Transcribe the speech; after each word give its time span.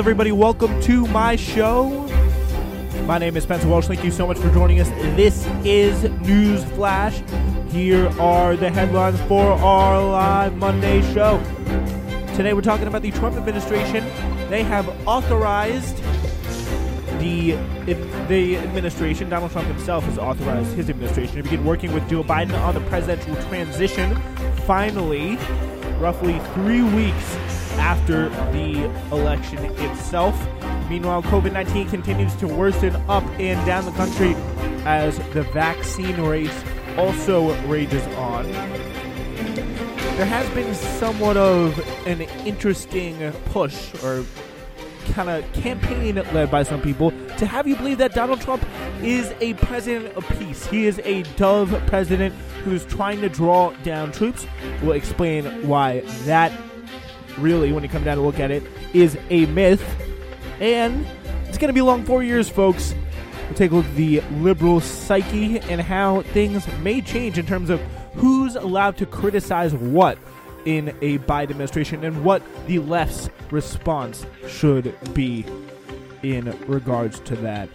everybody. 0.00 0.32
Welcome 0.32 0.80
to 0.84 1.06
my 1.08 1.36
show. 1.36 1.90
My 3.04 3.18
name 3.18 3.36
is 3.36 3.42
Spencer 3.42 3.68
Walsh. 3.68 3.86
Thank 3.86 4.02
you 4.02 4.10
so 4.10 4.26
much 4.26 4.38
for 4.38 4.50
joining 4.54 4.80
us. 4.80 4.88
This 5.14 5.46
is 5.62 6.04
News 6.22 6.64
Flash. 6.64 7.22
Here 7.70 8.08
are 8.18 8.56
the 8.56 8.70
headlines 8.70 9.20
for 9.28 9.42
our 9.42 10.02
live 10.02 10.56
Monday 10.56 11.02
show. 11.12 11.38
Today 12.34 12.54
we're 12.54 12.62
talking 12.62 12.86
about 12.86 13.02
the 13.02 13.10
Trump 13.10 13.36
administration. 13.36 14.02
They 14.48 14.62
have 14.62 14.88
authorized 15.06 15.98
the 17.18 17.58
the 18.28 18.56
administration. 18.56 19.28
Donald 19.28 19.52
Trump 19.52 19.68
himself 19.68 20.04
has 20.04 20.16
authorized 20.16 20.74
his 20.76 20.88
administration 20.88 21.36
to 21.36 21.42
begin 21.42 21.62
working 21.62 21.92
with 21.92 22.08
Joe 22.08 22.24
Biden 22.24 22.58
on 22.62 22.72
the 22.72 22.80
presidential 22.88 23.36
transition. 23.50 24.16
Finally, 24.66 25.36
roughly 25.98 26.38
three 26.54 26.84
weeks 26.94 27.36
after 27.80 28.28
the 28.52 28.84
election 29.10 29.64
itself. 29.64 30.36
Meanwhile, 30.88 31.22
COVID 31.24 31.52
19 31.52 31.88
continues 31.88 32.34
to 32.36 32.46
worsen 32.46 32.94
up 33.08 33.24
and 33.40 33.64
down 33.66 33.84
the 33.86 33.92
country 33.92 34.34
as 34.84 35.18
the 35.32 35.42
vaccine 35.42 36.20
race 36.20 36.64
also 36.96 37.54
rages 37.66 38.06
on. 38.16 38.44
There 40.16 40.26
has 40.26 40.48
been 40.50 40.74
somewhat 40.74 41.36
of 41.36 41.78
an 42.06 42.20
interesting 42.46 43.32
push 43.46 43.94
or 44.04 44.24
kind 45.12 45.30
of 45.30 45.52
campaign 45.52 46.16
led 46.16 46.50
by 46.50 46.62
some 46.62 46.80
people 46.80 47.10
to 47.38 47.46
have 47.46 47.66
you 47.66 47.76
believe 47.76 47.98
that 47.98 48.14
Donald 48.14 48.40
Trump 48.40 48.64
is 49.02 49.32
a 49.40 49.54
president 49.54 50.14
of 50.14 50.28
peace. 50.38 50.66
He 50.66 50.86
is 50.86 51.00
a 51.04 51.22
dove 51.36 51.70
president 51.86 52.34
who's 52.64 52.84
trying 52.84 53.20
to 53.22 53.28
draw 53.28 53.70
down 53.82 54.12
troops. 54.12 54.46
We'll 54.82 54.92
explain 54.92 55.66
why 55.66 56.00
that 56.24 56.52
really, 57.40 57.72
when 57.72 57.82
you 57.82 57.88
come 57.88 58.04
down 58.04 58.16
to 58.16 58.22
look 58.22 58.40
at 58.40 58.50
it, 58.50 58.62
is 58.92 59.18
a 59.30 59.46
myth. 59.46 59.82
And 60.60 61.06
it's 61.46 61.58
going 61.58 61.68
to 61.68 61.74
be 61.74 61.80
a 61.80 61.84
long 61.84 62.04
four 62.04 62.22
years, 62.22 62.48
folks. 62.48 62.94
We'll 63.46 63.54
take 63.56 63.72
a 63.72 63.74
look 63.74 63.86
at 63.86 63.96
the 63.96 64.20
liberal 64.38 64.80
psyche 64.80 65.58
and 65.60 65.80
how 65.80 66.22
things 66.22 66.66
may 66.78 67.00
change 67.00 67.38
in 67.38 67.46
terms 67.46 67.70
of 67.70 67.80
who's 68.14 68.54
allowed 68.54 68.96
to 68.98 69.06
criticize 69.06 69.74
what 69.74 70.18
in 70.64 70.90
a 71.00 71.18
Biden 71.18 71.50
administration 71.50 72.04
and 72.04 72.24
what 72.24 72.42
the 72.66 72.78
left's 72.78 73.30
response 73.50 74.26
should 74.46 74.94
be 75.14 75.44
in 76.22 76.54
regards 76.66 77.20
to 77.20 77.36
that. 77.36 77.68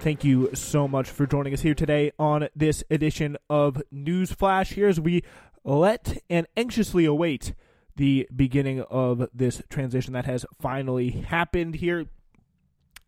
Thank 0.00 0.24
you 0.24 0.48
so 0.54 0.88
much 0.88 1.10
for 1.10 1.26
joining 1.26 1.52
us 1.52 1.60
here 1.60 1.74
today 1.74 2.10
on 2.18 2.48
this 2.56 2.82
edition 2.90 3.36
of 3.50 3.82
News 3.92 4.32
Flash. 4.32 4.72
Here 4.72 4.88
as 4.88 4.98
we 4.98 5.22
let 5.62 6.22
and 6.30 6.46
anxiously 6.56 7.04
await 7.04 7.52
the 8.00 8.26
beginning 8.34 8.80
of 8.80 9.28
this 9.34 9.60
transition 9.68 10.14
that 10.14 10.24
has 10.24 10.46
finally 10.58 11.10
happened 11.10 11.74
here. 11.74 12.06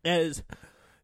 As 0.05 0.43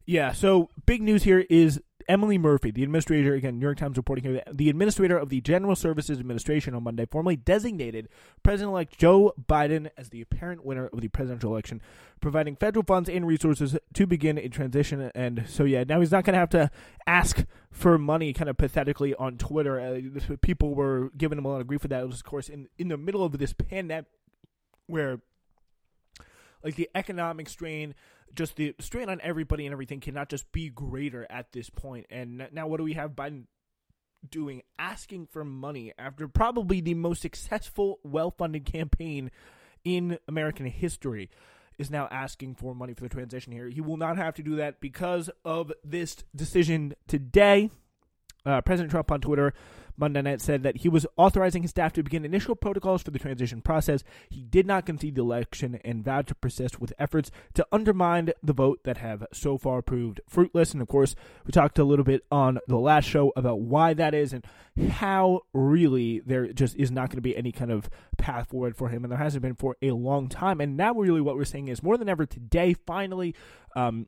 yeah, 0.06 0.30
so 0.30 0.70
big 0.86 1.02
news 1.02 1.24
here 1.24 1.44
is 1.50 1.82
Emily 2.10 2.38
Murphy, 2.38 2.72
the 2.72 2.82
administrator, 2.82 3.34
again, 3.34 3.60
New 3.60 3.66
York 3.66 3.78
Times 3.78 3.96
reporting 3.96 4.24
here, 4.24 4.42
the 4.52 4.68
administrator 4.68 5.16
of 5.16 5.28
the 5.28 5.40
General 5.40 5.76
Services 5.76 6.18
Administration 6.18 6.74
on 6.74 6.82
Monday 6.82 7.06
formally 7.06 7.36
designated 7.36 8.08
President 8.42 8.72
elect 8.72 8.98
Joe 8.98 9.32
Biden 9.48 9.90
as 9.96 10.08
the 10.08 10.20
apparent 10.20 10.64
winner 10.64 10.88
of 10.88 11.00
the 11.00 11.06
presidential 11.06 11.52
election, 11.52 11.80
providing 12.20 12.56
federal 12.56 12.82
funds 12.84 13.08
and 13.08 13.28
resources 13.28 13.78
to 13.94 14.06
begin 14.08 14.38
a 14.38 14.48
transition. 14.48 15.12
And 15.14 15.44
so, 15.46 15.62
yeah, 15.62 15.84
now 15.84 16.00
he's 16.00 16.10
not 16.10 16.24
going 16.24 16.34
to 16.34 16.40
have 16.40 16.50
to 16.50 16.72
ask 17.06 17.44
for 17.70 17.96
money 17.96 18.32
kind 18.32 18.50
of 18.50 18.56
pathetically 18.56 19.14
on 19.14 19.38
Twitter. 19.38 19.78
Uh, 19.78 20.36
people 20.40 20.74
were 20.74 21.12
giving 21.16 21.38
him 21.38 21.44
a 21.44 21.48
lot 21.48 21.60
of 21.60 21.68
grief 21.68 21.82
for 21.82 21.88
that. 21.88 22.02
It 22.02 22.06
was, 22.06 22.16
of 22.16 22.24
course, 22.24 22.48
in, 22.48 22.66
in 22.76 22.88
the 22.88 22.96
middle 22.96 23.22
of 23.22 23.38
this 23.38 23.52
pandemic 23.52 24.06
where, 24.88 25.20
like, 26.62 26.76
the 26.76 26.90
economic 26.94 27.48
strain 27.48 27.94
just 28.34 28.56
the 28.56 28.74
strain 28.80 29.08
on 29.08 29.20
everybody 29.22 29.66
and 29.66 29.72
everything 29.72 30.00
cannot 30.00 30.28
just 30.28 30.50
be 30.52 30.68
greater 30.68 31.26
at 31.30 31.52
this 31.52 31.70
point. 31.70 32.06
And 32.10 32.48
now, 32.52 32.66
what 32.66 32.78
do 32.78 32.84
we 32.84 32.94
have 32.94 33.12
Biden 33.12 33.44
doing? 34.28 34.62
Asking 34.78 35.26
for 35.26 35.44
money 35.44 35.92
after 35.98 36.28
probably 36.28 36.80
the 36.80 36.94
most 36.94 37.22
successful, 37.22 37.98
well 38.02 38.30
funded 38.30 38.64
campaign 38.64 39.30
in 39.84 40.18
American 40.28 40.66
history 40.66 41.30
is 41.78 41.90
now 41.90 42.06
asking 42.10 42.54
for 42.54 42.74
money 42.74 42.92
for 42.92 43.04
the 43.04 43.08
transition 43.08 43.52
here. 43.52 43.68
He 43.68 43.80
will 43.80 43.96
not 43.96 44.18
have 44.18 44.34
to 44.34 44.42
do 44.42 44.56
that 44.56 44.80
because 44.80 45.30
of 45.44 45.72
this 45.82 46.16
decision 46.36 46.94
today. 47.08 47.70
Uh, 48.44 48.60
President 48.60 48.90
Trump 48.90 49.10
on 49.10 49.20
Twitter 49.20 49.52
Monday 50.00 50.22
night 50.22 50.40
said 50.40 50.62
that 50.62 50.78
he 50.78 50.88
was 50.88 51.06
authorizing 51.16 51.62
his 51.62 51.70
staff 51.70 51.92
to 51.92 52.02
begin 52.02 52.24
initial 52.24 52.56
protocols 52.56 53.02
for 53.02 53.10
the 53.10 53.18
transition 53.18 53.60
process. 53.60 54.02
He 54.30 54.42
did 54.42 54.66
not 54.66 54.86
concede 54.86 55.14
the 55.14 55.20
election 55.20 55.78
and 55.84 56.02
vowed 56.02 56.26
to 56.28 56.34
persist 56.34 56.80
with 56.80 56.94
efforts 56.98 57.30
to 57.54 57.66
undermine 57.70 58.32
the 58.42 58.54
vote 58.54 58.80
that 58.84 58.96
have 58.96 59.26
so 59.32 59.58
far 59.58 59.82
proved 59.82 60.20
fruitless. 60.26 60.72
And 60.72 60.80
of 60.80 60.88
course, 60.88 61.14
we 61.44 61.52
talked 61.52 61.78
a 61.78 61.84
little 61.84 62.04
bit 62.04 62.24
on 62.32 62.58
the 62.66 62.78
last 62.78 63.04
show 63.04 63.32
about 63.36 63.60
why 63.60 63.92
that 63.94 64.14
is 64.14 64.32
and 64.32 64.44
how 64.90 65.42
really 65.52 66.20
there 66.20 66.50
just 66.52 66.76
is 66.76 66.90
not 66.90 67.10
going 67.10 67.18
to 67.18 67.22
be 67.22 67.36
any 67.36 67.52
kind 67.52 67.70
of 67.70 67.90
path 68.16 68.48
forward 68.48 68.76
for 68.76 68.88
him. 68.88 69.04
And 69.04 69.12
there 69.12 69.18
hasn't 69.18 69.42
been 69.42 69.54
for 69.54 69.76
a 69.82 69.90
long 69.90 70.28
time. 70.28 70.60
And 70.60 70.76
now, 70.76 70.94
really, 70.94 71.20
what 71.20 71.36
we're 71.36 71.44
saying 71.44 71.68
is 71.68 71.82
more 71.82 71.98
than 71.98 72.08
ever 72.08 72.24
today, 72.24 72.74
finally, 72.86 73.34
um, 73.76 74.06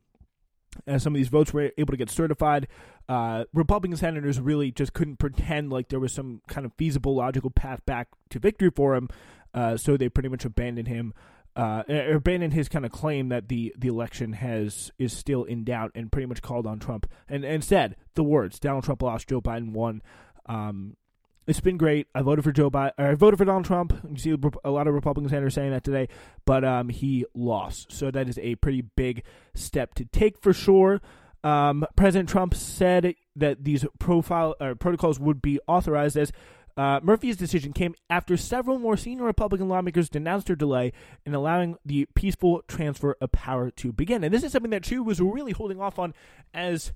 as 0.87 1.03
some 1.03 1.15
of 1.15 1.19
these 1.19 1.29
votes 1.29 1.53
were 1.53 1.71
able 1.77 1.93
to 1.93 1.97
get 1.97 2.11
certified, 2.11 2.69
uh, 3.09 3.45
Republican 3.53 3.97
senators 3.97 4.41
really 4.41 4.71
just 4.71 4.93
couldn't 4.93 5.19
pretend 5.19 5.71
like 5.71 5.89
there 5.89 6.01
was 6.01 6.13
some 6.13 6.41
kind 6.49 6.65
of 6.65 6.73
feasible, 6.75 7.15
logical 7.17 7.51
path 7.51 7.85
back 7.87 8.09
to 8.31 8.39
victory 8.39 8.71
for 8.75 8.95
him. 8.95 9.09
Uh, 9.55 9.77
so 9.77 9.97
they 9.97 10.09
pretty 10.09 10.29
much 10.29 10.45
abandoned 10.45 10.89
him, 10.89 11.13
uh, 11.57 11.83
abandoned 11.89 12.55
his 12.55 12.69
kind 12.69 12.87
of 12.87 12.91
claim 12.91 13.29
that 13.29 13.49
the, 13.49 13.75
the 13.77 13.89
election 13.89 14.33
has 14.33 14.91
is 14.99 15.13
still 15.13 15.45
in 15.45 15.65
doubt, 15.65 15.93
and 15.95 16.11
pretty 16.11 16.27
much 16.27 16.41
called 16.41 16.67
on 16.67 16.79
Trump 16.79 17.07
and, 17.29 17.63
said 17.63 17.97
the 18.15 18.25
words: 18.25 18.59
Donald 18.59 18.85
Trump 18.85 19.03
lost, 19.03 19.29
Joe 19.29 19.41
Biden 19.41 19.73
won. 19.73 20.03
Um, 20.47 20.97
it's 21.47 21.61
been 21.61 21.77
great. 21.77 22.07
I 22.15 22.23
voted 22.23 22.45
for 22.45 22.53
Joe 22.53 22.71
Biden. 22.71 22.93
I 22.99 23.15
voted 23.15 23.39
for 23.39 23.45
Donald 23.45 23.65
Trump. 23.65 23.93
You 24.09 24.17
see 24.17 24.37
a 24.65 24.71
lot 24.71 24.87
of 24.87 24.95
Republican 24.95 25.29
senators 25.29 25.55
saying 25.55 25.73
that 25.73 25.85
today, 25.85 26.09
but 26.45 26.65
um, 26.65 26.89
he 26.89 27.25
lost. 27.35 27.93
So 27.93 28.11
that 28.11 28.29
is 28.29 28.39
a 28.39 28.55
pretty 28.57 28.83
big 28.83 29.25
step 29.55 29.95
to 29.95 30.05
take 30.05 30.41
for 30.41 30.53
sure. 30.53 31.01
Um, 31.45 31.85
President 31.97 32.29
Trump 32.29 32.55
said 32.55 33.15
that 33.35 33.65
these 33.65 33.85
profile 33.99 34.55
uh, 34.61 34.75
protocols 34.75 35.19
would 35.19 35.43
be 35.43 35.59
authorized 35.67 36.17
as 36.17 36.33
uh, 36.77 37.01
Murphy's 37.03 37.37
decision 37.37 37.73
came 37.73 37.95
after 38.09 38.37
several 38.37 38.79
more 38.79 38.97
senior 38.97 39.25
Republican 39.25 39.69
lawmakers 39.69 40.09
denounced 40.09 40.47
their 40.47 40.57
delay 40.57 40.93
in 41.27 41.35
allowing 41.35 41.77
the 41.85 42.07
peaceful 42.15 42.63
transfer 42.67 43.17
of 43.21 43.33
power 43.33 43.71
to 43.73 43.93
begin. 43.93 44.25
And 44.25 44.33
this 44.33 44.43
is 44.43 44.53
something 44.53 44.71
that 44.71 44.87
she 44.87 44.99
was 44.99 45.21
really 45.21 45.53
holding 45.53 45.81
off 45.81 45.99
on 45.99 46.15
as 46.55 46.93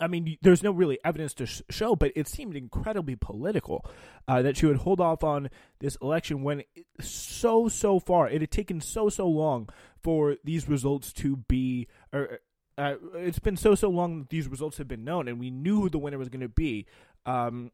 I 0.00 0.06
mean, 0.06 0.36
there's 0.42 0.62
no 0.62 0.70
really 0.70 0.98
evidence 1.04 1.34
to 1.34 1.46
sh- 1.46 1.62
show, 1.70 1.96
but 1.96 2.12
it 2.14 2.28
seemed 2.28 2.56
incredibly 2.56 3.16
political 3.16 3.84
uh, 4.28 4.42
that 4.42 4.56
she 4.56 4.66
would 4.66 4.78
hold 4.78 5.00
off 5.00 5.24
on 5.24 5.50
this 5.80 5.96
election 6.00 6.42
when 6.42 6.60
it, 6.74 6.86
so 7.00 7.68
so 7.68 7.98
far 7.98 8.28
it 8.28 8.40
had 8.40 8.50
taken 8.50 8.80
so 8.80 9.08
so 9.08 9.26
long 9.26 9.68
for 10.00 10.36
these 10.44 10.68
results 10.68 11.12
to 11.14 11.36
be. 11.36 11.88
Or, 12.12 12.40
uh, 12.76 12.94
it's 13.14 13.40
been 13.40 13.56
so 13.56 13.74
so 13.74 13.88
long 13.88 14.20
that 14.20 14.30
these 14.30 14.46
results 14.46 14.78
have 14.78 14.88
been 14.88 15.04
known, 15.04 15.26
and 15.26 15.40
we 15.40 15.50
knew 15.50 15.80
who 15.80 15.90
the 15.90 15.98
winner 15.98 16.18
was 16.18 16.28
going 16.28 16.42
to 16.42 16.48
be, 16.48 16.86
um, 17.26 17.72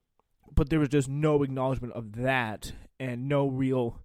but 0.55 0.71
there 0.71 0.81
was 0.81 0.89
just 0.89 1.09
no 1.09 1.43
acknowledgement 1.43 1.93
of 1.93 2.17
that, 2.17 2.73
and 2.99 3.29
no 3.29 3.47
real 3.47 4.01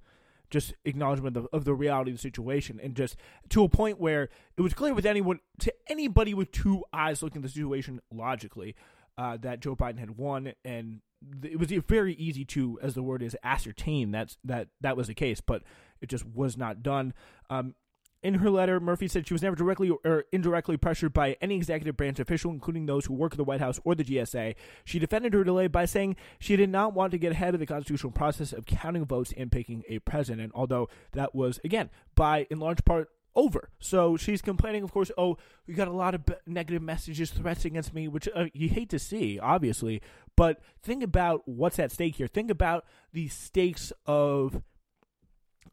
just 0.50 0.74
acknowledgement 0.86 1.38
of, 1.38 1.48
of, 1.54 1.66
the 1.66 1.74
reality 1.74 2.12
of 2.12 2.18
the 2.18 2.22
situation, 2.22 2.80
and 2.82 2.96
just 2.96 3.16
to 3.50 3.64
a 3.64 3.70
point 3.70 4.00
where 4.00 4.30
it 4.58 4.62
was 4.62 4.74
clear 4.74 4.94
with 4.94 5.06
anyone 5.06 5.40
to 5.60 5.74
anybody 5.88 6.34
with 6.34 6.52
two 6.52 6.84
eyes 6.92 7.22
looking 7.22 7.40
at 7.40 7.44
the 7.44 7.50
situation 7.50 8.02
logically 8.12 8.76
uh, 9.18 9.38
that 9.38 9.60
Joe 9.60 9.76
Biden 9.76 10.00
had 10.00 10.18
won, 10.18 10.54
and 10.64 11.02
it 11.44 11.60
was 11.60 11.72
very 11.88 12.14
easy 12.14 12.46
to, 12.46 12.80
as 12.82 12.94
the 12.94 13.04
word 13.04 13.22
is, 13.22 13.36
ascertain 13.44 14.12
that's 14.12 14.38
that 14.44 14.70
that 14.82 14.98
was 14.98 15.08
the 15.08 15.14
case, 15.14 15.42
but 15.42 15.64
it 16.02 16.10
just 16.10 16.26
was 16.26 16.58
not 16.58 16.82
done. 16.82 17.14
Um, 17.50 17.76
in 18.22 18.36
her 18.36 18.50
letter, 18.50 18.80
Murphy 18.80 19.08
said 19.08 19.28
she 19.28 19.34
was 19.34 19.42
never 19.42 19.56
directly 19.56 19.90
or 19.90 20.26
indirectly 20.32 20.76
pressured 20.78 21.14
by 21.14 21.38
any 21.42 21.56
executive 21.56 21.96
branch 21.96 22.20
official, 22.20 22.52
including 22.52 22.86
those 22.86 23.06
who 23.06 23.14
work 23.14 23.34
at 23.34 23.38
the 23.38 23.44
White 23.44 23.62
House 23.62 23.80
or 23.84 23.96
the 23.96 24.04
GSA. 24.04 24.56
She 24.84 25.00
defended 25.00 25.34
her 25.34 25.44
delay 25.44 25.68
by 25.68 25.86
saying 25.86 26.18
she 26.40 26.56
did 26.56 26.70
not 26.70 26.94
want 26.94 27.12
to 27.12 27.18
get 27.18 27.32
ahead 27.32 27.54
of 27.54 27.60
the 27.60 27.66
constitutional 27.66 28.12
process 28.12 28.52
of 28.52 28.66
counting 28.66 29.06
votes 29.06 29.34
and 29.38 29.52
picking 29.52 29.84
a 29.88 30.00
president, 30.00 30.52
although 30.54 30.90
that 31.14 31.34
was, 31.34 31.60
again, 31.64 31.90
by 32.16 32.46
in 32.50 32.60
large 32.60 32.84
part 32.84 33.10
over. 33.36 33.70
So 33.80 34.18
she's 34.18 34.42
complaining, 34.42 34.84
of 34.84 34.92
course, 34.92 35.12
oh, 35.18 35.38
we 35.66 35.74
got 35.74 35.88
a 35.88 35.94
lot 35.94 36.14
of 36.14 36.24
negative 36.46 36.82
messages, 36.82 37.32
threats 37.32 37.64
against 37.64 37.94
me, 37.94 38.10
which 38.10 38.28
uh, 38.36 38.46
you 38.54 38.68
hate 38.68 38.90
to 38.90 39.00
see, 39.00 39.40
obviously. 39.40 40.02
But 40.36 40.60
think 40.82 41.04
about 41.04 41.48
what's 41.48 41.80
at 41.80 41.92
stake 41.92 42.16
here. 42.16 42.28
Think 42.28 42.52
about 42.52 42.86
the 43.14 43.30
stakes 43.30 43.94
of 44.06 44.62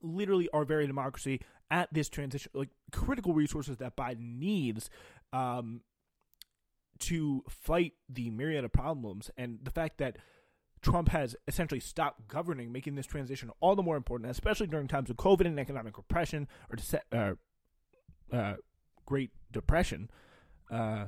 literally 0.02 0.48
our 0.52 0.64
very 0.64 0.86
democracy 0.86 1.40
at 1.70 1.92
this 1.92 2.08
transition, 2.08 2.50
like 2.54 2.70
critical 2.92 3.34
resources 3.34 3.78
that 3.78 3.96
Biden 3.96 4.38
needs 4.38 4.90
um, 5.32 5.80
to 7.00 7.42
fight 7.48 7.94
the 8.08 8.30
myriad 8.30 8.64
of 8.64 8.72
problems, 8.72 9.30
and 9.36 9.58
the 9.62 9.70
fact 9.70 9.98
that 9.98 10.16
Trump 10.82 11.08
has 11.08 11.34
essentially 11.48 11.80
stopped 11.80 12.28
governing, 12.28 12.70
making 12.70 12.94
this 12.94 13.06
transition 13.06 13.50
all 13.60 13.74
the 13.74 13.82
more 13.82 13.96
important, 13.96 14.30
especially 14.30 14.66
during 14.66 14.86
times 14.86 15.10
of 15.10 15.16
COVID 15.16 15.46
and 15.46 15.58
economic 15.58 15.96
repression 15.96 16.46
or 16.70 17.36
uh, 18.32 18.36
uh, 18.36 18.54
Great 19.04 19.30
Depression, 19.50 20.10
uh, 20.70 21.06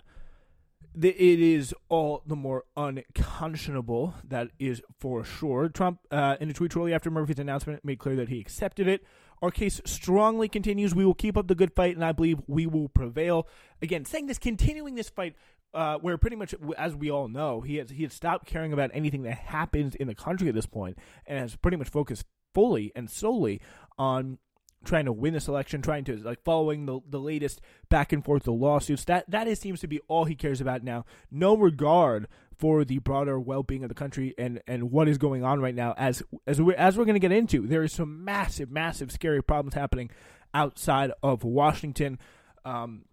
it 1.00 1.40
is 1.40 1.75
all 1.88 2.22
the 2.26 2.37
more 2.37 2.64
unconscionable. 2.76 4.14
That 4.25 4.49
is 4.58 4.82
for 4.99 5.25
sure. 5.25 5.69
Trump, 5.69 6.00
uh, 6.11 6.37
in 6.40 6.50
a 6.50 6.52
tweet 6.52 6.72
shortly 6.72 6.94
after 6.94 7.11
Murphy's 7.11 7.38
announcement, 7.38 7.84
made 7.84 7.99
clear 7.99 8.16
that 8.16 8.28
he 8.28 8.40
accepted 8.40 8.88
it. 8.88 9.04
Our 9.43 9.50
case 9.50 9.81
strongly 9.85 10.49
continues. 10.49 10.94
We 10.94 11.05
will 11.05 11.14
keep 11.14 11.37
up 11.37 11.49
the 11.49 11.55
good 11.55 11.75
fight, 11.75 11.94
and 11.94 12.05
I 12.05 12.12
believe 12.12 12.40
we 12.46 12.67
will 12.67 12.88
prevail. 12.88 13.46
Again, 13.82 14.05
saying 14.05 14.26
this, 14.26 14.38
continuing 14.38 14.94
this 14.94 15.08
fight, 15.08 15.35
uh, 15.75 15.99
where 15.99 16.17
pretty 16.19 16.37
much, 16.37 16.55
as 16.76 16.94
we 16.94 17.11
all 17.11 17.29
know, 17.29 17.61
he 17.61 17.76
has 17.76 17.90
he 17.90 18.02
has 18.05 18.12
stopped 18.12 18.46
caring 18.46 18.73
about 18.73 18.90
anything 18.94 19.23
that 19.23 19.38
happens 19.38 19.94
in 19.94 20.06
the 20.06 20.14
country 20.14 20.49
at 20.49 20.55
this 20.55 20.67
point, 20.67 20.99
and 21.26 21.38
has 21.38 21.56
pretty 21.56 21.76
much 21.76 21.88
focused 21.88 22.25
fully 22.55 22.90
and 22.96 23.11
solely 23.11 23.61
on 23.99 24.38
trying 24.84 25.04
to 25.06 25.12
win 25.12 25.34
this 25.34 25.48
election, 25.48 25.82
trying 25.82 26.04
to 26.04 26.16
like 26.16 26.42
following 26.44 26.86
the 26.86 27.00
the 27.08 27.20
latest 27.20 27.60
back 27.88 28.12
and 28.12 28.25
forth 28.25 28.44
the 28.44 28.52
lawsuits. 28.52 29.04
That 29.04 29.30
that 29.30 29.48
is, 29.48 29.58
seems 29.58 29.80
to 29.80 29.88
be 29.88 30.00
all 30.08 30.25
he 30.25 30.34
cares 30.34 30.60
about 30.60 30.82
now. 30.82 31.04
No 31.30 31.56
regard 31.56 32.28
for 32.58 32.84
the 32.84 32.98
broader 32.98 33.38
well 33.38 33.62
being 33.62 33.84
of 33.84 33.88
the 33.88 33.94
country 33.94 34.34
and 34.36 34.60
and 34.66 34.90
what 34.90 35.08
is 35.08 35.19
going 35.19 35.44
on 35.44 35.60
right 35.60 35.75
now. 35.75 35.94
As 35.96 36.22
as 36.46 36.60
we 36.60 36.75
as 36.75 36.96
we're 36.96 37.04
going 37.04 37.14
to 37.14 37.20
get 37.20 37.32
into, 37.32 37.66
there 37.66 37.82
is 37.82 37.92
some 37.92 38.25
massive, 38.25 38.70
massive, 38.70 39.12
scary 39.12 39.42
problems 39.42 39.75
happening 39.75 40.10
outside 40.54 41.12
of 41.22 41.44
Washington. 41.44 42.19
Um, 42.64 43.04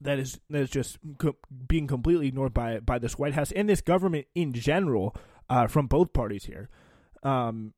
that 0.00 0.18
is 0.18 0.40
that 0.50 0.62
is 0.62 0.70
just 0.70 0.98
co- 1.18 1.36
being 1.66 1.86
completely 1.86 2.28
ignored 2.28 2.54
by 2.54 2.80
by 2.80 2.98
this 2.98 3.18
White 3.18 3.34
House 3.34 3.52
and 3.52 3.68
this 3.68 3.80
government 3.80 4.26
in 4.34 4.52
general 4.52 5.16
uh, 5.48 5.66
from 5.66 5.86
both 5.86 6.12
parties 6.12 6.44
here. 6.44 6.68
Um, 7.22 7.72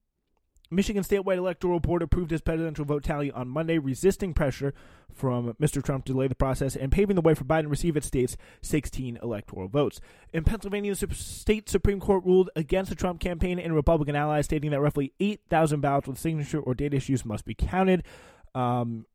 Michigan 0.70 1.02
statewide 1.02 1.38
electoral 1.38 1.80
board 1.80 2.02
approved 2.02 2.30
his 2.30 2.40
presidential 2.40 2.84
vote 2.84 3.02
tally 3.02 3.30
on 3.30 3.48
Monday, 3.48 3.78
resisting 3.78 4.34
pressure 4.34 4.74
from 5.14 5.54
Mr. 5.54 5.82
Trump 5.82 6.04
to 6.04 6.12
delay 6.12 6.28
the 6.28 6.34
process 6.34 6.76
and 6.76 6.92
paving 6.92 7.16
the 7.16 7.22
way 7.22 7.34
for 7.34 7.44
Biden 7.44 7.62
to 7.62 7.68
receive 7.68 7.96
its 7.96 8.06
state's 8.06 8.36
16 8.62 9.18
electoral 9.22 9.68
votes. 9.68 10.00
In 10.32 10.44
Pennsylvania, 10.44 10.94
the 10.94 11.14
state 11.14 11.68
Supreme 11.68 12.00
Court 12.00 12.24
ruled 12.24 12.50
against 12.54 12.90
the 12.90 12.96
Trump 12.96 13.20
campaign 13.20 13.58
and 13.58 13.74
Republican 13.74 14.14
allies, 14.14 14.44
stating 14.44 14.70
that 14.70 14.80
roughly 14.80 15.12
8,000 15.20 15.80
ballots 15.80 16.06
with 16.06 16.18
signature 16.18 16.60
or 16.60 16.74
date 16.74 16.94
issues 16.94 17.24
must 17.24 17.44
be 17.46 17.54
counted. 17.54 18.04
Um, 18.54 19.06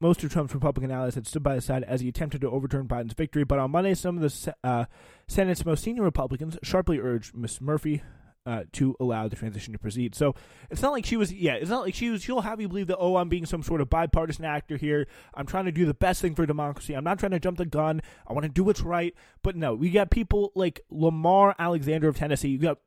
most 0.00 0.22
of 0.22 0.30
Trump's 0.30 0.54
Republican 0.54 0.90
allies 0.90 1.14
had 1.14 1.26
stood 1.26 1.42
by 1.42 1.54
his 1.54 1.64
side 1.64 1.84
as 1.84 2.00
he 2.00 2.08
attempted 2.08 2.40
to 2.42 2.50
overturn 2.50 2.86
Biden's 2.86 3.14
victory, 3.14 3.44
but 3.44 3.58
on 3.58 3.70
Monday, 3.70 3.94
some 3.94 4.18
of 4.18 4.22
the 4.22 4.54
uh, 4.62 4.84
Senate's 5.26 5.64
most 5.64 5.82
senior 5.82 6.02
Republicans 6.02 6.58
sharply 6.62 6.98
urged 6.98 7.34
Ms. 7.34 7.60
Murphy, 7.60 8.02
uh, 8.46 8.62
to 8.72 8.96
allow 9.00 9.28
the 9.28 9.36
transition 9.36 9.72
to 9.72 9.78
proceed. 9.78 10.14
So 10.14 10.34
it's 10.70 10.80
not 10.80 10.92
like 10.92 11.04
she 11.04 11.16
was, 11.16 11.32
yeah, 11.32 11.54
it's 11.54 11.70
not 11.70 11.82
like 11.82 11.94
she 11.94 12.10
was, 12.10 12.22
she'll 12.22 12.40
have 12.40 12.60
you 12.60 12.68
believe 12.68 12.86
that, 12.86 12.96
oh, 12.96 13.16
I'm 13.16 13.28
being 13.28 13.44
some 13.44 13.62
sort 13.62 13.80
of 13.80 13.90
bipartisan 13.90 14.44
actor 14.44 14.76
here. 14.76 15.06
I'm 15.34 15.46
trying 15.46 15.64
to 15.66 15.72
do 15.72 15.84
the 15.84 15.94
best 15.94 16.22
thing 16.22 16.34
for 16.34 16.46
democracy. 16.46 16.94
I'm 16.94 17.04
not 17.04 17.18
trying 17.18 17.32
to 17.32 17.40
jump 17.40 17.58
the 17.58 17.66
gun. 17.66 18.00
I 18.26 18.32
want 18.32 18.44
to 18.44 18.48
do 18.48 18.64
what's 18.64 18.80
right. 18.80 19.14
But 19.42 19.56
no, 19.56 19.74
we 19.74 19.90
got 19.90 20.10
people 20.10 20.52
like 20.54 20.80
Lamar 20.90 21.54
Alexander 21.58 22.08
of 22.08 22.16
Tennessee. 22.16 22.48
You 22.48 22.58
got 22.58 22.78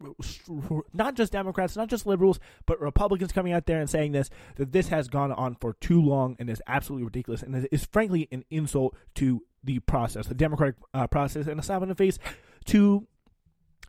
not 0.93 1.15
just 1.15 1.31
Democrats, 1.31 1.75
not 1.75 1.89
just 1.89 2.05
liberals, 2.05 2.39
but 2.65 2.79
Republicans 2.79 3.31
coming 3.31 3.53
out 3.53 3.65
there 3.65 3.79
and 3.79 3.89
saying 3.89 4.13
this, 4.13 4.29
that 4.55 4.71
this 4.71 4.87
has 4.87 5.07
gone 5.07 5.31
on 5.31 5.55
for 5.55 5.73
too 5.73 6.01
long 6.01 6.35
and 6.39 6.49
is 6.49 6.61
absolutely 6.67 7.05
ridiculous 7.05 7.43
and 7.43 7.67
is 7.71 7.85
frankly 7.85 8.27
an 8.31 8.45
insult 8.49 8.95
to 9.15 9.43
the 9.63 9.79
process, 9.79 10.27
the 10.27 10.33
democratic 10.33 10.75
uh, 10.93 11.07
process, 11.07 11.47
and 11.47 11.59
a 11.59 11.63
slap 11.63 11.81
in 11.81 11.89
the 11.89 11.95
face 11.95 12.17
to 12.65 13.05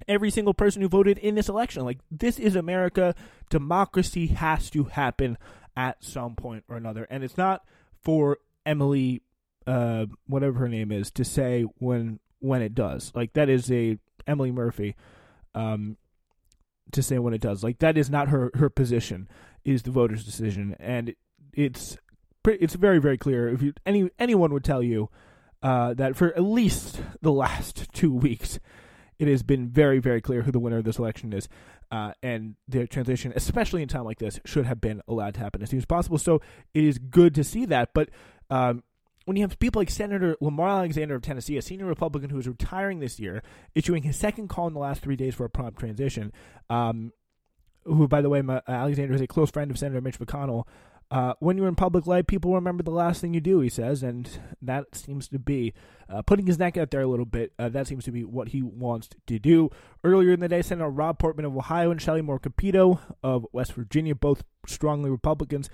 every 0.09 0.31
single 0.31 0.55
person 0.55 0.83
who 0.83 0.89
voted 0.89 1.19
in 1.19 1.35
this 1.35 1.49
election. 1.49 1.85
Like, 1.85 1.99
this 2.11 2.39
is 2.39 2.57
America. 2.57 3.15
Democracy 3.49 4.29
has 4.29 4.71
to 4.71 4.85
happen 4.85 5.39
at 5.77 6.03
some 6.03 6.35
point 6.35 6.65
or 6.69 6.77
another. 6.77 7.07
And 7.11 7.25
it's 7.25 7.37
not 7.37 7.65
for 8.03 8.39
Emily, 8.67 9.23
uh, 9.67 10.07
whatever 10.27 10.59
her 10.59 10.69
name 10.69 10.93
is, 10.93 11.11
to 11.13 11.25
say 11.25 11.63
when 11.79 12.21
when 12.41 12.63
it 12.63 12.75
does. 12.75 13.13
Like, 13.15 13.35
that 13.35 13.49
is 13.49 13.71
a 13.71 13.99
Emily 14.27 14.51
Murphy, 14.51 14.97
um, 15.55 15.97
to 16.93 17.03
say 17.03 17.19
when 17.19 17.35
it 17.35 17.41
does. 17.41 17.63
Like, 17.63 17.79
that 17.81 17.99
is 17.99 18.09
not 18.09 18.29
her, 18.29 18.51
her 18.55 18.71
position, 18.71 19.29
is 19.65 19.83
the 19.83 19.91
voters' 19.91 20.25
decision. 20.25 20.75
And 20.81 21.15
it's 21.53 21.99
it's 22.45 22.75
very, 22.75 22.99
very 22.99 23.19
clear. 23.19 23.49
If 23.49 23.63
you, 23.63 23.75
any 23.85 24.11
anyone 24.19 24.53
would 24.53 24.65
tell 24.65 24.83
you 24.83 25.11
uh, 25.63 25.95
that 25.95 26.17
for 26.17 26.29
at 26.35 26.43
least 26.43 27.01
the 27.21 27.33
last 27.33 27.89
two 27.93 28.13
weeks, 28.13 28.59
it 29.21 29.29
has 29.29 29.43
been 29.43 29.69
very, 29.69 29.99
very 29.99 30.23
clear 30.23 30.43
who 30.43 30.51
the 30.51 30.59
winner 30.59 30.79
of 30.79 30.85
this 30.85 30.99
election 30.99 31.35
is. 31.35 31.47
Uh, 31.91 32.13
and 32.23 32.55
the 32.67 32.87
transition, 32.87 33.33
especially 33.37 33.83
in 33.83 33.89
time 33.89 34.05
like 34.05 34.19
this, 34.19 34.41
should 34.47 34.65
have 34.65 34.81
been 34.81 35.03
allowed 35.07 35.35
to 35.35 35.41
happen 35.41 35.63
as 35.63 35.69
soon 35.69 35.79
as 35.79 35.85
possible. 35.85 36.17
So 36.17 36.41
it 36.73 36.85
is 36.85 36.97
good 36.99 37.35
to 37.35 37.45
see 37.45 37.67
that. 37.67 37.91
But 37.93 38.09
um, 38.49 38.83
when 39.27 39.37
you 39.37 39.43
have 39.43 39.59
people 39.59 39.81
like 39.81 39.91
Senator 39.91 40.37
Lamar 40.41 40.71
Alexander 40.71 41.17
of 41.17 41.23
Tennessee, 41.23 41.59
a 41.59 41.63
senior 41.63 41.85
Republican 41.85 42.31
who 42.31 42.39
is 42.39 42.49
retiring 42.49 43.01
this 43.01 43.21
year, 43.21 43.43
issuing 43.75 44.05
his 44.05 44.17
second 44.17 44.49
call 44.49 44.67
in 44.69 44.73
the 44.73 44.81
last 44.81 45.03
three 45.03 45.17
days 45.17 45.35
for 45.35 45.45
a 45.45 45.51
prompt 45.51 45.79
transition, 45.79 46.33
um, 46.71 47.13
who, 47.85 48.09
by 48.09 48.23
the 48.23 48.31
way, 48.31 48.43
Alexander 48.67 49.13
is 49.13 49.21
a 49.21 49.27
close 49.27 49.51
friend 49.51 49.71
of 49.71 49.79
Senator 49.79 50.01
Mitch 50.01 50.19
McConnell, 50.19 50.65
uh, 51.11 51.35
when 51.41 51.57
you're 51.57 51.67
in 51.67 51.75
public 51.75 52.07
life, 52.07 52.27
people 52.27 52.55
remember 52.55 52.85
the 52.85 52.91
last 52.91 53.21
thing 53.21 53.35
you 53.35 53.41
do, 53.41 53.61
he 53.61 53.69
says, 53.69 54.03
and 54.03 54.29
that 54.63 54.95
seems 54.95 55.27
to 55.29 55.39
be 55.41 55.75
uh, 56.09 56.23
putting 56.23 56.47
his 56.47 56.59
neck 56.59 56.77
out 56.77 56.91
there 56.91 57.01
a 57.01 57.07
little 57.07 57.27
bit. 57.27 57.53
Uh, 57.59 57.69
that 57.69 57.89
seems 57.89 58.05
to 58.05 58.13
be 58.13 58.23
what 58.25 58.49
he 58.49 58.63
wants 58.63 59.09
to 59.27 59.39
do. 59.39 59.71
Earlier 60.05 60.33
in 60.33 60.41
the 60.41 60.49
day, 60.49 60.63
Senator 60.63 60.89
Rob 60.89 61.19
Portman 61.19 61.45
of 61.45 61.57
Ohio 61.57 61.91
and 61.91 62.01
Shelley 62.01 62.23
Moore 62.23 62.39
Capito 62.39 63.01
of 63.25 63.45
West 63.53 63.73
Virginia, 63.73 64.15
both 64.15 64.45
strongly 64.67 65.11
Republicans, 65.11 65.69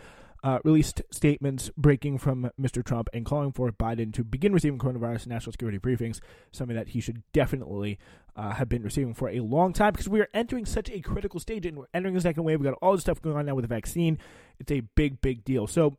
uh, 0.47 0.61
released 0.63 1.03
statements 1.11 1.73
breaking 1.77 2.19
from 2.19 2.49
Mr. 2.61 2.85
Trump 2.85 3.09
and 3.13 3.27
calling 3.27 3.51
for 3.51 3.73
Biden 3.73 4.15
to 4.15 4.23
begin 4.23 4.53
receiving 4.53 4.79
coronavirus 4.79 5.27
national 5.27 5.51
security 5.51 5.77
briefings, 5.77 6.21
something 6.53 6.77
that 6.77 6.91
he 6.91 7.01
should 7.01 7.25
definitely 7.33 7.99
uh, 8.37 8.53
have 8.53 8.69
been 8.69 8.85
receiving 8.85 9.13
for 9.13 9.29
a 9.29 9.41
long 9.41 9.73
time 9.73 9.91
because 9.91 10.09
we 10.09 10.21
are 10.21 10.29
entering 10.33 10.65
such 10.65 10.89
a 10.89 11.01
critical 11.01 11.41
stage 11.41 11.67
and 11.67 11.77
we're 11.77 11.87
entering 11.93 12.15
the 12.15 12.21
second 12.21 12.45
wave. 12.45 12.61
We've 12.61 12.71
got 12.71 12.79
all 12.81 12.93
this 12.93 13.01
stuff 13.01 13.21
going 13.21 13.37
on 13.37 13.47
now 13.47 13.57
with 13.57 13.65
the 13.65 13.75
vaccine. 13.75 14.19
It's 14.61 14.71
a 14.71 14.83
big, 14.95 15.21
big 15.21 15.45
deal. 15.45 15.67
So, 15.67 15.97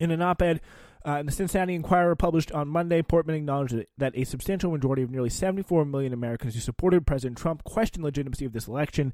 in 0.00 0.10
an 0.10 0.22
op 0.22 0.42
ed, 0.42 0.60
uh, 1.04 1.22
the 1.22 1.30
Cincinnati 1.30 1.76
Enquirer 1.76 2.16
published 2.16 2.50
on 2.50 2.66
Monday, 2.66 3.00
Portman 3.00 3.36
acknowledged 3.36 3.76
that 3.96 4.12
a 4.16 4.24
substantial 4.24 4.72
majority 4.72 5.02
of 5.02 5.10
nearly 5.12 5.30
74 5.30 5.84
million 5.84 6.12
Americans 6.12 6.54
who 6.54 6.60
supported 6.60 7.06
President 7.06 7.38
Trump 7.38 7.62
questioned 7.62 8.02
the 8.02 8.08
legitimacy 8.08 8.44
of 8.44 8.52
this 8.52 8.66
election, 8.66 9.12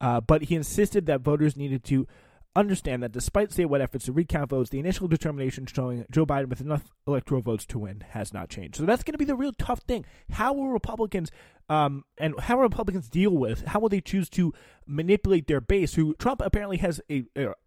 uh, 0.00 0.22
but 0.22 0.44
he 0.44 0.54
insisted 0.54 1.04
that 1.04 1.20
voters 1.20 1.54
needed 1.54 1.84
to 1.84 2.06
understand 2.56 3.02
that 3.02 3.12
despite 3.12 3.50
statewide 3.50 3.80
efforts 3.80 4.04
to 4.04 4.12
recount 4.12 4.50
votes, 4.50 4.70
the 4.70 4.78
initial 4.78 5.08
determination 5.08 5.66
showing 5.66 6.04
Joe 6.10 6.24
Biden 6.24 6.48
with 6.48 6.60
enough 6.60 6.92
electoral 7.06 7.42
votes 7.42 7.66
to 7.66 7.78
win 7.78 8.04
has 8.10 8.32
not 8.32 8.48
changed. 8.48 8.76
So 8.76 8.84
that's 8.84 9.02
going 9.02 9.12
to 9.12 9.18
be 9.18 9.24
the 9.24 9.34
real 9.34 9.52
tough 9.52 9.80
thing. 9.80 10.04
How 10.30 10.52
will 10.52 10.68
Republicans 10.68 11.30
um, 11.68 12.04
and 12.18 12.38
how 12.38 12.56
will 12.56 12.64
Republicans 12.64 13.08
deal 13.08 13.30
with? 13.30 13.64
How 13.66 13.80
will 13.80 13.88
they 13.88 14.00
choose 14.00 14.28
to 14.30 14.52
manipulate 14.86 15.46
their 15.46 15.60
base? 15.60 15.94
Who 15.94 16.14
Trump 16.14 16.42
apparently 16.44 16.76
has 16.78 17.00
a 17.10 17.24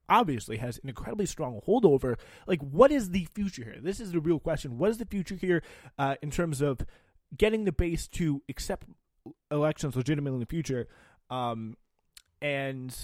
obviously 0.10 0.58
has 0.58 0.79
an 0.84 0.89
incredibly 0.89 1.25
strong 1.25 1.62
hold 1.65 1.86
over. 1.86 2.17
Like, 2.46 2.62
what 2.62 2.91
is 2.91 3.10
the 3.10 3.27
future 3.34 3.63
here? 3.63 3.77
This 3.82 4.00
is 4.00 4.12
the 4.12 4.20
real 4.20 4.39
question. 4.39 4.77
What 4.77 4.91
is 4.91 4.98
the 4.98 5.06
future 5.06 5.36
here 5.36 5.63
uh, 5.98 6.15
in 6.22 6.32
terms 6.32 6.62
of 6.62 6.79
getting 7.36 7.65
the 7.65 7.72
base 7.72 8.08
to 8.10 8.41
accept 8.48 8.88
elections 9.51 9.96
legitimately 9.96 10.36
in 10.36 10.39
the 10.39 10.46
future? 10.46 10.88
Um, 11.29 11.75
and 12.41 12.96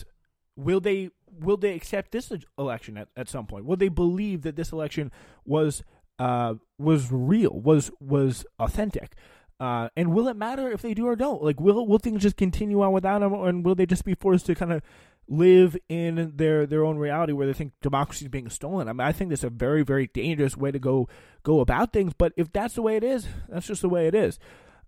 will 0.56 0.80
they 0.80 1.10
will 1.40 1.58
they 1.58 1.74
accept 1.74 2.12
this 2.12 2.32
election 2.58 2.98
at, 2.98 3.08
at 3.16 3.30
some 3.30 3.46
point? 3.46 3.66
Will 3.66 3.78
they 3.78 3.90
believe 3.90 4.44
that 4.44 4.56
this 4.56 4.72
election 4.72 5.12
was 5.46 5.84
uh, 6.20 6.56
was 6.78 7.12
real, 7.12 7.52
was 7.52 7.92
was 8.00 8.46
authentic? 8.60 9.16
Uh, 9.60 9.88
and 9.96 10.14
will 10.14 10.28
it 10.28 10.36
matter 10.36 10.70
if 10.72 10.82
they 10.82 10.94
do 10.94 11.06
or 11.06 11.16
don't? 11.16 11.44
Like, 11.44 11.60
will 11.60 11.88
will 11.88 12.00
things 12.00 12.22
just 12.22 12.38
continue 12.38 12.82
on 12.82 12.92
without 12.92 13.20
them, 13.20 13.34
and 13.34 13.66
will 13.66 13.76
they 13.76 13.86
just 13.86 14.04
be 14.04 14.16
forced 14.16 14.46
to 14.48 14.56
kind 14.56 14.74
of 14.74 14.82
live 15.28 15.78
in 15.88 16.34
their 16.36 16.66
their 16.66 16.84
own 16.84 16.98
reality 16.98 17.32
where 17.32 17.48
they 17.48 17.54
think 17.54 17.72
democracy 17.82 18.26
is 18.26 18.30
being 18.30 18.50
stolen? 18.50 18.88
I 18.88 18.94
mean, 18.94 19.08
I 19.08 19.12
think 19.12 19.30
that's 19.30 19.44
a 19.44 19.50
very 19.50 19.84
very 19.84 20.08
dangerous 20.08 20.58
way 20.58 20.72
to 20.72 20.80
go 20.80 21.08
go 21.44 21.60
about 21.60 21.94
things. 21.94 22.14
But 22.18 22.34
if 22.36 22.52
that's 22.52 22.74
the 22.76 22.82
way 22.82 22.98
it 22.98 23.04
is, 23.04 23.28
that's 23.48 23.68
just 23.68 23.82
the 23.82 23.90
way 23.90 24.08
it 24.08 24.16
is. 24.16 24.40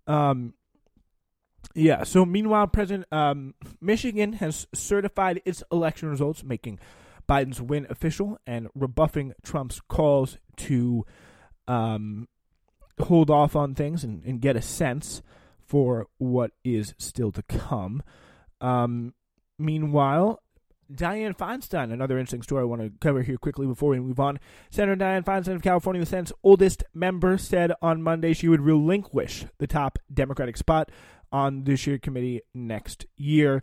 Um, 0.08 0.54
yeah. 1.74 2.04
So 2.04 2.26
meanwhile, 2.26 2.68
President 2.68 3.12
um, 3.12 3.54
Michigan 3.82 4.34
has 4.34 4.68
certified 4.74 5.42
its 5.46 5.64
election 5.72 6.10
results, 6.10 6.44
making 6.44 6.80
Biden's 7.28 7.62
win 7.62 7.88
official 7.90 8.38
and 8.46 8.68
rebuffing 8.76 9.34
Trump's 9.44 9.82
calls 9.88 10.38
to 10.58 11.06
um, 11.68 12.28
hold 13.00 13.30
off 13.30 13.56
on 13.56 13.76
things 13.76 14.04
and, 14.04 14.24
and, 14.24 14.40
get 14.40 14.56
a 14.56 14.62
sense 14.62 15.22
for 15.66 16.08
what 16.18 16.52
is 16.64 16.94
still 16.98 17.32
to 17.32 17.42
come. 17.44 18.04
Um, 18.62 19.14
meanwhile, 19.58 20.42
Dianne 20.94 21.36
Feinstein, 21.36 21.92
another 21.92 22.18
interesting 22.18 22.44
story 22.44 22.62
I 22.62 22.66
want 22.66 22.82
to 22.82 22.92
cover 23.02 23.24
here 23.24 23.38
quickly 23.38 23.66
before 23.66 23.90
we 23.90 24.00
move 24.00 24.20
on. 24.20 24.40
Senator 24.70 24.96
Dianne 24.96 25.26
Feinstein 25.26 25.56
of 25.56 25.64
California, 25.64 26.00
the 26.00 26.06
Senate's 26.06 26.34
oldest 26.44 26.84
member, 26.94 27.38
said 27.38 27.72
on 27.82 28.04
Monday 28.04 28.34
she 28.34 28.48
would 28.48 28.62
relinquish 28.62 29.46
the 29.58 29.68
top 29.68 29.98
Democratic 30.14 30.58
spot 30.58 30.92
on 31.36 31.60
the 31.60 31.72
Judiciary 31.72 32.00
Committee 32.00 32.42
next 32.54 33.06
year. 33.18 33.62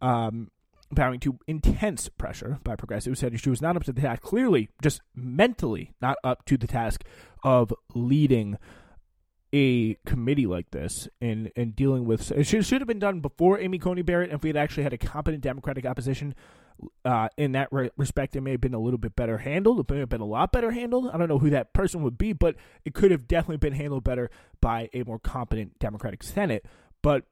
Um, 0.00 0.50
bowing 0.90 1.20
to 1.20 1.38
intense 1.46 2.08
pressure 2.08 2.58
by 2.64 2.74
progressives, 2.74 3.20
said 3.20 3.38
she 3.38 3.50
was 3.50 3.60
not 3.60 3.76
up 3.76 3.84
to 3.84 3.92
the 3.92 4.00
task, 4.00 4.22
clearly 4.22 4.70
just 4.82 5.02
mentally 5.14 5.92
not 6.00 6.16
up 6.24 6.46
to 6.46 6.56
the 6.56 6.66
task 6.66 7.04
of 7.44 7.72
leading 7.94 8.56
a 9.52 9.94
committee 10.06 10.46
like 10.46 10.70
this 10.70 11.08
and 11.20 11.50
and 11.56 11.74
dealing 11.74 12.04
with 12.04 12.30
it 12.30 12.44
should, 12.44 12.64
should 12.64 12.80
have 12.80 12.86
been 12.86 13.00
done 13.00 13.18
before 13.18 13.58
Amy 13.58 13.78
Coney 13.78 14.02
Barrett. 14.02 14.32
If 14.32 14.42
we 14.42 14.48
had 14.48 14.56
actually 14.56 14.84
had 14.84 14.92
a 14.92 14.98
competent 14.98 15.42
Democratic 15.42 15.84
opposition 15.84 16.34
uh, 17.04 17.28
in 17.36 17.52
that 17.52 17.68
re- 17.70 17.90
respect, 17.96 18.34
it 18.34 18.40
may 18.40 18.52
have 18.52 18.60
been 18.60 18.74
a 18.74 18.80
little 18.80 18.98
bit 18.98 19.14
better 19.14 19.38
handled. 19.38 19.80
It 19.80 19.90
may 19.90 19.98
have 19.98 20.08
been 20.08 20.20
a 20.20 20.26
lot 20.26 20.52
better 20.52 20.70
handled. 20.70 21.10
I 21.12 21.18
don't 21.18 21.28
know 21.28 21.38
who 21.38 21.50
that 21.50 21.72
person 21.74 22.02
would 22.02 22.16
be, 22.16 22.32
but 22.32 22.56
it 22.84 22.94
could 22.94 23.10
have 23.10 23.28
definitely 23.28 23.58
been 23.58 23.74
handled 23.74 24.04
better 24.04 24.30
by 24.60 24.88
a 24.94 25.02
more 25.02 25.18
competent 25.18 25.78
Democratic 25.78 26.22
Senate. 26.22 26.64
But 27.02 27.24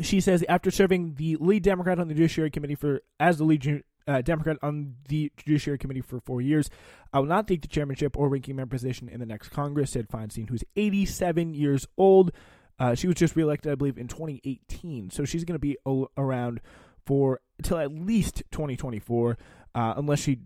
she 0.00 0.20
says 0.20 0.44
after 0.48 0.70
serving 0.70 1.14
the 1.14 1.36
lead 1.36 1.62
Democrat 1.62 1.98
on 1.98 2.08
the 2.08 2.14
Judiciary 2.14 2.50
Committee 2.50 2.74
for 2.74 3.00
as 3.18 3.38
the 3.38 3.44
lead 3.44 3.82
uh, 4.06 4.22
Democrat 4.22 4.56
on 4.62 4.94
the 5.08 5.32
Judiciary 5.36 5.78
Committee 5.78 6.00
for 6.00 6.20
four 6.20 6.40
years, 6.40 6.70
I 7.12 7.18
will 7.18 7.26
not 7.26 7.48
take 7.48 7.62
the 7.62 7.68
chairmanship 7.68 8.16
or 8.16 8.28
ranking 8.28 8.56
member 8.56 8.74
position 8.74 9.08
in 9.08 9.20
the 9.20 9.26
next 9.26 9.48
Congress," 9.50 9.90
said 9.90 10.08
Feinstein, 10.08 10.48
who's 10.48 10.64
87 10.76 11.54
years 11.54 11.86
old. 11.98 12.32
Uh, 12.78 12.94
she 12.94 13.06
was 13.06 13.16
just 13.16 13.36
reelected, 13.36 13.70
I 13.70 13.74
believe, 13.74 13.98
in 13.98 14.08
2018, 14.08 15.10
so 15.10 15.26
she's 15.26 15.44
going 15.44 15.54
to 15.54 15.58
be 15.58 15.76
o- 15.84 16.08
around 16.16 16.60
for 17.04 17.40
until 17.58 17.76
at 17.76 17.92
least 17.92 18.42
2024, 18.52 19.36
uh, 19.74 19.94
unless 19.96 20.20
she 20.20 20.38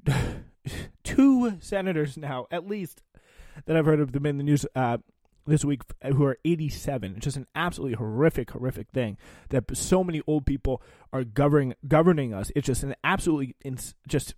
two 1.05 1.59
senators 1.61 2.17
now 2.17 2.47
at 2.51 2.67
least 2.67 3.03
that 3.67 3.77
I've 3.77 3.87
heard 3.87 4.01
of 4.01 4.13
them 4.13 4.27
in 4.27 4.39
the 4.39 4.43
news 4.43 4.67
uh, 4.75 4.99
this 5.47 5.65
week 5.65 5.83
who 6.03 6.25
are 6.25 6.39
87. 6.45 7.15
It's 7.17 7.25
just 7.25 7.37
an 7.37 7.47
absolutely 7.55 7.97
horrific, 7.97 8.51
horrific 8.51 8.89
thing 8.91 9.17
that 9.51 9.77
so 9.77 10.03
many 10.03 10.23
old 10.27 10.47
people 10.47 10.83
are 11.13 11.25
governing 11.25 11.75
governing 11.87 12.33
us. 12.33 12.51
It's 12.57 12.67
just 12.67 12.83
an 12.83 12.95
absolutely 13.05 13.57
ins- 13.65 13.95
just 14.09 14.35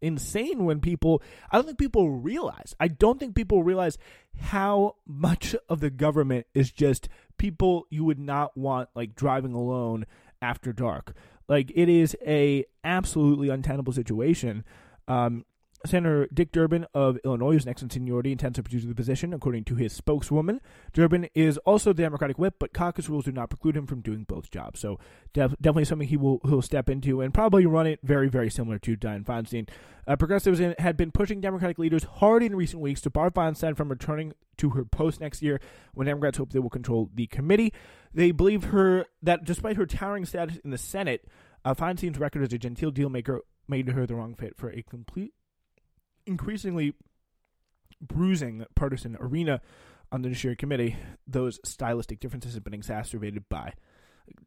insane 0.00 0.64
when 0.64 0.80
people. 0.80 1.22
I 1.50 1.56
don't 1.56 1.66
think 1.66 1.78
people 1.78 2.10
realize. 2.10 2.74
I 2.78 2.88
don't 2.88 3.18
think 3.18 3.34
people 3.34 3.62
realize 3.62 3.98
how 4.38 4.96
much 5.06 5.54
of 5.68 5.80
the 5.80 5.90
government 5.90 6.46
is 6.54 6.70
just 6.70 7.08
people 7.38 7.86
you 7.90 8.04
would 8.04 8.18
not 8.18 8.56
want 8.56 8.88
like 8.94 9.14
driving 9.14 9.54
alone 9.54 10.06
after 10.40 10.72
dark. 10.72 11.14
Like 11.48 11.70
it 11.74 11.88
is 11.88 12.16
a 12.26 12.64
absolutely 12.84 13.48
untenable 13.48 13.92
situation. 13.92 14.64
Um, 15.08 15.44
Senator 15.84 16.28
Dick 16.32 16.52
Durbin 16.52 16.86
of 16.94 17.18
Illinois 17.24 17.56
is 17.56 17.66
next 17.66 17.82
in 17.82 17.90
seniority 17.90 18.32
and 18.32 18.40
to 18.40 18.62
pursue 18.62 18.80
the 18.80 18.94
position, 18.94 19.34
according 19.34 19.64
to 19.64 19.74
his 19.74 19.92
spokeswoman. 19.92 20.60
Durbin 20.92 21.28
is 21.34 21.58
also 21.58 21.92
the 21.92 22.02
Democratic 22.02 22.38
whip, 22.38 22.54
but 22.58 22.72
caucus 22.72 23.08
rules 23.08 23.24
do 23.24 23.32
not 23.32 23.50
preclude 23.50 23.76
him 23.76 23.86
from 23.86 24.00
doing 24.00 24.24
both 24.24 24.50
jobs. 24.50 24.80
So 24.80 24.98
def- 25.32 25.54
definitely 25.60 25.84
something 25.84 26.08
he 26.08 26.16
will 26.16 26.40
he'll 26.44 26.62
step 26.62 26.88
into 26.88 27.20
and 27.20 27.34
probably 27.34 27.66
run 27.66 27.86
it 27.86 28.00
very 28.02 28.28
very 28.28 28.50
similar 28.50 28.78
to 28.80 28.96
Dianne 28.96 29.24
Feinstein. 29.24 29.68
Uh, 30.06 30.16
progressives 30.16 30.60
in, 30.60 30.74
had 30.78 30.96
been 30.96 31.10
pushing 31.10 31.40
Democratic 31.40 31.78
leaders 31.78 32.04
hard 32.04 32.42
in 32.42 32.54
recent 32.54 32.80
weeks 32.80 33.00
to 33.00 33.10
bar 33.10 33.30
Feinstein 33.30 33.76
from 33.76 33.88
returning 33.88 34.32
to 34.56 34.70
her 34.70 34.84
post 34.84 35.20
next 35.20 35.42
year, 35.42 35.60
when 35.94 36.06
Democrats 36.06 36.38
hope 36.38 36.52
they 36.52 36.58
will 36.58 36.70
control 36.70 37.10
the 37.14 37.26
committee. 37.26 37.72
They 38.14 38.30
believe 38.30 38.64
her 38.64 39.06
that 39.22 39.44
despite 39.44 39.76
her 39.76 39.86
towering 39.86 40.24
status 40.24 40.58
in 40.64 40.70
the 40.70 40.78
Senate, 40.78 41.26
uh, 41.64 41.74
Feinstein's 41.74 42.18
record 42.18 42.42
as 42.42 42.52
a 42.52 42.58
genteel 42.58 42.92
dealmaker 42.92 43.40
made 43.68 43.88
her 43.88 44.06
the 44.06 44.14
wrong 44.14 44.34
fit 44.34 44.56
for 44.56 44.70
a 44.70 44.82
complete 44.82 45.34
increasingly 46.26 46.94
bruising 48.00 48.64
partisan 48.74 49.16
arena 49.20 49.60
on 50.12 50.22
the 50.22 50.28
Judiciary 50.28 50.56
Committee, 50.56 50.96
those 51.26 51.58
stylistic 51.64 52.20
differences 52.20 52.54
have 52.54 52.64
been 52.64 52.74
exacerbated 52.74 53.48
by, 53.48 53.72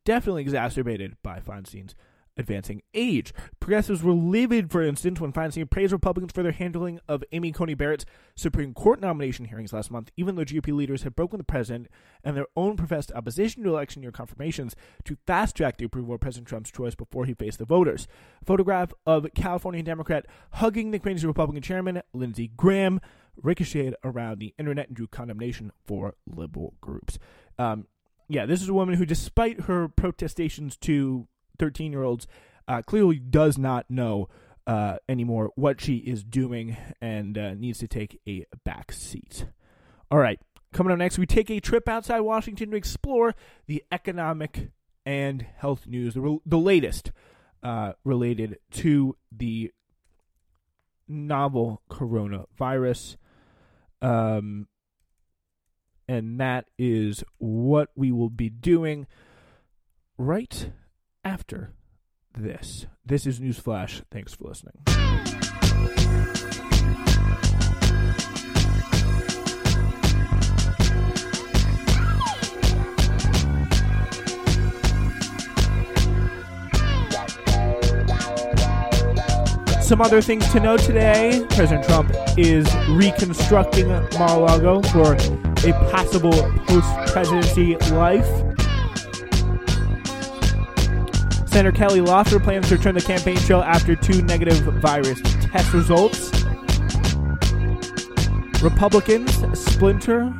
definitely 0.05 0.41
exacerbated 0.41 1.17
by 1.23 1.39
Feinstein's 1.39 1.95
advancing 2.39 2.81
age. 2.93 3.33
Progressives 3.59 4.01
were 4.01 4.13
livid, 4.13 4.71
for 4.71 4.81
instance, 4.81 5.19
when 5.19 5.33
Feinstein 5.33 5.69
praised 5.69 5.91
Republicans 5.91 6.31
for 6.31 6.41
their 6.41 6.51
handling 6.51 6.99
of 7.07 7.23
Amy 7.31 7.51
Coney 7.51 7.73
Barrett's 7.73 8.05
Supreme 8.35 8.73
Court 8.73 8.99
nomination 8.99 9.45
hearings 9.45 9.73
last 9.73 9.91
month, 9.91 10.09
even 10.17 10.35
though 10.35 10.45
GOP 10.45 10.73
leaders 10.73 11.03
had 11.03 11.15
broken 11.15 11.37
the 11.37 11.43
president 11.43 11.87
and 12.23 12.35
their 12.35 12.47
own 12.55 12.77
professed 12.77 13.11
opposition 13.13 13.63
to 13.63 13.69
election 13.69 14.01
year 14.01 14.11
confirmations 14.11 14.75
to 15.03 15.17
fast 15.27 15.55
track 15.55 15.77
the 15.77 15.85
approval 15.85 16.15
of 16.15 16.21
President 16.21 16.47
Trump's 16.47 16.71
choice 16.71 16.95
before 16.95 17.25
he 17.25 17.33
faced 17.33 17.59
the 17.59 17.65
voters. 17.65 18.07
A 18.41 18.45
photograph 18.45 18.93
of 19.05 19.27
California 19.35 19.83
Democrat 19.83 20.25
hugging 20.53 20.91
the 20.91 20.99
crazy 20.99 21.27
Republican 21.27 21.61
chairman, 21.61 22.01
Lindsey 22.13 22.49
Graham, 22.55 22.99
ricocheted 23.41 23.95
around 24.03 24.39
the 24.39 24.53
internet 24.57 24.87
and 24.87 24.95
drew 24.95 25.07
condemnation 25.07 25.71
for 25.85 26.15
liberal 26.25 26.73
groups. 26.81 27.19
Um, 27.57 27.87
yeah, 28.27 28.45
this 28.45 28.61
is 28.61 28.69
a 28.69 28.73
woman 28.73 28.95
who, 28.95 29.05
despite 29.05 29.61
her 29.61 29.87
protestations 29.87 30.77
to 30.77 31.27
13 31.59 31.91
year 31.91 32.03
olds 32.03 32.27
uh, 32.67 32.81
clearly 32.81 33.19
does 33.19 33.57
not 33.57 33.89
know 33.89 34.29
uh, 34.67 34.97
anymore 35.07 35.51
what 35.55 35.81
she 35.81 35.97
is 35.97 36.23
doing 36.23 36.77
and 37.01 37.37
uh, 37.37 37.53
needs 37.55 37.79
to 37.79 37.87
take 37.87 38.19
a 38.27 38.45
back 38.63 38.91
seat. 38.91 39.45
All 40.11 40.19
right, 40.19 40.39
coming 40.73 40.91
up 40.91 40.99
next, 40.99 41.17
we 41.17 41.25
take 41.25 41.49
a 41.49 41.59
trip 41.59 41.89
outside 41.89 42.21
Washington 42.21 42.71
to 42.71 42.77
explore 42.77 43.35
the 43.67 43.83
economic 43.91 44.69
and 45.05 45.45
health 45.57 45.87
news, 45.87 46.13
the, 46.13 46.21
re- 46.21 46.39
the 46.45 46.57
latest 46.57 47.11
uh, 47.63 47.93
related 48.03 48.57
to 48.71 49.15
the 49.31 49.71
novel 51.07 51.81
coronavirus. 51.89 53.17
Um, 54.01 54.67
and 56.07 56.39
that 56.39 56.65
is 56.77 57.23
what 57.37 57.89
we 57.95 58.11
will 58.11 58.29
be 58.29 58.49
doing 58.49 59.07
right 60.17 60.71
after 61.23 61.73
this. 62.37 62.87
This 63.05 63.25
is 63.25 63.39
Newsflash. 63.39 64.03
Thanks 64.11 64.33
for 64.33 64.45
listening. 64.45 64.75
Some 79.81 80.01
other 80.01 80.21
things 80.21 80.47
to 80.51 80.59
know 80.59 80.77
today 80.77 81.43
President 81.49 81.83
Trump 81.83 82.11
is 82.37 82.71
reconstructing 82.89 83.87
Mar 83.87 84.37
a 84.37 84.39
Lago 84.39 84.83
for 84.83 85.15
a 85.15 85.73
possible 85.89 86.31
post 86.67 87.11
presidency 87.11 87.75
life. 87.91 88.48
Senator 91.49 91.71
Kelly 91.71 91.99
Loeffler 91.99 92.39
plans 92.39 92.69
to 92.69 92.77
return 92.77 92.93
the 92.93 93.01
campaign 93.01 93.35
trail 93.37 93.61
after 93.61 93.95
two 93.95 94.21
negative 94.21 94.59
virus 94.81 95.19
test 95.23 95.73
results. 95.73 96.31
Republicans 98.61 99.33
splinter 99.59 100.31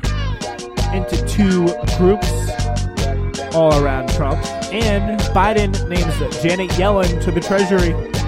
into 0.94 1.26
two 1.28 1.66
groups 1.98 2.30
all 3.56 3.84
around 3.84 4.10
Trump. 4.10 4.40
And 4.72 5.20
Biden 5.34 5.90
names 5.90 6.16
Janet 6.44 6.70
Yellen 6.72 7.20
to 7.24 7.32
the 7.32 7.42
Treasury. 7.42 8.19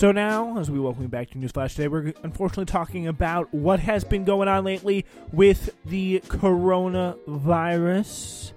So 0.00 0.08
now, 0.12 0.56
as 0.56 0.70
we 0.70 0.80
welcome 0.80 1.02
you 1.02 1.10
back 1.10 1.28
to 1.32 1.36
Newsflash 1.36 1.72
today, 1.72 1.86
we're 1.86 2.14
unfortunately 2.22 2.64
talking 2.64 3.06
about 3.06 3.52
what 3.52 3.80
has 3.80 4.02
been 4.02 4.24
going 4.24 4.48
on 4.48 4.64
lately 4.64 5.04
with 5.30 5.76
the 5.84 6.20
coronavirus. 6.20 8.52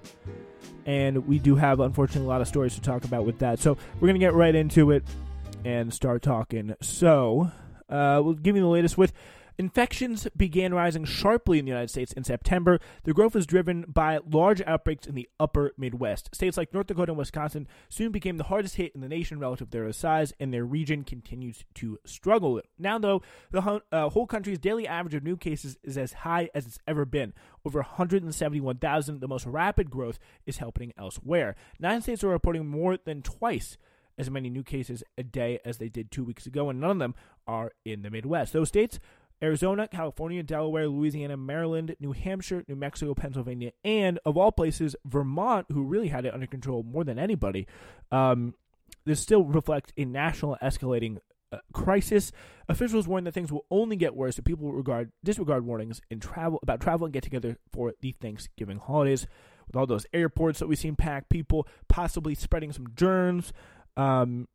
And 0.86 1.28
we 1.28 1.38
do 1.38 1.56
have, 1.56 1.80
unfortunately, 1.80 2.24
a 2.24 2.28
lot 2.28 2.40
of 2.40 2.48
stories 2.48 2.74
to 2.76 2.80
talk 2.80 3.04
about 3.04 3.26
with 3.26 3.40
that. 3.40 3.58
So 3.58 3.76
we're 3.96 4.08
going 4.08 4.14
to 4.14 4.20
get 4.20 4.32
right 4.32 4.54
into 4.54 4.90
it 4.90 5.04
and 5.66 5.92
start 5.92 6.22
talking. 6.22 6.74
So, 6.80 7.52
uh, 7.90 8.22
we'll 8.24 8.32
give 8.32 8.56
you 8.56 8.62
the 8.62 8.68
latest 8.68 8.96
with 8.96 9.12
Infections 9.56 10.26
began 10.36 10.74
rising 10.74 11.04
sharply 11.04 11.58
in 11.58 11.64
the 11.64 11.70
United 11.70 11.90
States 11.90 12.12
in 12.12 12.24
September. 12.24 12.80
The 13.04 13.12
growth 13.12 13.34
was 13.34 13.46
driven 13.46 13.84
by 13.86 14.18
large 14.28 14.60
outbreaks 14.62 15.06
in 15.06 15.14
the 15.14 15.28
upper 15.38 15.72
Midwest. 15.78 16.34
States 16.34 16.56
like 16.56 16.74
North 16.74 16.88
Dakota 16.88 17.12
and 17.12 17.18
Wisconsin 17.18 17.68
soon 17.88 18.10
became 18.10 18.36
the 18.36 18.44
hardest 18.44 18.76
hit 18.76 18.94
in 18.94 19.00
the 19.00 19.08
nation 19.08 19.38
relative 19.38 19.70
to 19.70 19.78
their 19.78 19.92
size, 19.92 20.32
and 20.40 20.52
their 20.52 20.64
region 20.64 21.04
continues 21.04 21.64
to 21.74 21.98
struggle. 22.04 22.60
Now, 22.78 22.98
though, 22.98 23.22
the 23.52 23.80
uh, 23.92 24.08
whole 24.08 24.26
country's 24.26 24.58
daily 24.58 24.88
average 24.88 25.14
of 25.14 25.22
new 25.22 25.36
cases 25.36 25.78
is 25.84 25.96
as 25.96 26.12
high 26.12 26.50
as 26.54 26.66
it's 26.66 26.78
ever 26.88 27.04
been 27.04 27.32
over 27.64 27.78
171,000. 27.78 29.20
The 29.20 29.28
most 29.28 29.46
rapid 29.46 29.88
growth 29.88 30.18
is 30.46 30.58
happening 30.58 30.92
elsewhere. 30.98 31.54
Nine 31.78 32.02
states 32.02 32.24
are 32.24 32.28
reporting 32.28 32.66
more 32.66 32.96
than 32.96 33.22
twice 33.22 33.76
as 34.18 34.30
many 34.30 34.48
new 34.48 34.62
cases 34.62 35.02
a 35.18 35.22
day 35.22 35.58
as 35.64 35.78
they 35.78 35.88
did 35.88 36.10
two 36.10 36.24
weeks 36.24 36.46
ago, 36.46 36.70
and 36.70 36.80
none 36.80 36.90
of 36.90 36.98
them 36.98 37.14
are 37.46 37.72
in 37.84 38.02
the 38.02 38.10
Midwest. 38.10 38.52
Those 38.52 38.68
states 38.68 38.98
Arizona, 39.44 39.86
California, 39.86 40.42
Delaware, 40.42 40.88
Louisiana, 40.88 41.36
Maryland, 41.36 41.94
New 42.00 42.12
Hampshire, 42.12 42.64
New 42.66 42.76
Mexico, 42.76 43.14
Pennsylvania, 43.14 43.72
and 43.84 44.18
of 44.24 44.38
all 44.38 44.50
places, 44.50 44.96
Vermont, 45.04 45.66
who 45.70 45.84
really 45.84 46.08
had 46.08 46.24
it 46.24 46.32
under 46.32 46.46
control 46.46 46.82
more 46.82 47.04
than 47.04 47.18
anybody. 47.18 47.66
Um, 48.10 48.54
this 49.04 49.20
still 49.20 49.44
reflects 49.44 49.92
a 49.98 50.06
national 50.06 50.56
escalating 50.62 51.18
uh, 51.52 51.58
crisis. 51.74 52.32
Officials 52.70 53.06
warn 53.06 53.24
that 53.24 53.34
things 53.34 53.52
will 53.52 53.66
only 53.70 53.96
get 53.96 54.16
worse 54.16 54.38
if 54.38 54.46
people 54.46 54.72
regard 54.72 55.12
disregard 55.22 55.66
warnings 55.66 56.00
in 56.10 56.20
travel 56.20 56.58
about 56.62 56.80
travel 56.80 57.04
and 57.04 57.12
get 57.12 57.22
together 57.22 57.58
for 57.70 57.92
the 58.00 58.12
Thanksgiving 58.12 58.78
holidays. 58.78 59.26
With 59.66 59.76
all 59.76 59.86
those 59.86 60.06
airports 60.14 60.58
that 60.58 60.68
we've 60.68 60.78
seen 60.78 60.96
packed, 60.96 61.28
people 61.28 61.68
possibly 61.88 62.34
spreading 62.34 62.72
some 62.72 62.86
germs. 62.94 63.52
Um, 63.96 64.48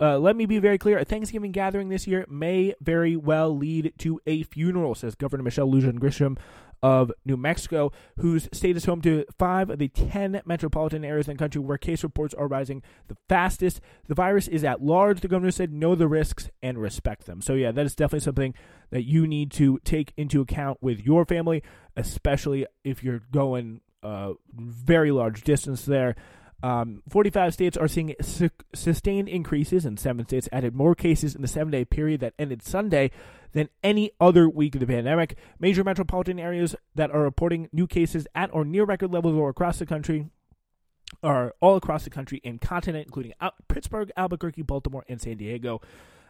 uh, 0.00 0.18
let 0.18 0.36
me 0.36 0.46
be 0.46 0.58
very 0.58 0.78
clear. 0.78 0.98
A 0.98 1.04
Thanksgiving 1.04 1.52
gathering 1.52 1.88
this 1.88 2.06
year 2.06 2.26
may 2.28 2.74
very 2.80 3.16
well 3.16 3.56
lead 3.56 3.94
to 3.98 4.20
a 4.26 4.42
funeral, 4.44 4.94
says 4.94 5.14
Governor 5.14 5.42
Michelle 5.42 5.68
Lujan 5.68 5.98
Grisham 5.98 6.36
of 6.82 7.10
New 7.24 7.38
Mexico, 7.38 7.90
whose 8.18 8.48
state 8.52 8.76
is 8.76 8.84
home 8.84 9.00
to 9.00 9.24
five 9.38 9.70
of 9.70 9.78
the 9.78 9.88
10 9.88 10.42
metropolitan 10.44 11.04
areas 11.04 11.26
in 11.26 11.34
the 11.34 11.38
country 11.38 11.60
where 11.60 11.78
case 11.78 12.02
reports 12.02 12.34
are 12.34 12.46
rising 12.46 12.82
the 13.08 13.16
fastest. 13.28 13.80
The 14.08 14.14
virus 14.14 14.46
is 14.46 14.62
at 14.62 14.82
large, 14.82 15.20
the 15.20 15.28
governor 15.28 15.50
said. 15.50 15.72
Know 15.72 15.94
the 15.94 16.08
risks 16.08 16.50
and 16.62 16.78
respect 16.78 17.24
them. 17.24 17.40
So, 17.40 17.54
yeah, 17.54 17.72
that 17.72 17.86
is 17.86 17.94
definitely 17.94 18.24
something 18.24 18.54
that 18.90 19.04
you 19.04 19.26
need 19.26 19.50
to 19.52 19.78
take 19.84 20.12
into 20.16 20.42
account 20.42 20.78
with 20.82 21.00
your 21.00 21.24
family, 21.24 21.62
especially 21.96 22.66
if 22.84 23.02
you're 23.02 23.22
going 23.32 23.80
a 24.02 24.34
very 24.54 25.10
large 25.10 25.42
distance 25.42 25.84
there. 25.84 26.14
Um, 26.62 27.02
45 27.08 27.52
states 27.52 27.76
are 27.76 27.88
seeing 27.88 28.14
su- 28.20 28.50
sustained 28.74 29.28
increases, 29.28 29.84
and 29.84 30.00
seven 30.00 30.26
states 30.26 30.48
added 30.50 30.74
more 30.74 30.94
cases 30.94 31.34
in 31.34 31.42
the 31.42 31.48
seven 31.48 31.70
day 31.70 31.84
period 31.84 32.20
that 32.20 32.34
ended 32.38 32.62
Sunday 32.62 33.10
than 33.52 33.68
any 33.82 34.10
other 34.20 34.48
week 34.48 34.74
of 34.74 34.80
the 34.80 34.86
pandemic. 34.86 35.36
Major 35.58 35.84
metropolitan 35.84 36.38
areas 36.38 36.74
that 36.94 37.10
are 37.10 37.22
reporting 37.22 37.68
new 37.72 37.86
cases 37.86 38.26
at 38.34 38.52
or 38.52 38.64
near 38.64 38.84
record 38.84 39.12
levels 39.12 39.34
or 39.34 39.50
across 39.50 39.78
the 39.78 39.86
country 39.86 40.30
are 41.22 41.54
all 41.60 41.76
across 41.76 42.04
the 42.04 42.10
country 42.10 42.40
and 42.44 42.60
continent, 42.60 43.06
including 43.06 43.32
Pittsburgh, 43.68 44.10
Albuquerque, 44.16 44.62
Baltimore, 44.62 45.04
and 45.08 45.20
San 45.20 45.36
Diego. 45.36 45.80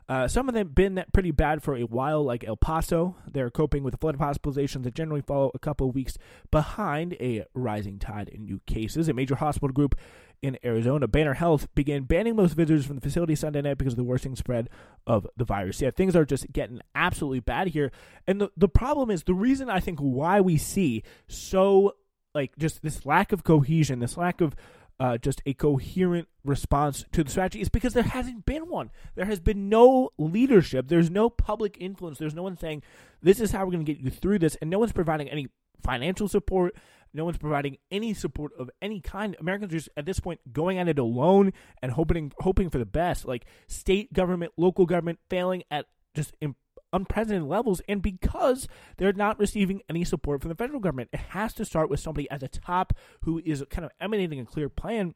Uh, 0.08 0.28
some 0.28 0.48
of 0.48 0.54
them 0.54 0.68
been 0.68 1.04
pretty 1.12 1.32
bad 1.32 1.62
for 1.62 1.76
a 1.76 1.82
while, 1.82 2.22
like 2.22 2.44
El 2.44 2.56
Paso. 2.56 3.16
They're 3.30 3.50
coping 3.50 3.82
with 3.82 3.92
the 3.92 3.98
flood 3.98 4.14
of 4.14 4.20
hospitalizations 4.20 4.84
that 4.84 4.94
generally 4.94 5.22
follow 5.22 5.50
a 5.54 5.58
couple 5.58 5.88
of 5.88 5.94
weeks 5.94 6.16
behind 6.50 7.14
a 7.14 7.44
rising 7.54 7.98
tide 7.98 8.28
in 8.28 8.44
new 8.44 8.60
cases. 8.66 9.08
A 9.08 9.12
major 9.12 9.34
hospital 9.34 9.72
group 9.72 9.96
in 10.42 10.58
Arizona, 10.64 11.08
Banner 11.08 11.34
Health, 11.34 11.66
began 11.74 12.04
banning 12.04 12.36
most 12.36 12.54
visitors 12.54 12.86
from 12.86 12.96
the 12.96 13.00
facility 13.00 13.34
Sunday 13.34 13.62
night 13.62 13.78
because 13.78 13.94
of 13.94 13.98
the 13.98 14.04
worsening 14.04 14.36
spread 14.36 14.68
of 15.06 15.26
the 15.36 15.44
virus. 15.44 15.80
Yeah, 15.80 15.90
things 15.90 16.14
are 16.14 16.24
just 16.24 16.52
getting 16.52 16.80
absolutely 16.94 17.40
bad 17.40 17.68
here. 17.68 17.90
And 18.28 18.40
the, 18.40 18.50
the 18.56 18.68
problem 18.68 19.10
is 19.10 19.24
the 19.24 19.34
reason 19.34 19.68
I 19.68 19.80
think 19.80 19.98
why 19.98 20.40
we 20.40 20.56
see 20.56 21.02
so 21.26 21.94
like 22.36 22.56
just 22.58 22.82
this 22.82 23.06
lack 23.06 23.32
of 23.32 23.42
cohesion, 23.42 23.98
this 23.98 24.16
lack 24.16 24.40
of 24.40 24.54
uh, 24.98 25.18
just 25.18 25.42
a 25.44 25.52
coherent 25.54 26.28
response 26.44 27.04
to 27.12 27.22
the 27.22 27.30
strategy 27.30 27.60
is 27.60 27.68
because 27.68 27.92
there 27.92 28.02
hasn't 28.02 28.46
been 28.46 28.68
one. 28.68 28.90
There 29.14 29.26
has 29.26 29.40
been 29.40 29.68
no 29.68 30.10
leadership. 30.18 30.88
There's 30.88 31.10
no 31.10 31.28
public 31.28 31.76
influence. 31.80 32.18
There's 32.18 32.34
no 32.34 32.42
one 32.42 32.56
saying, 32.56 32.82
this 33.22 33.40
is 33.40 33.52
how 33.52 33.64
we're 33.64 33.72
going 33.72 33.84
to 33.84 33.92
get 33.92 34.02
you 34.02 34.10
through 34.10 34.38
this. 34.38 34.56
And 34.56 34.70
no 34.70 34.78
one's 34.78 34.92
providing 34.92 35.28
any 35.28 35.48
financial 35.82 36.28
support. 36.28 36.74
No 37.12 37.24
one's 37.24 37.38
providing 37.38 37.78
any 37.90 38.14
support 38.14 38.52
of 38.58 38.70
any 38.82 39.00
kind. 39.00 39.36
Americans 39.40 39.72
are 39.72 39.76
just, 39.76 39.88
at 39.96 40.06
this 40.06 40.20
point 40.20 40.40
going 40.52 40.78
at 40.78 40.88
it 40.88 40.98
alone 40.98 41.52
and 41.82 41.92
hoping 41.92 42.32
hoping 42.38 42.68
for 42.68 42.78
the 42.78 42.86
best. 42.86 43.24
Like 43.24 43.46
state 43.68 44.12
government, 44.12 44.52
local 44.56 44.86
government 44.86 45.18
failing 45.30 45.62
at 45.70 45.86
just 46.14 46.34
imp- 46.40 46.56
unprecedented 46.96 47.48
levels, 47.48 47.80
and 47.88 48.02
because 48.02 48.66
they're 48.96 49.12
not 49.12 49.38
receiving 49.38 49.82
any 49.88 50.04
support 50.04 50.40
from 50.40 50.48
the 50.48 50.54
federal 50.56 50.80
government, 50.80 51.10
it 51.12 51.20
has 51.20 51.52
to 51.54 51.64
start 51.64 51.90
with 51.90 52.00
somebody 52.00 52.28
at 52.30 52.40
the 52.40 52.48
top 52.48 52.92
who 53.22 53.40
is 53.44 53.62
kind 53.70 53.84
of 53.84 53.90
emanating 54.00 54.40
a 54.40 54.46
clear 54.46 54.68
plan. 54.68 55.14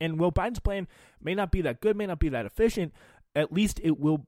And 0.00 0.18
while 0.18 0.32
Biden's 0.32 0.60
plan 0.60 0.88
may 1.20 1.34
not 1.34 1.50
be 1.50 1.62
that 1.62 1.80
good, 1.80 1.96
may 1.96 2.06
not 2.06 2.18
be 2.18 2.28
that 2.28 2.46
efficient, 2.46 2.92
at 3.34 3.52
least 3.52 3.80
it 3.82 3.98
will 3.98 4.26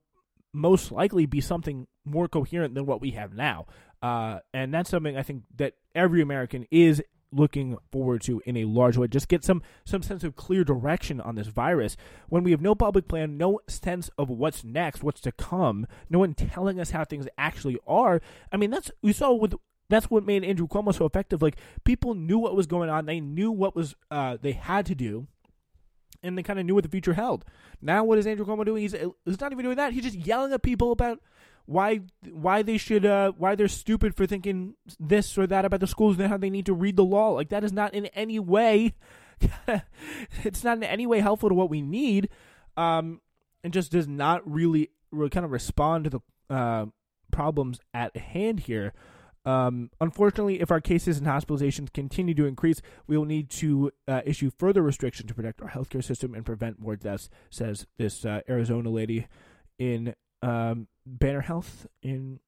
most 0.53 0.91
likely 0.91 1.25
be 1.25 1.41
something 1.41 1.87
more 2.05 2.27
coherent 2.27 2.75
than 2.75 2.85
what 2.85 3.01
we 3.01 3.11
have 3.11 3.33
now. 3.33 3.65
Uh, 4.01 4.39
and 4.53 4.73
that's 4.73 4.89
something 4.89 5.17
I 5.17 5.23
think 5.23 5.43
that 5.57 5.73
every 5.93 6.21
American 6.21 6.65
is 6.71 7.01
looking 7.35 7.77
forward 7.91 8.21
to 8.21 8.41
in 8.45 8.57
a 8.57 8.65
large 8.65 8.97
way. 8.97 9.07
Just 9.07 9.27
get 9.27 9.43
some 9.43 9.61
some 9.83 10.01
sense 10.01 10.23
of 10.23 10.35
clear 10.35 10.63
direction 10.63 11.19
on 11.21 11.35
this 11.35 11.47
virus. 11.47 11.97
When 12.29 12.43
we 12.43 12.51
have 12.51 12.61
no 12.61 12.75
public 12.75 13.07
plan, 13.07 13.37
no 13.37 13.59
sense 13.67 14.09
of 14.17 14.29
what's 14.29 14.63
next, 14.63 15.03
what's 15.03 15.21
to 15.21 15.31
come, 15.31 15.85
no 16.09 16.19
one 16.19 16.33
telling 16.33 16.79
us 16.79 16.91
how 16.91 17.03
things 17.03 17.27
actually 17.37 17.77
are. 17.85 18.21
I 18.51 18.57
mean, 18.57 18.71
that's 18.71 18.91
we 19.01 19.13
saw 19.13 19.33
with 19.33 19.55
that's 19.89 20.09
what 20.09 20.25
made 20.25 20.43
Andrew 20.43 20.67
Cuomo 20.67 20.93
so 20.93 21.05
effective. 21.05 21.41
Like 21.41 21.57
people 21.83 22.15
knew 22.15 22.39
what 22.39 22.55
was 22.55 22.67
going 22.67 22.89
on, 22.89 23.05
they 23.05 23.19
knew 23.19 23.51
what 23.51 23.75
was 23.75 23.95
uh, 24.09 24.37
they 24.41 24.53
had 24.53 24.85
to 24.87 24.95
do. 24.95 25.27
And 26.23 26.35
they 26.35 26.41
kind 26.41 26.57
of 26.57 26.65
knew 26.65 26.73
what 26.73 26.83
the 26.83 26.89
future 26.89 27.13
held. 27.13 27.45
Now, 27.83 28.03
what 28.03 28.17
is 28.17 28.25
Andrew 28.25 28.47
Cuomo 28.47 28.65
doing? 28.65 28.81
He's, 28.81 28.95
he's 29.25 29.39
not 29.39 29.51
even 29.51 29.63
doing 29.63 29.77
that. 29.77 29.93
He's 29.93 30.05
just 30.05 30.17
yelling 30.17 30.53
at 30.53 30.63
people 30.63 30.91
about 30.91 31.19
why 31.65 32.01
why 32.31 32.61
they 32.61 32.77
should 32.77 33.05
uh, 33.05 33.31
why 33.37 33.55
they're 33.55 33.67
stupid 33.67 34.15
for 34.15 34.25
thinking 34.25 34.75
this 34.99 35.37
or 35.37 35.47
that 35.47 35.65
about 35.65 35.79
the 35.79 35.87
schools 35.87 36.19
and 36.19 36.27
how 36.27 36.37
they 36.37 36.49
need 36.49 36.65
to 36.65 36.73
read 36.73 36.95
the 36.95 37.03
law. 37.03 37.29
Like 37.29 37.49
that 37.49 37.63
is 37.63 37.73
not 37.73 37.93
in 37.93 38.05
any 38.07 38.39
way 38.39 38.95
it's 40.43 40.63
not 40.63 40.77
in 40.77 40.83
any 40.83 41.05
way 41.05 41.19
helpful 41.19 41.49
to 41.49 41.55
what 41.55 41.69
we 41.69 41.81
need. 41.81 42.29
Um, 42.77 43.21
and 43.63 43.73
just 43.73 43.91
does 43.91 44.07
not 44.07 44.49
really 44.49 44.91
really 45.11 45.29
kind 45.29 45.45
of 45.45 45.51
respond 45.51 46.03
to 46.03 46.09
the 46.09 46.19
uh, 46.53 46.85
problems 47.31 47.79
at 47.93 48.15
hand 48.15 48.61
here. 48.61 48.93
Um, 49.45 49.91
unfortunately, 50.01 50.59
if 50.59 50.71
our 50.71 50.81
cases 50.81 51.19
and 51.19 51.27
hospitalizations 51.27 51.93
continue 51.93 52.33
to 52.33 52.45
increase, 52.45 52.81
we 53.07 53.15
will 53.15 53.25
need 53.25 53.49
to 53.51 53.91
uh, 54.07 54.21
issue 54.25 54.49
further 54.57 54.81
restrictions 54.81 55.27
to 55.27 55.35
protect 55.35 55.61
our 55.61 55.69
healthcare 55.69 56.03
system 56.03 56.33
and 56.33 56.45
prevent 56.45 56.79
more 56.79 56.95
deaths, 56.95 57.29
says 57.51 57.85
this 57.97 58.25
uh, 58.25 58.41
Arizona 58.49 58.89
lady 58.89 59.27
in 59.77 60.15
um, 60.41 60.87
Banner 61.05 61.41
Health 61.41 61.87
in, 62.01 62.39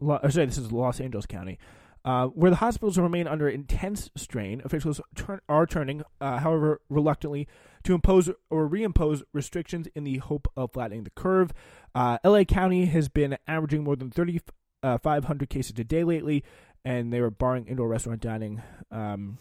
oh, 0.00 0.28
sorry, 0.28 0.46
this 0.46 0.58
is 0.58 0.72
Los 0.72 1.00
Angeles 1.00 1.26
County, 1.26 1.58
uh, 2.04 2.26
where 2.28 2.50
the 2.50 2.58
hospitals 2.58 2.98
remain 2.98 3.26
under 3.26 3.48
intense 3.48 4.10
strain. 4.16 4.62
Officials 4.64 5.00
turn, 5.14 5.40
are 5.48 5.66
turning, 5.66 6.02
uh, 6.20 6.38
however, 6.38 6.80
reluctantly 6.88 7.48
to 7.84 7.94
impose 7.94 8.30
or 8.50 8.68
reimpose 8.68 9.22
restrictions 9.32 9.88
in 9.94 10.04
the 10.04 10.18
hope 10.18 10.48
of 10.56 10.72
flattening 10.72 11.04
the 11.04 11.10
curve. 11.10 11.52
Uh, 11.94 12.18
LA 12.24 12.44
County 12.44 12.86
has 12.86 13.08
been 13.08 13.36
averaging 13.48 13.82
more 13.82 13.96
than 13.96 14.10
3,500 14.10 15.42
uh, 15.42 15.46
cases 15.52 15.78
a 15.78 15.84
day 15.84 16.04
lately, 16.04 16.44
and 16.84 17.12
they 17.12 17.20
were 17.20 17.30
barring 17.30 17.66
indoor 17.66 17.88
restaurant 17.88 18.20
dining. 18.20 18.62
Um, 18.90 19.38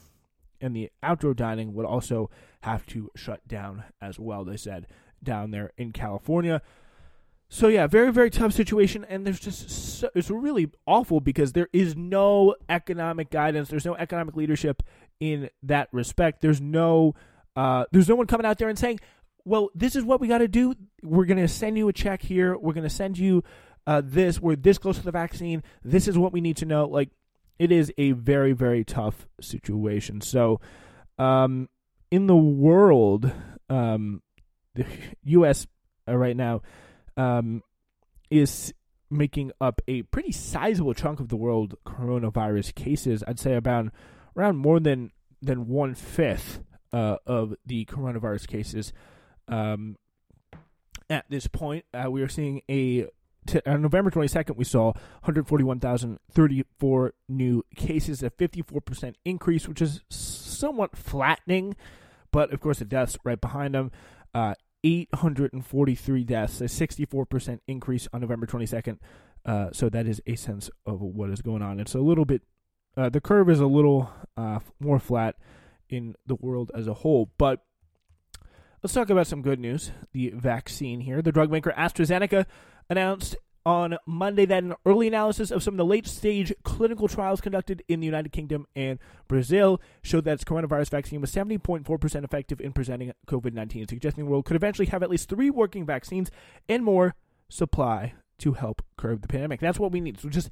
and 0.62 0.76
the 0.76 0.92
outdoor 1.04 1.34
dining 1.34 1.74
would 1.74 1.86
also 1.86 2.30
have 2.62 2.86
to 2.88 3.12
shut 3.16 3.48
down 3.48 3.84
as 4.02 4.18
well, 4.18 4.44
they 4.44 4.58
said, 4.58 4.88
down 5.22 5.52
there 5.52 5.72
in 5.78 5.92
California. 5.92 6.62
So 7.50 7.68
yeah, 7.68 7.88
very 7.88 8.12
very 8.12 8.30
tough 8.30 8.54
situation, 8.54 9.06
and 9.08 9.26
there's 9.26 9.40
just 9.40 9.70
so, 9.70 10.10
it's 10.16 10.30
really 10.30 10.72
awful 10.88 11.20
because 11.20 11.54
there 11.54 11.70
is 11.72 11.96
no 11.96 12.56
economic 12.70 13.30
guidance. 13.30 13.70
There's 13.70 13.86
no 13.86 13.96
economic 13.96 14.36
leadership 14.36 14.82
in 15.20 15.50
that 15.64 15.90
respect. 15.92 16.42
There's 16.42 16.60
no 16.60 17.14
uh, 17.56 17.86
there's 17.92 18.10
no 18.10 18.16
one 18.16 18.28
coming 18.28 18.46
out 18.46 18.58
there 18.58 18.68
and 18.68 18.78
saying, 18.78 19.00
"Well, 19.46 19.70
this 19.76 19.96
is 19.96 20.04
what 20.04 20.20
we 20.20 20.28
got 20.28 20.40
to 20.40 20.48
do. 20.48 20.74
We're 21.04 21.26
going 21.26 21.38
to 21.38 21.48
send 21.48 21.78
you 21.78 21.88
a 21.88 21.94
check 21.94 22.24
here. 22.24 22.58
We're 22.58 22.74
going 22.74 22.84
to 22.84 22.90
send 22.90 23.18
you 23.18 23.44
uh, 23.86 24.02
this. 24.04 24.42
We're 24.42 24.56
this 24.56 24.80
close 24.80 24.98
to 24.98 25.04
the 25.04 25.12
vaccine. 25.12 25.62
This 25.84 26.08
is 26.08 26.18
what 26.18 26.34
we 26.34 26.42
need 26.42 26.58
to 26.58 26.66
know." 26.66 26.88
Like, 26.88 27.10
it 27.60 27.72
is 27.72 27.94
a 27.98 28.12
very 28.14 28.54
very 28.54 28.84
tough 28.84 29.28
situation. 29.40 30.20
So, 30.22 30.62
um, 31.20 31.70
in 32.10 32.26
the 32.26 32.36
world, 32.36 33.32
um, 33.70 34.24
the 34.74 34.88
U.S. 35.26 35.68
Uh, 36.08 36.18
right 36.18 36.36
now 36.36 36.64
um, 37.18 37.64
is 38.30 38.74
making 39.10 39.52
up 39.62 39.82
a 39.88 40.02
pretty 40.04 40.32
sizable 40.32 40.94
chunk 40.94 41.20
of 41.20 41.30
the 41.30 41.36
world 41.36 41.76
coronavirus 41.86 42.76
cases. 42.76 43.24
I'd 43.28 43.40
say 43.40 43.56
about 43.56 43.88
around 44.36 44.58
more 44.58 44.80
than 44.80 45.12
than 45.42 45.68
one 45.68 45.96
fifth 45.96 46.62
uh, 46.92 47.18
of 47.26 47.56
the 47.66 47.86
coronavirus 47.86 48.48
cases. 48.48 48.94
Um, 49.48 49.98
at 51.10 51.26
this 51.30 51.48
point, 51.48 51.86
uh, 51.94 52.10
we 52.10 52.22
are 52.24 52.28
seeing 52.28 52.62
a 52.70 53.08
on 53.66 53.82
November 53.84 54.10
22nd, 54.10 54.56
we 54.56 54.64
saw 54.64 54.86
141,034 54.86 57.14
new 57.30 57.64
cases, 57.76 58.24
a 58.24 58.32
54% 58.32 59.14
increase, 59.24 59.68
which 59.68 59.84
is 59.84 60.02
somewhat 60.10 60.96
flattening, 60.96 61.76
but 62.32 62.52
of 62.52 62.60
course, 62.60 62.80
the 62.80 62.86
deaths 62.86 63.20
right 63.24 63.40
behind 63.40 63.76
them. 63.76 63.92
Uh, 64.34 64.56
843 64.86 66.24
deaths, 66.24 66.62
a 66.62 66.66
64% 66.66 67.60
increase 67.68 68.08
on 68.14 68.22
November 68.22 68.46
22nd. 68.46 69.00
Uh, 69.44 69.70
so 69.74 69.90
that 69.90 70.08
is 70.08 70.22
a 70.28 70.36
sense 70.36 70.70
of 70.86 71.02
what 71.02 71.30
is 71.32 71.42
going 71.42 71.62
on. 71.62 71.80
It's 71.80 71.96
a 71.96 72.00
little 72.00 72.26
bit, 72.26 72.44
uh, 72.96 73.10
the 73.10 73.20
curve 73.20 73.50
is 73.50 73.60
a 73.60 73.66
little 73.66 74.12
uh, 74.38 74.60
more 74.80 75.00
flat 75.00 75.36
in 75.90 76.16
the 76.26 76.36
world 76.36 76.72
as 76.76 76.88
a 76.88 76.94
whole. 76.94 77.32
But 77.38 77.64
let's 78.84 78.94
talk 78.94 79.10
about 79.10 79.28
some 79.28 79.42
good 79.42 79.60
news. 79.60 79.92
The 80.14 80.30
vaccine 80.36 81.02
here. 81.02 81.22
The 81.22 81.32
drug 81.32 81.52
maker 81.52 81.74
AstraZeneca 81.76 82.46
announced 82.88 83.36
on 83.66 83.98
Monday 84.06 84.46
that 84.46 84.64
an 84.64 84.76
early 84.86 85.08
analysis 85.08 85.50
of 85.52 85.64
some 85.64 85.74
of 85.74 85.78
the 85.78 85.86
late 85.86 86.06
stage 86.06 86.54
clinical 86.64 87.08
trials 87.08 87.42
conducted 87.42 87.84
in 87.88 88.00
the 88.00 88.06
United 88.06 88.32
Kingdom 88.32 88.68
and 88.76 89.00
Brazil 89.28 89.82
showed 90.02 90.26
that 90.26 90.34
its 90.34 90.44
coronavirus 90.44 90.90
vaccine 90.90 91.22
was 91.22 91.32
70.4% 91.32 92.24
effective 92.24 92.62
in 92.62 92.74
preventing 92.74 93.12
COVID 93.28 93.54
19, 93.54 93.88
suggesting 93.88 94.26
the 94.26 94.32
world 94.32 94.46
could 94.46 94.56
eventually 94.56 94.88
have 94.88 95.02
at 95.02 95.10
least 95.10 95.30
three 95.30 95.50
working 95.50 95.86
vaccines 95.86 96.30
and 96.70 96.84
more 96.84 97.16
supply 97.50 98.14
to 98.38 98.54
help 98.54 98.82
curb 98.98 99.22
the 99.22 99.28
pandemic. 99.28 99.60
That's 99.60 99.80
what 99.80 99.92
we 99.92 100.02
need. 100.02 100.20
So 100.20 100.30
just 100.30 100.50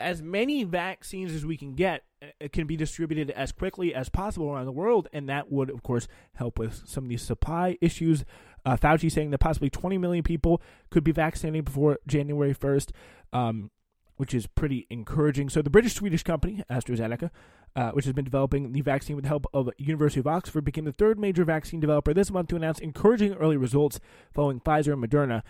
as 0.00 0.22
many 0.22 0.64
vaccines 0.64 1.32
as 1.32 1.44
we 1.44 1.56
can 1.56 1.74
get 1.74 2.02
uh, 2.22 2.48
can 2.52 2.66
be 2.66 2.76
distributed 2.76 3.30
as 3.30 3.52
quickly 3.52 3.94
as 3.94 4.08
possible 4.08 4.50
around 4.50 4.66
the 4.66 4.72
world, 4.72 5.08
and 5.12 5.28
that 5.28 5.52
would, 5.52 5.70
of 5.70 5.82
course, 5.82 6.08
help 6.34 6.58
with 6.58 6.82
some 6.86 7.04
of 7.04 7.10
these 7.10 7.22
supply 7.22 7.76
issues. 7.80 8.24
Uh, 8.64 8.76
Fauci 8.76 9.10
saying 9.10 9.30
that 9.30 9.38
possibly 9.38 9.70
20 9.70 9.98
million 9.98 10.22
people 10.22 10.60
could 10.90 11.04
be 11.04 11.12
vaccinated 11.12 11.64
before 11.64 11.98
January 12.06 12.54
1st, 12.54 12.90
um, 13.32 13.70
which 14.16 14.34
is 14.34 14.46
pretty 14.46 14.86
encouraging. 14.90 15.48
So, 15.48 15.62
the 15.62 15.70
British 15.70 15.94
Swedish 15.94 16.22
company, 16.22 16.62
AstraZeneca, 16.70 17.30
uh, 17.76 17.90
which 17.92 18.04
has 18.04 18.12
been 18.12 18.24
developing 18.24 18.72
the 18.72 18.80
vaccine 18.80 19.16
with 19.16 19.24
the 19.24 19.30
help 19.30 19.46
of 19.54 19.70
University 19.78 20.20
of 20.20 20.26
Oxford, 20.26 20.64
became 20.64 20.84
the 20.84 20.92
third 20.92 21.18
major 21.18 21.44
vaccine 21.44 21.80
developer 21.80 22.12
this 22.12 22.30
month 22.30 22.48
to 22.48 22.56
announce 22.56 22.80
encouraging 22.80 23.34
early 23.34 23.56
results 23.56 24.00
following 24.32 24.60
Pfizer 24.60 24.92
and 24.92 25.02
Moderna, 25.02 25.42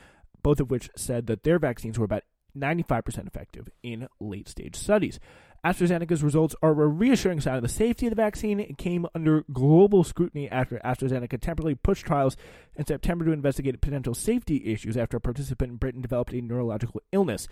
both 0.42 0.60
of 0.60 0.70
which 0.70 0.90
said 0.96 1.26
that 1.26 1.42
their 1.42 1.58
vaccines 1.58 1.98
were 1.98 2.04
about 2.04 2.22
95% 2.56 3.26
effective 3.26 3.68
in 3.82 4.08
late 4.20 4.48
stage 4.48 4.76
studies. 4.76 5.18
AstraZeneca's 5.64 6.22
results 6.22 6.54
are 6.62 6.70
a 6.70 6.88
reassuring 6.88 7.40
sign 7.40 7.56
of 7.56 7.62
the 7.62 7.68
safety 7.68 8.06
of 8.06 8.10
the 8.10 8.16
vaccine. 8.16 8.60
It 8.60 8.78
came 8.78 9.06
under 9.14 9.44
global 9.52 10.04
scrutiny 10.04 10.50
after 10.50 10.80
AstraZeneca 10.82 11.38
temporarily 11.38 11.74
pushed 11.74 12.06
trials 12.06 12.36
in 12.76 12.86
September 12.86 13.26
to 13.26 13.32
investigate 13.32 13.78
potential 13.80 14.14
safety 14.14 14.72
issues 14.72 14.96
after 14.96 15.18
a 15.18 15.20
participant 15.20 15.72
in 15.72 15.76
Britain 15.76 16.00
developed 16.00 16.32
a 16.32 16.40
neurological 16.40 17.02
illness. 17.12 17.46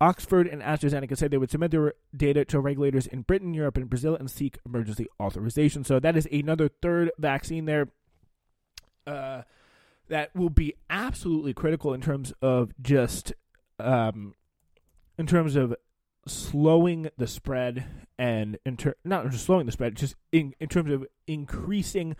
Oxford 0.00 0.46
and 0.46 0.62
AstraZeneca 0.62 1.16
said 1.16 1.30
they 1.30 1.38
would 1.38 1.50
submit 1.50 1.72
their 1.72 1.94
data 2.16 2.44
to 2.46 2.60
regulators 2.60 3.06
in 3.06 3.22
Britain, 3.22 3.52
Europe, 3.52 3.76
and 3.76 3.90
Brazil 3.90 4.14
and 4.14 4.30
seek 4.30 4.58
emergency 4.64 5.06
authorization. 5.20 5.84
So 5.84 5.98
that 6.00 6.16
is 6.16 6.26
another 6.32 6.68
third 6.68 7.10
vaccine 7.18 7.66
there 7.66 7.88
uh, 9.06 9.42
that 10.08 10.34
will 10.34 10.50
be 10.50 10.74
absolutely 10.88 11.52
critical 11.52 11.92
in 11.92 12.00
terms 12.00 12.32
of 12.40 12.72
just 12.80 13.32
um, 13.80 14.34
in 15.18 15.26
terms 15.26 15.56
of 15.56 15.74
slowing 16.26 17.10
the 17.16 17.26
spread 17.26 17.84
and 18.18 18.58
not 19.04 19.30
just 19.30 19.44
slowing 19.44 19.66
the 19.66 19.72
spread, 19.72 19.96
just 19.96 20.14
in, 20.32 20.54
in 20.60 20.68
terms 20.68 20.90
of 20.90 21.06
increasing 21.26 22.16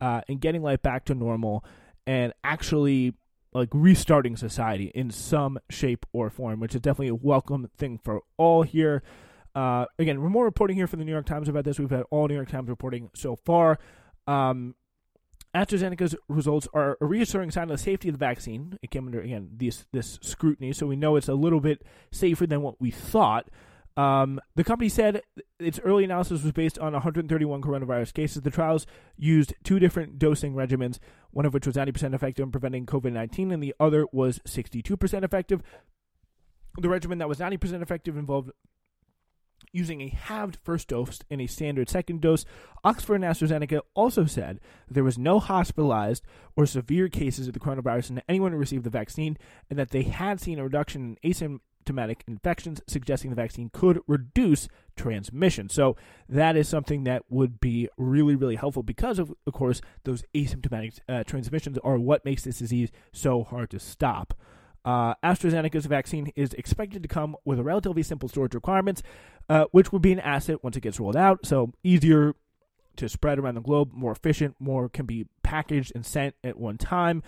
uh, 0.00 0.20
and 0.28 0.40
getting 0.40 0.62
life 0.62 0.82
back 0.82 1.04
to 1.06 1.14
normal 1.14 1.64
and 2.06 2.32
actually 2.44 3.14
like 3.52 3.68
restarting 3.72 4.36
society 4.36 4.92
in 4.94 5.10
some 5.10 5.58
shape 5.70 6.04
or 6.12 6.28
form, 6.28 6.60
which 6.60 6.74
is 6.74 6.80
definitely 6.80 7.08
a 7.08 7.14
welcome 7.14 7.68
thing 7.76 7.98
for 7.98 8.20
all 8.36 8.62
here. 8.62 9.02
Uh, 9.54 9.86
again, 9.98 10.20
we're 10.20 10.28
more 10.28 10.44
reporting 10.44 10.76
here 10.76 10.86
for 10.86 10.96
the 10.96 11.04
New 11.04 11.12
York 11.12 11.24
Times 11.24 11.48
about 11.48 11.64
this. 11.64 11.78
We've 11.78 11.88
had 11.88 12.04
all 12.10 12.28
New 12.28 12.34
York 12.34 12.50
Times 12.50 12.68
reporting 12.68 13.08
so 13.14 13.34
far. 13.34 13.78
Um, 14.26 14.74
AstraZeneca's 15.56 16.14
results 16.28 16.68
are 16.74 16.98
a 17.00 17.06
reassuring 17.06 17.50
sign 17.50 17.64
of 17.64 17.78
the 17.78 17.82
safety 17.82 18.08
of 18.08 18.14
the 18.14 18.18
vaccine. 18.18 18.78
It 18.82 18.90
came 18.90 19.06
under 19.06 19.20
again 19.20 19.48
this 19.56 19.86
this 19.92 20.18
scrutiny, 20.20 20.72
so 20.72 20.86
we 20.86 20.96
know 20.96 21.16
it's 21.16 21.28
a 21.28 21.34
little 21.34 21.60
bit 21.60 21.82
safer 22.12 22.46
than 22.46 22.62
what 22.62 22.80
we 22.80 22.90
thought. 22.90 23.48
Um, 23.96 24.40
the 24.54 24.64
company 24.64 24.90
said 24.90 25.22
its 25.58 25.80
early 25.80 26.04
analysis 26.04 26.42
was 26.42 26.52
based 26.52 26.78
on 26.78 26.92
131 26.92 27.62
coronavirus 27.62 28.12
cases. 28.12 28.42
The 28.42 28.50
trials 28.50 28.86
used 29.16 29.54
two 29.64 29.78
different 29.78 30.18
dosing 30.18 30.52
regimens, 30.52 30.98
one 31.30 31.46
of 31.46 31.54
which 31.54 31.66
was 31.66 31.76
90% 31.76 32.14
effective 32.14 32.42
in 32.42 32.52
preventing 32.52 32.84
COVID 32.84 33.12
19, 33.12 33.50
and 33.50 33.62
the 33.62 33.74
other 33.80 34.06
was 34.12 34.38
62% 34.40 35.24
effective. 35.24 35.62
The 36.78 36.90
regimen 36.90 37.16
that 37.18 37.28
was 37.28 37.38
90% 37.38 37.80
effective 37.80 38.18
involved 38.18 38.50
using 39.76 40.00
a 40.00 40.08
halved 40.08 40.58
first 40.64 40.88
dose 40.88 41.20
and 41.30 41.40
a 41.40 41.46
standard 41.46 41.88
second 41.88 42.20
dose. 42.20 42.44
Oxford 42.82 43.16
and 43.16 43.24
AstraZeneca 43.24 43.80
also 43.94 44.24
said 44.24 44.58
there 44.90 45.04
was 45.04 45.18
no 45.18 45.38
hospitalized 45.38 46.24
or 46.56 46.66
severe 46.66 47.08
cases 47.08 47.46
of 47.46 47.54
the 47.54 47.60
coronavirus 47.60 48.10
in 48.10 48.22
anyone 48.28 48.52
who 48.52 48.58
received 48.58 48.84
the 48.84 48.90
vaccine, 48.90 49.36
and 49.68 49.78
that 49.78 49.90
they 49.90 50.04
had 50.04 50.40
seen 50.40 50.58
a 50.58 50.64
reduction 50.64 51.16
in 51.22 51.32
asymptomatic 51.32 52.20
infections, 52.26 52.80
suggesting 52.86 53.30
the 53.30 53.36
vaccine 53.36 53.70
could 53.72 54.00
reduce 54.06 54.68
transmission. 54.96 55.68
So 55.68 55.96
that 56.28 56.56
is 56.56 56.68
something 56.68 57.04
that 57.04 57.24
would 57.28 57.60
be 57.60 57.88
really, 57.98 58.34
really 58.34 58.56
helpful 58.56 58.82
because 58.82 59.18
of, 59.18 59.34
of 59.46 59.52
course, 59.52 59.80
those 60.04 60.24
asymptomatic 60.34 60.98
uh, 61.08 61.24
transmissions 61.24 61.78
are 61.84 61.98
what 61.98 62.24
makes 62.24 62.44
this 62.44 62.58
disease 62.58 62.90
so 63.12 63.44
hard 63.44 63.70
to 63.70 63.78
stop. 63.78 64.34
Uh, 64.86 65.14
AstraZeneca's 65.24 65.86
vaccine 65.86 66.32
is 66.36 66.54
expected 66.54 67.02
to 67.02 67.08
come 67.08 67.36
with 67.44 67.58
a 67.58 67.64
relatively 67.64 68.04
simple 68.04 68.28
storage 68.28 68.54
requirements, 68.54 69.02
uh, 69.48 69.64
which 69.72 69.90
would 69.92 70.00
be 70.00 70.12
an 70.12 70.20
asset 70.20 70.62
once 70.62 70.76
it 70.76 70.80
gets 70.80 71.00
rolled 71.00 71.16
out. 71.16 71.44
So 71.44 71.72
easier 71.82 72.34
to 72.94 73.08
spread 73.08 73.38
around 73.38 73.56
the 73.56 73.60
globe, 73.60 73.90
more 73.92 74.12
efficient, 74.12 74.54
more 74.60 74.88
can 74.88 75.04
be 75.04 75.26
packaged 75.42 75.92
and 75.94 76.06
sent 76.06 76.36
at 76.44 76.56
one 76.56 76.78
time. 76.78 77.22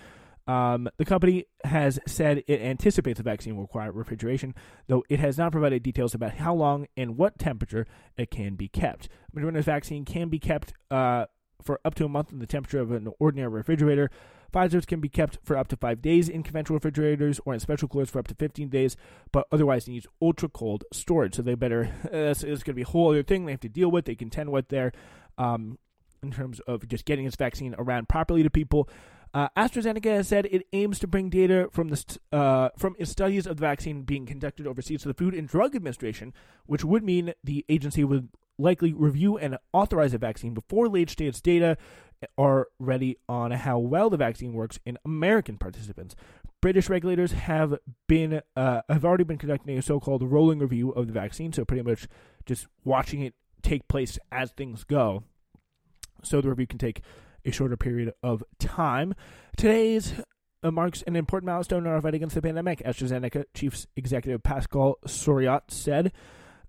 Um, 0.47 0.89
the 0.97 1.05
company 1.05 1.45
has 1.63 1.99
said 2.07 2.43
it 2.47 2.61
anticipates 2.61 3.17
the 3.17 3.23
vaccine 3.23 3.55
will 3.55 3.63
require 3.63 3.91
refrigeration, 3.91 4.55
though 4.87 5.03
it 5.09 5.19
has 5.19 5.37
not 5.37 5.51
provided 5.51 5.83
details 5.83 6.15
about 6.15 6.35
how 6.35 6.55
long 6.55 6.87
and 6.97 7.17
what 7.17 7.37
temperature 7.37 7.85
it 8.17 8.31
can 8.31 8.55
be 8.55 8.67
kept. 8.67 9.09
Moderna's 9.35 9.65
vaccine 9.65 10.05
can 10.05 10.29
be 10.29 10.39
kept 10.39 10.73
uh, 10.89 11.25
for 11.61 11.79
up 11.85 11.93
to 11.95 12.05
a 12.05 12.09
month 12.09 12.31
in 12.31 12.39
the 12.39 12.47
temperature 12.47 12.79
of 12.79 12.91
an 12.91 13.09
ordinary 13.19 13.49
refrigerator. 13.49 14.09
Pfizer's 14.51 14.85
can 14.85 14.99
be 14.99 15.09
kept 15.09 15.39
for 15.43 15.57
up 15.57 15.67
to 15.69 15.77
five 15.77 16.01
days 16.01 16.29
in 16.29 16.43
conventional 16.43 16.77
refrigerators 16.77 17.39
or 17.45 17.53
in 17.53 17.59
special 17.59 17.87
coolers 17.87 18.09
for 18.09 18.19
up 18.19 18.27
to 18.27 18.35
15 18.35 18.69
days, 18.69 18.97
but 19.31 19.47
otherwise 19.51 19.87
needs 19.87 20.07
ultra 20.21 20.49
cold 20.49 20.83
storage. 20.91 21.35
So 21.35 21.41
they 21.41 21.55
better, 21.55 21.93
it's, 22.11 22.43
it's 22.43 22.63
going 22.63 22.73
to 22.73 22.73
be 22.73 22.81
a 22.83 22.85
whole 22.85 23.09
other 23.09 23.23
thing 23.23 23.45
they 23.45 23.53
have 23.53 23.61
to 23.61 23.69
deal 23.69 23.89
with, 23.91 24.05
they 24.05 24.15
contend 24.15 24.51
with 24.51 24.69
there 24.69 24.91
um, 25.37 25.77
in 26.21 26.31
terms 26.31 26.59
of 26.61 26.87
just 26.87 27.05
getting 27.05 27.25
this 27.25 27.35
vaccine 27.35 27.75
around 27.77 28.09
properly 28.09 28.43
to 28.43 28.49
people. 28.49 28.89
Uh, 29.33 29.47
AstraZeneca 29.55 30.05
has 30.05 30.27
said 30.27 30.47
it 30.47 30.65
aims 30.73 30.97
to 30.99 31.07
bring 31.07 31.29
data 31.29 31.69
from 31.71 31.89
the 31.89 32.17
uh, 32.31 32.69
from 32.77 32.95
studies 33.03 33.45
of 33.45 33.57
the 33.57 33.61
vaccine 33.61 34.01
being 34.01 34.25
conducted 34.25 34.65
overseas 34.65 35.03
to 35.03 35.07
the 35.07 35.13
Food 35.13 35.35
and 35.35 35.47
Drug 35.47 35.75
Administration, 35.75 36.33
which 36.65 36.83
would 36.83 37.03
mean 37.03 37.33
the 37.43 37.63
agency 37.69 38.03
would 38.03 38.29
likely 38.57 38.91
review 38.91 39.37
and 39.37 39.57
authorize 39.71 40.13
a 40.13 40.17
vaccine 40.17 40.53
before 40.53 40.87
late 40.89 41.09
stage 41.09 41.41
data 41.41 41.77
are 42.37 42.67
ready 42.79 43.17
on 43.27 43.51
how 43.51 43.79
well 43.79 44.09
the 44.09 44.17
vaccine 44.17 44.53
works 44.53 44.79
in 44.85 44.97
American 45.05 45.57
participants. 45.57 46.15
British 46.61 46.89
regulators 46.89 47.31
have 47.31 47.77
been 48.07 48.41
uh, 48.55 48.81
have 48.89 49.05
already 49.05 49.23
been 49.23 49.37
conducting 49.37 49.77
a 49.77 49.81
so-called 49.81 50.23
rolling 50.23 50.59
review 50.59 50.91
of 50.91 51.07
the 51.07 51.13
vaccine, 51.13 51.53
so 51.53 51.63
pretty 51.63 51.83
much 51.83 52.07
just 52.45 52.67
watching 52.83 53.21
it 53.21 53.33
take 53.61 53.87
place 53.87 54.19
as 54.31 54.51
things 54.51 54.83
go. 54.83 55.23
So 56.23 56.41
the 56.41 56.49
review 56.49 56.67
can 56.67 56.79
take 56.79 57.01
a 57.45 57.51
shorter 57.51 57.77
period 57.77 58.13
of 58.21 58.43
time. 58.59 59.13
Today's 59.55 60.13
uh, 60.63 60.71
marks 60.71 61.01
an 61.03 61.15
important 61.15 61.47
milestone 61.49 61.85
in 61.85 61.91
our 61.91 62.01
fight 62.01 62.13
against 62.13 62.35
the 62.35 62.41
pandemic. 62.41 62.79
AstraZeneca 62.79 63.45
Chief 63.53 63.85
Executive 63.95 64.43
Pascal 64.43 64.97
Soriot 65.05 65.61
said. 65.69 66.11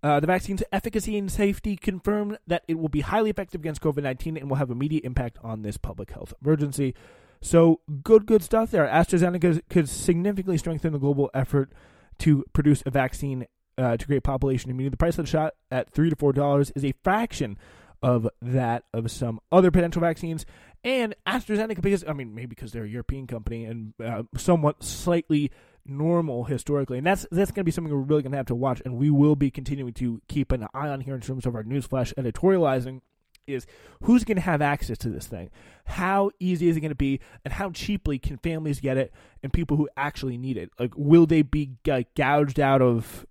Uh, 0.03 0.19
the 0.19 0.27
vaccine's 0.27 0.63
efficacy 0.73 1.19
and 1.19 1.31
safety 1.31 1.77
confirm 1.77 2.39
that 2.47 2.63
it 2.67 2.79
will 2.79 2.89
be 2.89 3.01
highly 3.01 3.29
effective 3.29 3.61
against 3.61 3.83
COVID 3.83 4.03
19 4.03 4.37
and 4.37 4.49
will 4.49 4.57
have 4.57 4.71
immediate 4.71 5.05
impact 5.05 5.39
on 5.43 5.63
this 5.63 5.77
public 5.77 6.11
health 6.11 6.33
emergency. 6.43 6.95
So, 7.43 7.81
good, 8.03 8.27
good 8.27 8.43
stuff 8.43 8.71
there. 8.71 8.87
AstraZeneca 8.87 9.63
could 9.69 9.89
significantly 9.89 10.59
strengthen 10.59 10.93
the 10.93 10.99
global 10.99 11.31
effort 11.33 11.73
to 12.19 12.45
produce 12.53 12.83
a 12.85 12.91
vaccine 12.91 13.47
uh, 13.79 13.97
to 13.97 14.07
create 14.07 14.23
population 14.23 14.71
immunity. 14.71 14.91
The 14.91 14.99
price 14.99 15.19
of 15.19 15.25
the 15.25 15.31
shot 15.31 15.55
at 15.71 15.91
3 15.91 16.11
to 16.11 16.17
$4 16.17 16.73
is 16.75 16.85
a 16.85 16.93
fraction 17.03 17.59
of 18.03 18.29
that 18.41 18.85
of 18.93 19.11
some 19.11 19.41
other 19.53 19.71
potential 19.71 20.01
vaccines. 20.01 20.47
And 20.85 21.15
AstraZeneca, 21.27 21.81
because, 21.81 22.05
I 22.07 22.13
mean, 22.13 22.35
maybe 22.35 22.49
because 22.49 22.73
they're 22.73 22.85
a 22.85 22.89
European 22.89 23.27
company 23.27 23.65
and 23.65 23.95
uh, 24.03 24.23
somewhat 24.37 24.83
slightly 24.83 25.51
normal 25.91 26.45
historically, 26.45 26.99
and 26.99 27.07
that's 27.07 27.27
that's 27.31 27.51
going 27.51 27.63
to 27.63 27.65
be 27.65 27.71
something 27.71 27.93
we're 27.93 28.01
really 28.01 28.23
going 28.23 28.33
to 28.33 28.39
have 28.39 28.47
to 28.47 28.55
watch, 28.55 28.81
and 28.85 28.97
we 28.97 29.11
will 29.11 29.37
be 29.37 29.51
continuing 29.51 29.93
to 29.95 30.23
keep 30.29 30.53
an 30.53 30.67
eye 30.73 30.89
on 30.89 31.01
here 31.01 31.15
in 31.15 31.21
terms 31.21 31.47
of 31.47 31.55
our 31.55 31.65
newsflash 31.65 32.15
editorializing 32.15 33.01
is 33.47 33.67
who's 34.03 34.25
going 34.25 34.37
to 34.37 34.43
have 34.43 34.63
access 34.63 34.97
to 34.99 35.09
this 35.09 35.27
thing? 35.27 35.51
How 35.85 36.31
easy 36.39 36.69
is 36.69 36.77
it 36.77 36.81
going 36.81 36.91
to 36.91 36.95
be, 36.95 37.21
and 37.45 37.53
how 37.53 37.71
cheaply 37.71 38.19
can 38.19 38.39
families 38.39 38.81
get 38.81 38.97
it, 38.97 39.13
and 39.43 39.53
people 39.53 39.77
who 39.77 39.89
actually 39.97 40.39
need 40.39 40.57
it? 40.57 40.71
Like, 40.79 40.93
will 40.97 41.27
they 41.27 41.43
be 41.43 41.73
like, 41.87 42.15
gouged 42.15 42.61
out 42.61 42.81
of 42.81 43.27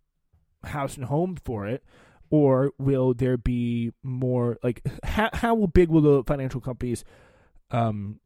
house 0.63 0.97
and 0.97 1.05
home 1.05 1.37
for 1.43 1.67
it? 1.67 1.83
Or 2.31 2.73
will 2.77 3.15
there 3.15 3.37
be 3.37 3.91
more 4.03 4.59
like 4.61 4.85
how 5.03 5.29
how 5.33 5.65
big 5.65 5.89
will 5.89 6.01
the 6.01 6.23
financial 6.25 6.61
companies, 6.61 7.03
um, 7.71 8.19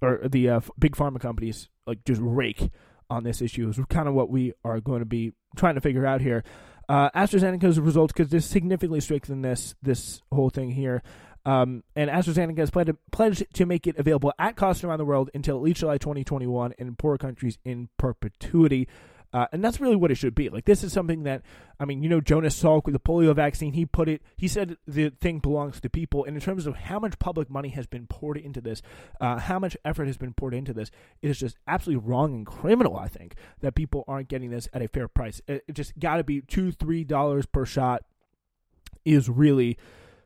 or 0.00 0.20
the 0.28 0.48
uh, 0.48 0.60
big 0.78 0.94
pharma 0.94 1.18
companies 1.18 1.68
like 1.84 2.04
just 2.04 2.20
rake 2.22 2.70
on 3.10 3.24
this 3.24 3.40
issue? 3.42 3.68
Is 3.68 3.78
kind 3.88 4.08
of 4.08 4.14
what 4.14 4.30
we 4.30 4.52
are 4.64 4.80
going 4.80 5.00
to 5.00 5.06
be 5.06 5.32
trying 5.56 5.74
to 5.74 5.80
figure 5.80 6.06
out 6.06 6.20
here. 6.20 6.44
Uh, 6.88 7.10
AstraZeneca's 7.10 7.78
results 7.78 8.12
because 8.14 8.30
this 8.30 8.46
significantly 8.46 9.00
strengthened 9.00 9.44
this 9.44 9.74
this 9.82 10.22
whole 10.32 10.50
thing 10.50 10.70
here. 10.70 11.02
Um, 11.44 11.82
and 11.96 12.10
AstraZeneca 12.10 12.58
has 12.58 12.70
pledged, 12.70 12.92
pledged 13.10 13.44
to 13.54 13.64
make 13.64 13.86
it 13.86 13.96
available 13.96 14.32
at 14.38 14.56
cost 14.56 14.84
around 14.84 14.98
the 14.98 15.04
world 15.04 15.30
until 15.34 15.56
at 15.56 15.62
least 15.62 15.80
July 15.80 15.96
2021 15.96 16.74
in 16.78 16.94
poor 16.96 17.16
countries 17.16 17.58
in 17.64 17.88
perpetuity. 17.96 18.88
Uh, 19.32 19.46
and 19.52 19.62
that's 19.62 19.80
really 19.80 19.96
what 19.96 20.10
it 20.10 20.14
should 20.14 20.34
be. 20.34 20.48
Like 20.48 20.64
this 20.64 20.82
is 20.82 20.92
something 20.92 21.24
that 21.24 21.42
I 21.80 21.84
mean, 21.84 22.02
you 22.02 22.08
know, 22.08 22.20
Jonas 22.20 22.60
Salk 22.60 22.86
with 22.86 22.94
the 22.94 23.00
polio 23.00 23.34
vaccine, 23.34 23.72
he 23.72 23.86
put 23.86 24.08
it. 24.08 24.22
He 24.36 24.48
said 24.48 24.76
the 24.86 25.10
thing 25.10 25.38
belongs 25.38 25.80
to 25.80 25.90
people. 25.90 26.24
And 26.24 26.34
in 26.34 26.42
terms 26.42 26.66
of 26.66 26.74
how 26.74 26.98
much 26.98 27.18
public 27.18 27.50
money 27.50 27.68
has 27.70 27.86
been 27.86 28.06
poured 28.06 28.38
into 28.38 28.60
this, 28.60 28.82
uh, 29.20 29.38
how 29.38 29.58
much 29.58 29.76
effort 29.84 30.06
has 30.06 30.16
been 30.16 30.34
poured 30.34 30.54
into 30.54 30.72
this, 30.72 30.90
it 31.22 31.30
is 31.30 31.38
just 31.38 31.56
absolutely 31.66 32.08
wrong 32.08 32.34
and 32.34 32.46
criminal. 32.46 32.96
I 32.96 33.08
think 33.08 33.34
that 33.60 33.74
people 33.74 34.04
aren't 34.08 34.28
getting 34.28 34.50
this 34.50 34.68
at 34.72 34.82
a 34.82 34.88
fair 34.88 35.08
price. 35.08 35.40
It, 35.46 35.64
it 35.68 35.74
just 35.74 35.98
got 35.98 36.16
to 36.16 36.24
be 36.24 36.40
two, 36.40 36.72
three 36.72 37.04
dollars 37.04 37.46
per 37.46 37.64
shot. 37.64 38.02
Is 39.04 39.28
really, 39.28 39.78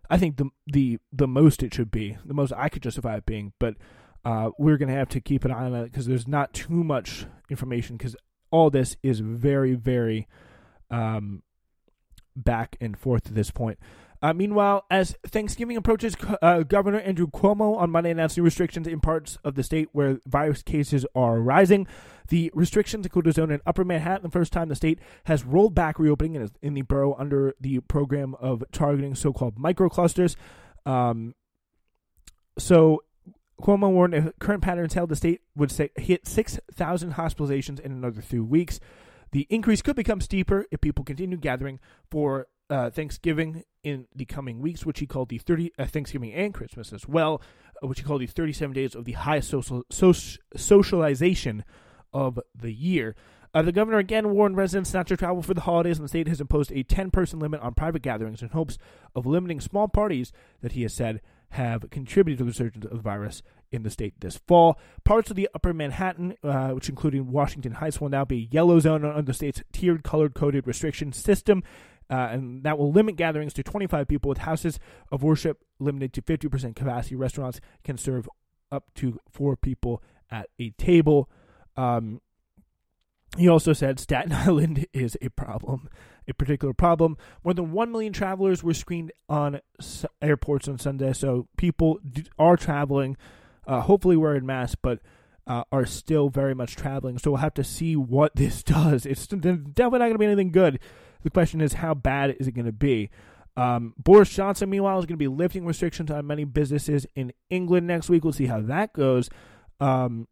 I 0.08 0.16
think 0.16 0.38
the 0.38 0.48
the 0.66 0.98
the 1.12 1.28
most 1.28 1.62
it 1.62 1.74
should 1.74 1.90
be, 1.90 2.16
the 2.24 2.34
most 2.34 2.52
I 2.56 2.68
could 2.68 2.82
justify 2.82 3.16
it 3.16 3.26
being, 3.26 3.52
but. 3.58 3.76
Uh, 4.24 4.50
we're 4.56 4.76
going 4.76 4.88
to 4.88 4.94
have 4.94 5.08
to 5.08 5.20
keep 5.20 5.44
an 5.44 5.50
eye 5.50 5.64
on 5.64 5.74
it 5.74 5.82
because 5.82 6.06
there's 6.06 6.28
not 6.28 6.54
too 6.54 6.84
much 6.84 7.26
information 7.50 7.96
because 7.96 8.14
all 8.52 8.70
this 8.70 8.96
is 9.02 9.18
very, 9.18 9.74
very 9.74 10.28
um, 10.90 11.42
back 12.36 12.76
and 12.80 12.96
forth 12.96 13.26
at 13.26 13.34
this 13.34 13.50
point. 13.50 13.78
Uh, 14.22 14.32
meanwhile, 14.32 14.84
as 14.88 15.16
Thanksgiving 15.26 15.76
approaches, 15.76 16.14
uh, 16.42 16.60
Governor 16.60 17.00
Andrew 17.00 17.26
Cuomo 17.26 17.76
on 17.76 17.90
Monday 17.90 18.12
announced 18.12 18.36
new 18.36 18.44
restrictions 18.44 18.86
in 18.86 19.00
parts 19.00 19.36
of 19.42 19.56
the 19.56 19.64
state 19.64 19.88
where 19.90 20.20
virus 20.26 20.62
cases 20.62 21.04
are 21.16 21.40
rising. 21.40 21.88
The 22.28 22.52
restrictions 22.54 23.04
include 23.04 23.26
a 23.26 23.32
zone 23.32 23.50
in 23.50 23.60
Upper 23.66 23.84
Manhattan, 23.84 24.22
the 24.22 24.30
first 24.30 24.52
time 24.52 24.68
the 24.68 24.76
state 24.76 25.00
has 25.24 25.44
rolled 25.44 25.74
back 25.74 25.98
reopening 25.98 26.36
in, 26.36 26.50
in 26.62 26.74
the 26.74 26.82
borough 26.82 27.16
under 27.18 27.54
the 27.60 27.80
program 27.80 28.36
of 28.36 28.62
targeting 28.70 29.16
so 29.16 29.32
called 29.32 29.58
microclusters. 29.58 30.36
Um, 30.86 31.34
so 32.58 33.02
Cuomo 33.60 33.90
warned 33.90 34.14
if 34.14 34.38
current 34.38 34.62
patterns 34.62 34.94
held, 34.94 35.10
the 35.10 35.16
state 35.16 35.42
would 35.54 35.70
say, 35.70 35.90
hit 35.96 36.26
6,000 36.26 37.14
hospitalizations 37.14 37.80
in 37.80 37.92
another 37.92 38.20
three 38.20 38.40
weeks. 38.40 38.80
The 39.32 39.46
increase 39.50 39.82
could 39.82 39.96
become 39.96 40.20
steeper 40.20 40.66
if 40.70 40.80
people 40.80 41.04
continue 41.04 41.36
gathering 41.36 41.80
for 42.10 42.48
uh, 42.68 42.90
Thanksgiving 42.90 43.64
in 43.82 44.06
the 44.14 44.24
coming 44.24 44.60
weeks, 44.60 44.86
which 44.86 45.00
he 45.00 45.06
called 45.06 45.28
the 45.28 45.38
30 45.38 45.72
uh, 45.78 45.86
Thanksgiving 45.86 46.32
and 46.32 46.54
Christmas 46.54 46.92
as 46.92 47.06
well, 47.06 47.42
uh, 47.82 47.86
which 47.86 48.00
he 48.00 48.04
called 48.04 48.20
the 48.20 48.26
37 48.26 48.74
days 48.74 48.94
of 48.94 49.04
the 49.04 49.12
highest 49.12 49.50
social, 49.50 49.84
socialization 50.56 51.64
of 52.12 52.38
the 52.54 52.72
year. 52.72 53.14
Uh, 53.54 53.60
the 53.60 53.72
governor 53.72 53.98
again 53.98 54.30
warned 54.30 54.56
residents 54.56 54.94
not 54.94 55.06
to 55.06 55.16
travel 55.16 55.42
for 55.42 55.52
the 55.52 55.62
holidays, 55.62 55.98
and 55.98 56.04
the 56.04 56.08
state 56.08 56.28
has 56.28 56.40
imposed 56.40 56.72
a 56.72 56.82
10 56.82 57.10
person 57.10 57.38
limit 57.38 57.60
on 57.60 57.74
private 57.74 58.00
gatherings 58.00 58.42
in 58.42 58.48
hopes 58.48 58.78
of 59.14 59.26
limiting 59.26 59.60
small 59.60 59.88
parties 59.88 60.32
that 60.62 60.72
he 60.72 60.82
has 60.82 60.94
said 60.94 61.20
have 61.52 61.88
contributed 61.90 62.38
to 62.38 62.44
the 62.44 62.48
resurgence 62.48 62.84
of 62.86 62.92
the 62.92 63.02
virus 63.02 63.42
in 63.70 63.82
the 63.82 63.90
state 63.90 64.14
this 64.20 64.38
fall. 64.46 64.78
Parts 65.04 65.30
of 65.30 65.36
the 65.36 65.48
upper 65.54 65.74
Manhattan, 65.74 66.36
uh, 66.42 66.70
which 66.70 66.88
including 66.88 67.30
Washington 67.30 67.72
Heights, 67.72 68.00
will 68.00 68.08
now 68.08 68.24
be 68.24 68.48
yellow 68.50 68.78
zone 68.80 69.04
under 69.04 69.22
the 69.22 69.34
state's 69.34 69.62
tiered 69.72 70.02
colored 70.02 70.34
coded 70.34 70.66
restriction 70.66 71.12
system. 71.12 71.62
Uh, 72.10 72.28
and 72.30 72.62
that 72.62 72.78
will 72.78 72.90
limit 72.90 73.16
gatherings 73.16 73.52
to 73.54 73.62
25 73.62 74.08
people 74.08 74.28
with 74.28 74.38
houses 74.38 74.78
of 75.10 75.22
worship 75.22 75.62
limited 75.78 76.12
to 76.12 76.22
50% 76.22 76.74
capacity. 76.74 77.16
Restaurants 77.16 77.60
can 77.84 77.96
serve 77.96 78.28
up 78.70 78.84
to 78.94 79.18
four 79.30 79.56
people 79.56 80.02
at 80.30 80.48
a 80.58 80.70
table. 80.70 81.30
Um, 81.76 82.20
he 83.36 83.48
also 83.48 83.72
said 83.72 84.00
Staten 84.00 84.32
Island 84.32 84.86
is 84.92 85.16
a 85.20 85.28
problem 85.28 85.88
a 86.28 86.34
particular 86.34 86.74
problem. 86.74 87.16
More 87.44 87.54
than 87.54 87.72
1 87.72 87.92
million 87.92 88.12
travelers 88.12 88.62
were 88.62 88.74
screened 88.74 89.12
on 89.28 89.60
airports 90.20 90.68
on 90.68 90.78
Sunday, 90.78 91.12
so 91.12 91.48
people 91.56 92.00
are 92.38 92.56
traveling. 92.56 93.16
Uh, 93.66 93.80
hopefully, 93.80 94.16
wearing 94.16 94.44
masks, 94.44 94.76
but 94.80 95.00
uh, 95.46 95.64
are 95.72 95.86
still 95.86 96.28
very 96.28 96.54
much 96.54 96.76
traveling. 96.76 97.18
So 97.18 97.32
we'll 97.32 97.40
have 97.40 97.54
to 97.54 97.64
see 97.64 97.96
what 97.96 98.34
this 98.36 98.62
does. 98.62 99.06
It's 99.06 99.26
definitely 99.26 99.74
not 99.76 99.98
going 99.98 100.12
to 100.12 100.18
be 100.18 100.26
anything 100.26 100.52
good. 100.52 100.78
The 101.22 101.30
question 101.30 101.60
is, 101.60 101.74
how 101.74 101.94
bad 101.94 102.36
is 102.40 102.48
it 102.48 102.52
going 102.52 102.66
to 102.66 102.72
be? 102.72 103.10
Um, 103.56 103.94
Boris 103.98 104.30
Johnson, 104.30 104.70
meanwhile, 104.70 104.98
is 104.98 105.06
going 105.06 105.18
to 105.18 105.22
be 105.22 105.28
lifting 105.28 105.66
restrictions 105.66 106.10
on 106.10 106.26
many 106.26 106.44
businesses 106.44 107.06
in 107.14 107.32
England 107.50 107.86
next 107.86 108.08
week. 108.08 108.24
We'll 108.24 108.32
see 108.32 108.46
how 108.46 108.62
that 108.62 108.92
goes. 108.92 109.28
Um, 109.78 110.26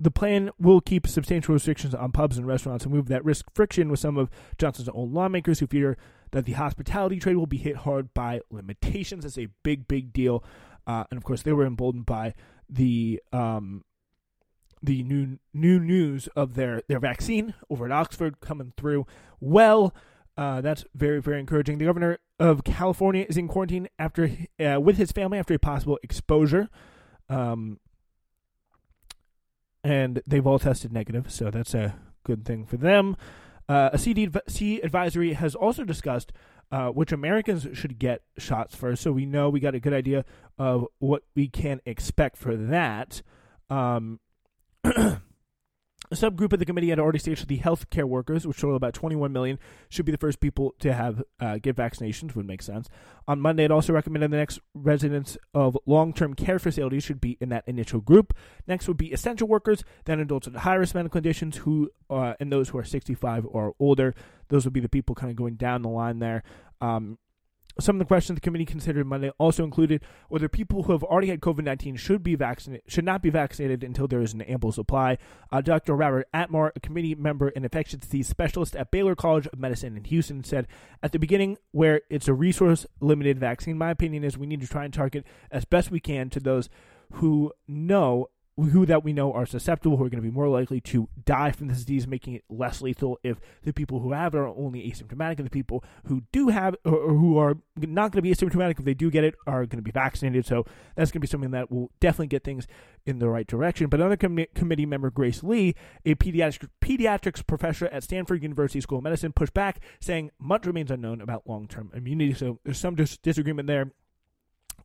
the 0.00 0.10
plan 0.10 0.50
will 0.58 0.80
keep 0.80 1.06
substantial 1.06 1.52
restrictions 1.52 1.94
on 1.94 2.10
pubs 2.10 2.38
and 2.38 2.46
restaurants 2.46 2.84
and 2.84 2.94
move 2.94 3.08
that 3.08 3.24
risk 3.24 3.46
friction 3.54 3.90
with 3.90 4.00
some 4.00 4.16
of 4.16 4.30
Johnson's 4.56 4.88
own 4.88 5.12
lawmakers 5.12 5.58
who 5.58 5.66
fear 5.66 5.98
that 6.30 6.46
the 6.46 6.52
hospitality 6.52 7.18
trade 7.18 7.36
will 7.36 7.46
be 7.46 7.58
hit 7.58 7.76
hard 7.76 8.14
by 8.14 8.40
limitations. 8.50 9.24
That's 9.24 9.36
a 9.36 9.48
big, 9.62 9.86
big 9.86 10.12
deal. 10.12 10.42
Uh, 10.86 11.04
and 11.10 11.18
of 11.18 11.24
course, 11.24 11.42
they 11.42 11.52
were 11.52 11.66
emboldened 11.66 12.06
by 12.06 12.34
the 12.68 13.20
um, 13.32 13.84
the 14.82 15.02
new 15.02 15.38
new 15.52 15.78
news 15.78 16.28
of 16.28 16.54
their 16.54 16.82
their 16.88 16.98
vaccine 16.98 17.52
over 17.68 17.84
at 17.84 17.92
Oxford 17.92 18.40
coming 18.40 18.72
through 18.78 19.06
well. 19.38 19.94
Uh, 20.36 20.62
that's 20.62 20.84
very 20.94 21.20
very 21.20 21.38
encouraging. 21.38 21.76
The 21.76 21.84
governor 21.84 22.18
of 22.38 22.64
California 22.64 23.26
is 23.28 23.36
in 23.36 23.48
quarantine 23.48 23.88
after 23.98 24.30
uh, 24.58 24.80
with 24.80 24.96
his 24.96 25.12
family 25.12 25.38
after 25.38 25.52
a 25.52 25.58
possible 25.58 25.98
exposure. 26.02 26.70
Um, 27.28 27.78
and 29.82 30.22
they've 30.26 30.46
all 30.46 30.58
tested 30.58 30.92
negative, 30.92 31.30
so 31.30 31.50
that's 31.50 31.74
a 31.74 31.96
good 32.24 32.44
thing 32.44 32.66
for 32.66 32.76
them. 32.76 33.16
Uh, 33.68 33.90
a 33.92 33.96
CDC 33.96 34.84
advisory 34.84 35.34
has 35.34 35.54
also 35.54 35.84
discussed 35.84 36.32
uh, 36.72 36.88
which 36.88 37.12
Americans 37.12 37.66
should 37.72 37.98
get 37.98 38.22
shots 38.38 38.74
first, 38.74 39.02
so 39.02 39.12
we 39.12 39.26
know 39.26 39.48
we 39.48 39.60
got 39.60 39.74
a 39.74 39.80
good 39.80 39.92
idea 39.92 40.24
of 40.58 40.86
what 40.98 41.22
we 41.34 41.48
can 41.48 41.80
expect 41.84 42.36
for 42.36 42.56
that. 42.56 43.22
Um, 43.68 44.20
A 46.12 46.16
subgroup 46.16 46.52
of 46.52 46.58
the 46.58 46.64
committee 46.64 46.90
had 46.90 46.98
already 46.98 47.20
stated 47.20 47.38
that 47.42 47.48
the 47.48 47.58
healthcare 47.58 48.04
workers, 48.04 48.44
which 48.44 48.60
total 48.60 48.74
about 48.74 48.94
21 48.94 49.32
million, 49.32 49.60
should 49.88 50.04
be 50.04 50.10
the 50.10 50.18
first 50.18 50.40
people 50.40 50.74
to 50.80 50.92
have 50.92 51.22
uh, 51.38 51.58
get 51.58 51.76
vaccinations. 51.76 52.34
Would 52.34 52.48
make 52.48 52.62
sense. 52.62 52.88
On 53.28 53.40
Monday, 53.40 53.64
it 53.64 53.70
also 53.70 53.92
recommended 53.92 54.32
the 54.32 54.36
next 54.36 54.58
residents 54.74 55.38
of 55.54 55.78
long-term 55.86 56.34
care 56.34 56.58
facilities 56.58 57.04
should 57.04 57.20
be 57.20 57.38
in 57.40 57.50
that 57.50 57.62
initial 57.68 58.00
group. 58.00 58.34
Next 58.66 58.88
would 58.88 58.96
be 58.96 59.12
essential 59.12 59.46
workers, 59.46 59.84
then 60.04 60.18
adults 60.18 60.48
with 60.48 60.56
high-risk 60.56 60.96
medical 60.96 61.12
conditions, 61.12 61.58
who 61.58 61.90
uh, 62.08 62.34
and 62.40 62.50
those 62.52 62.70
who 62.70 62.78
are 62.78 62.84
65 62.84 63.46
or 63.46 63.74
older. 63.78 64.12
Those 64.48 64.64
would 64.64 64.74
be 64.74 64.80
the 64.80 64.88
people 64.88 65.14
kind 65.14 65.30
of 65.30 65.36
going 65.36 65.54
down 65.54 65.82
the 65.82 65.88
line 65.88 66.18
there. 66.18 66.42
Um, 66.80 67.18
some 67.78 67.96
of 67.96 67.98
the 67.98 68.04
questions 68.04 68.36
the 68.36 68.40
committee 68.40 68.64
considered 68.64 69.06
Monday 69.06 69.30
also 69.38 69.64
included 69.64 70.02
whether 70.28 70.48
people 70.48 70.82
who 70.82 70.92
have 70.92 71.04
already 71.04 71.28
had 71.28 71.40
COVID 71.40 71.64
nineteen 71.64 71.96
should 71.96 72.22
be 72.22 72.34
vaccinated 72.34 72.90
should 72.90 73.04
not 73.04 73.22
be 73.22 73.30
vaccinated 73.30 73.84
until 73.84 74.08
there 74.08 74.20
is 74.20 74.32
an 74.32 74.42
ample 74.42 74.72
supply. 74.72 75.18
Uh, 75.52 75.60
Dr. 75.60 75.94
Robert 75.94 76.28
Atmar, 76.34 76.70
a 76.74 76.80
committee 76.80 77.14
member 77.14 77.48
and 77.48 77.64
infectious 77.64 78.00
disease 78.00 78.28
specialist 78.28 78.74
at 78.74 78.90
Baylor 78.90 79.14
College 79.14 79.46
of 79.46 79.58
Medicine 79.58 79.96
in 79.96 80.04
Houston, 80.04 80.42
said 80.42 80.66
at 81.02 81.12
the 81.12 81.18
beginning, 81.18 81.58
where 81.70 82.00
it's 82.10 82.28
a 82.28 82.34
resource 82.34 82.86
limited 83.00 83.38
vaccine, 83.38 83.78
my 83.78 83.90
opinion 83.90 84.24
is 84.24 84.36
we 84.36 84.46
need 84.46 84.60
to 84.60 84.66
try 84.66 84.84
and 84.84 84.94
target 84.94 85.24
as 85.50 85.64
best 85.64 85.90
we 85.90 86.00
can 86.00 86.30
to 86.30 86.40
those 86.40 86.68
who 87.14 87.52
know 87.66 88.28
who 88.56 88.84
that 88.86 89.04
we 89.04 89.12
know 89.12 89.32
are 89.32 89.46
susceptible, 89.46 89.96
who 89.96 90.04
are 90.04 90.10
going 90.10 90.22
to 90.22 90.28
be 90.28 90.34
more 90.34 90.48
likely 90.48 90.80
to 90.80 91.08
die 91.24 91.50
from 91.50 91.68
this 91.68 91.78
disease, 91.78 92.06
making 92.06 92.34
it 92.34 92.44
less 92.48 92.82
lethal 92.82 93.18
if 93.22 93.40
the 93.62 93.72
people 93.72 94.00
who 94.00 94.12
have 94.12 94.34
it 94.34 94.38
are 94.38 94.48
only 94.48 94.80
asymptomatic, 94.90 95.38
and 95.38 95.46
the 95.46 95.50
people 95.50 95.84
who 96.06 96.22
do 96.32 96.48
have 96.48 96.76
or, 96.84 97.08
who 97.08 97.38
are 97.38 97.56
not 97.76 98.12
going 98.12 98.18
to 98.18 98.22
be 98.22 98.34
asymptomatic 98.34 98.78
if 98.78 98.84
they 98.84 98.94
do 98.94 99.10
get 99.10 99.24
it 99.24 99.34
are 99.46 99.66
going 99.66 99.78
to 99.78 99.82
be 99.82 99.90
vaccinated. 99.90 100.44
So 100.46 100.64
that's 100.94 101.10
going 101.10 101.20
to 101.20 101.26
be 101.26 101.26
something 101.26 101.52
that 101.52 101.70
will 101.70 101.90
definitely 102.00 102.28
get 102.28 102.44
things 102.44 102.66
in 103.06 103.18
the 103.18 103.28
right 103.28 103.46
direction. 103.46 103.88
But 103.88 104.00
another 104.00 104.16
com- 104.16 104.46
committee 104.54 104.86
member, 104.86 105.10
Grace 105.10 105.42
Lee, 105.42 105.74
a 106.04 106.14
pediatric, 106.14 106.68
pediatrics 106.80 107.46
professor 107.46 107.86
at 107.86 108.04
Stanford 108.04 108.42
University 108.42 108.80
School 108.80 108.98
of 108.98 109.04
Medicine, 109.04 109.32
pushed 109.32 109.54
back, 109.54 109.80
saying 110.00 110.30
much 110.38 110.66
remains 110.66 110.90
unknown 110.90 111.20
about 111.20 111.46
long 111.46 111.66
term 111.66 111.90
immunity. 111.94 112.34
So 112.34 112.58
there's 112.64 112.78
some 112.78 112.94
dis- 112.94 113.18
disagreement 113.18 113.66
there 113.66 113.92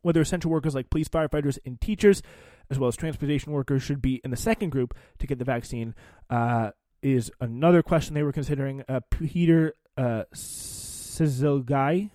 whether 0.02 0.20
essential 0.20 0.52
workers 0.52 0.74
like 0.74 0.88
police, 0.88 1.08
firefighters, 1.08 1.58
and 1.66 1.80
teachers, 1.80 2.22
as 2.70 2.78
well 2.78 2.88
as 2.88 2.96
transportation 2.96 3.52
workers, 3.52 3.82
should 3.82 4.02
be 4.02 4.20
in 4.24 4.30
the 4.30 4.36
second 4.36 4.70
group 4.70 4.94
to 5.18 5.26
get 5.26 5.38
the 5.38 5.44
vaccine, 5.44 5.94
uh, 6.30 6.70
is 7.02 7.30
another 7.40 7.82
question 7.82 8.14
they 8.14 8.22
were 8.22 8.32
considering. 8.32 8.82
Uh, 8.88 9.00
Peter 9.10 9.74
uh, 9.96 10.24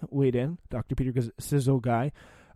weighed 0.10 0.36
in. 0.36 0.58
Dr. 0.70 0.96
Peter 0.96 1.14
a 1.18 2.12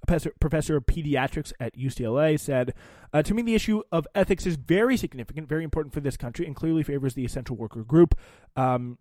professor, 0.05 0.33
professor 0.39 0.77
of 0.77 0.85
pediatrics 0.85 1.51
at 1.59 1.75
UCLA, 1.75 2.39
said, 2.39 2.73
uh, 3.13 3.23
"To 3.23 3.33
me, 3.33 3.41
the 3.41 3.55
issue 3.55 3.81
of 3.91 4.07
ethics 4.13 4.45
is 4.45 4.55
very 4.55 4.97
significant, 4.97 5.49
very 5.49 5.63
important 5.63 5.93
for 5.93 6.01
this 6.01 6.17
country, 6.17 6.45
and 6.45 6.55
clearly 6.55 6.83
favors 6.83 7.15
the 7.15 7.25
essential 7.25 7.55
worker 7.55 7.83
group." 7.83 8.15
Um, 8.55 8.99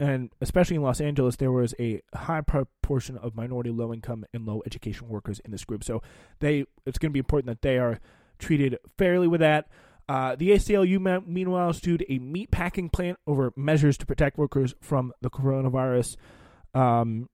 and 0.00 0.30
especially 0.40 0.76
in 0.76 0.82
Los 0.82 1.00
Angeles, 1.00 1.36
there 1.36 1.52
was 1.52 1.74
a 1.78 2.00
high 2.14 2.40
proportion 2.40 3.16
of 3.18 3.36
minority, 3.36 3.70
low 3.70 3.92
income, 3.92 4.24
and 4.34 4.44
low 4.44 4.62
education 4.66 5.08
workers 5.08 5.40
in 5.44 5.52
this 5.52 5.64
group. 5.64 5.84
So 5.84 6.02
they, 6.40 6.64
it's 6.84 6.98
going 6.98 7.10
to 7.10 7.12
be 7.12 7.20
important 7.20 7.46
that 7.46 7.62
they 7.62 7.78
are 7.78 8.00
treated 8.42 8.78
fairly 8.98 9.28
with 9.28 9.40
that. 9.40 9.68
Uh, 10.08 10.34
the 10.36 10.50
ACLU, 10.50 11.26
meanwhile, 11.26 11.72
sued 11.72 12.04
a 12.08 12.18
meat 12.18 12.50
packing 12.50 12.90
plant 12.90 13.18
over 13.26 13.52
measures 13.56 13.96
to 13.96 14.04
protect 14.04 14.36
workers 14.36 14.74
from 14.80 15.12
the 15.22 15.30
coronavirus, 15.30 16.16
um, 16.74 17.28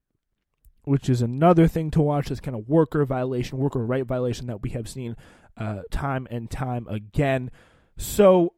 which 0.83 1.09
is 1.09 1.21
another 1.21 1.67
thing 1.67 1.91
to 1.91 2.01
watch. 2.01 2.29
This 2.29 2.39
kind 2.39 2.55
of 2.55 2.69
worker 2.69 3.03
violation, 3.05 3.57
worker 3.57 3.83
right 3.85 4.05
violation 4.05 4.47
that 4.47 4.61
we 4.61 4.69
have 4.69 4.87
seen 4.87 5.17
uh, 5.57 5.81
time 5.91 6.27
and 6.29 6.49
time 6.49 6.87
again. 6.87 7.51
So, 7.97 8.53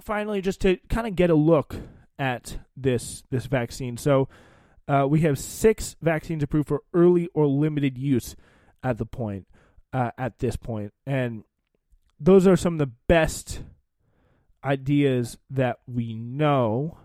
finally, 0.00 0.40
just 0.40 0.60
to 0.60 0.76
kind 0.88 1.06
of 1.06 1.16
get 1.16 1.30
a 1.30 1.34
look 1.34 1.74
at 2.18 2.58
this 2.76 3.24
this 3.30 3.46
vaccine. 3.46 3.96
So, 3.96 4.28
uh, 4.86 5.06
we 5.08 5.22
have 5.22 5.38
six 5.38 5.96
vaccines 6.02 6.42
approved 6.42 6.68
for 6.68 6.82
early 6.92 7.28
or 7.34 7.46
limited 7.46 7.96
use 7.96 8.36
at 8.84 8.98
the 8.98 9.06
point 9.06 9.46
uh, 9.92 10.10
at 10.18 10.38
this 10.38 10.56
point, 10.56 10.92
and 11.06 11.44
those 12.20 12.46
are 12.46 12.56
some 12.56 12.74
of 12.74 12.78
the 12.78 12.92
best 13.06 13.62
ideas 14.64 15.38
that 15.50 15.78
we 15.86 16.14
know 16.14 16.98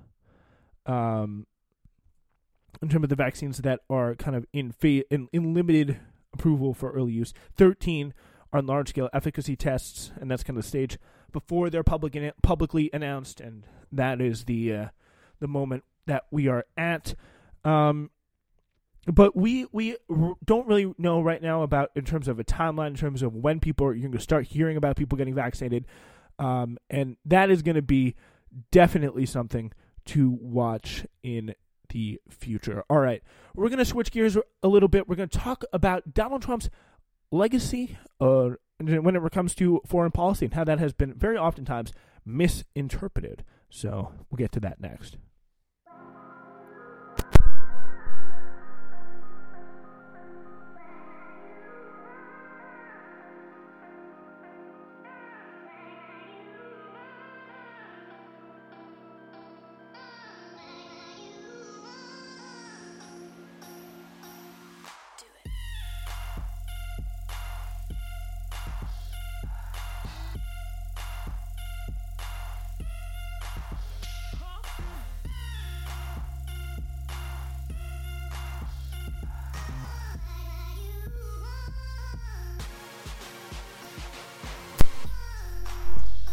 um, 0.85 1.45
in 2.81 2.89
terms 2.89 3.03
of 3.03 3.09
the 3.09 3.15
vaccines 3.15 3.59
that 3.59 3.79
are 3.89 4.15
kind 4.15 4.35
of 4.35 4.45
in, 4.53 4.71
fa- 4.71 5.11
in, 5.13 5.29
in 5.31 5.53
limited 5.53 5.99
approval 6.33 6.73
for 6.73 6.91
early 6.91 7.13
use. 7.13 7.33
13 7.55 8.13
are 8.51 8.61
large 8.61 8.89
scale 8.89 9.09
efficacy 9.13 9.55
tests, 9.55 10.11
and 10.19 10.29
that's 10.29 10.43
kind 10.43 10.57
of 10.57 10.63
the 10.63 10.67
stage 10.67 10.97
before 11.31 11.69
they're 11.69 11.83
public 11.83 12.15
in- 12.15 12.31
publicly 12.41 12.89
announced, 12.93 13.39
and 13.39 13.65
that 13.91 14.21
is 14.21 14.45
the 14.45 14.73
uh, 14.73 14.87
the 15.39 15.47
moment 15.47 15.83
that 16.05 16.23
we 16.31 16.47
are 16.47 16.65
at. 16.77 17.15
Um, 17.63 18.11
but 19.05 19.35
we 19.35 19.65
we 19.71 19.97
don't 20.45 20.67
really 20.67 20.93
know 20.97 21.21
right 21.21 21.41
now 21.41 21.63
about 21.63 21.91
in 21.95 22.05
terms 22.05 22.27
of 22.27 22.39
a 22.39 22.43
timeline 22.43 22.87
in 22.87 22.95
terms 22.95 23.21
of 23.21 23.35
when 23.35 23.59
people 23.59 23.85
are 23.87 23.93
you're 23.93 24.03
going 24.03 24.13
to 24.13 24.19
start 24.19 24.47
hearing 24.47 24.77
about 24.77 24.95
people 24.95 25.17
getting 25.17 25.35
vaccinated. 25.35 25.85
Um, 26.39 26.77
and 26.89 27.17
that 27.25 27.49
is 27.51 27.61
going 27.61 27.75
to 27.75 27.81
be 27.81 28.15
definitely 28.71 29.25
something 29.25 29.71
to 30.05 30.31
watch 30.41 31.05
in 31.21 31.53
the 31.89 32.19
future. 32.29 32.83
All 32.89 32.97
right. 32.97 33.21
We're 33.55 33.69
going 33.69 33.79
to 33.79 33.85
switch 33.85 34.11
gears 34.11 34.37
a 34.63 34.67
little 34.67 34.89
bit. 34.89 35.07
We're 35.07 35.15
going 35.15 35.29
to 35.29 35.37
talk 35.37 35.63
about 35.71 36.13
donald 36.13 36.41
trump's 36.41 36.69
legacy 37.31 37.97
uh, 38.19 38.51
when 38.79 39.15
it 39.15 39.31
comes 39.31 39.53
to 39.55 39.81
foreign 39.85 40.11
policy 40.11 40.45
and 40.45 40.53
how 40.53 40.63
that 40.63 40.79
has 40.79 40.93
been 40.93 41.13
very 41.13 41.37
oftentimes 41.37 41.93
misinterpreted. 42.25 43.43
So 43.69 44.13
we'll 44.29 44.37
get 44.37 44.51
to 44.53 44.59
that 44.61 44.79
next 44.79 45.17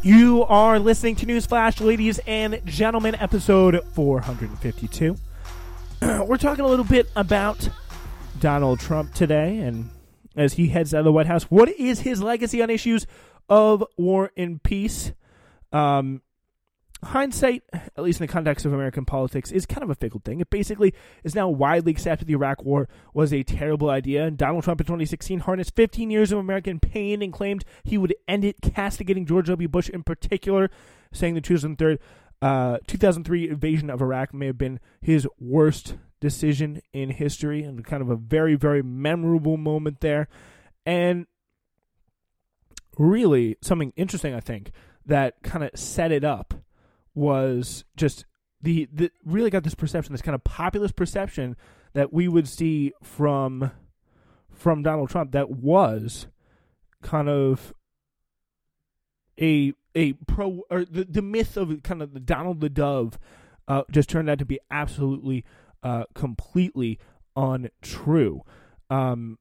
You 0.03 0.45
are 0.45 0.79
listening 0.79 1.17
to 1.17 1.27
Newsflash, 1.27 1.85
ladies 1.85 2.19
and 2.27 2.63
gentlemen, 2.65 3.15
episode 3.17 3.85
452. 3.93 5.15
We're 6.25 6.39
talking 6.39 6.65
a 6.65 6.69
little 6.69 6.87
bit 6.87 7.11
about 7.15 7.69
Donald 8.39 8.81
Trump 8.81 9.13
today, 9.13 9.59
and 9.59 9.91
as 10.35 10.55
he 10.55 10.69
heads 10.69 10.95
out 10.95 11.01
of 11.01 11.05
the 11.05 11.13
White 11.13 11.27
House, 11.27 11.51
what 11.51 11.69
is 11.69 12.01
his 12.01 12.23
legacy 12.23 12.63
on 12.63 12.71
issues 12.71 13.07
of 13.51 13.85
war 13.99 14.31
and 14.39 14.63
peace? 14.63 15.13
Um, 15.71 16.23
hindsight, 17.03 17.63
at 17.73 18.03
least 18.03 18.21
in 18.21 18.27
the 18.27 18.33
context 18.33 18.67
of 18.67 18.73
American 18.73 19.05
politics, 19.05 19.51
is 19.51 19.67
kind 19.67 19.83
of 19.83 19.91
a 19.91 19.95
fickle 19.95 20.21
thing. 20.25 20.41
It 20.41 20.51
basically 20.51 20.95
is 21.25 21.35
now 21.35 21.49
widely 21.49 21.93
accepted 21.93 22.29
the 22.29 22.35
Iraq 22.35 22.65
War 22.65 22.89
was 23.15 23.33
a 23.33 23.43
terrible 23.43 23.91
idea. 23.91 24.27
And 24.27 24.37
Donald 24.37 24.65
Trump 24.65 24.81
in 24.81 24.87
2016 24.87 25.41
harnessed 25.41 25.75
15 25.75 26.11
years 26.11 26.33
of 26.33 26.39
American 26.39 26.79
pain 26.79 27.23
and 27.23 27.33
claimed 27.33 27.65
he 27.85 27.99
would 27.99 28.15
end 28.29 28.45
it, 28.45 28.61
castigating 28.61 29.27
George 29.27 29.47
W. 29.47 29.69
Bush 29.69 29.89
in 29.89 30.03
particular, 30.03 30.71
saying 31.13 31.35
the 31.35 31.41
2003, 31.41 31.99
uh, 32.43 32.79
2003 32.87 33.49
invasion 33.49 33.91
of 33.91 34.01
Iraq 34.01 34.35
may 34.35 34.47
have 34.47 34.59
been 34.59 34.81
his 35.01 35.27
worst 35.39 35.97
decision 36.21 36.83
in 36.93 37.11
history 37.11 37.63
and 37.63 37.85
kind 37.85 38.03
of 38.03 38.11
a 38.11 38.17
very, 38.17 38.55
very 38.55 38.83
memorable 38.83 39.57
moment 39.57 40.01
there. 40.01 40.29
And 40.85 41.27
really, 42.99 43.57
something 43.63 43.93
interesting, 43.97 44.35
I 44.35 44.41
think, 44.41 44.73
that 45.07 45.43
kind 45.43 45.65
of 45.65 45.71
set 45.79 46.13
it 46.13 46.25
up 46.25 46.55
was 47.15 47.85
just 47.97 48.25
the, 48.63 48.89
the 48.93 49.11
really 49.25 49.51
got 49.51 49.65
this 49.65 49.75
perception, 49.75 50.13
this 50.13 50.23
kind 50.23 50.35
of 50.35 50.45
populist 50.45 50.97
perception 50.97 51.57
that 51.93 52.13
we 52.13 52.29
would 52.29 52.49
see 52.49 52.93
from 53.03 53.71
from 54.53 54.83
Donald 54.83 55.09
Trump 55.09 55.33
that 55.33 55.51
was 55.51 56.27
kind 57.03 57.29
of 57.29 57.73
a 59.41 59.73
a 59.95 60.13
pro 60.13 60.63
or 60.71 60.85
the, 60.85 61.05
the 61.05 61.23
myth 61.23 61.57
of 61.57 61.83
kind 61.83 62.03
of 62.03 62.13
the 62.13 62.21
Donald 62.21 62.61
the 62.61 62.69
Dove 62.69 63.19
uh, 63.67 63.83
just 63.91 64.09
turned 64.09 64.29
out 64.29 64.39
to 64.39 64.45
be 64.45 64.59
absolutely 64.71 65.45
uh, 65.83 66.05
completely 66.15 66.99
untrue. 67.37 68.43
Um, 68.91 69.39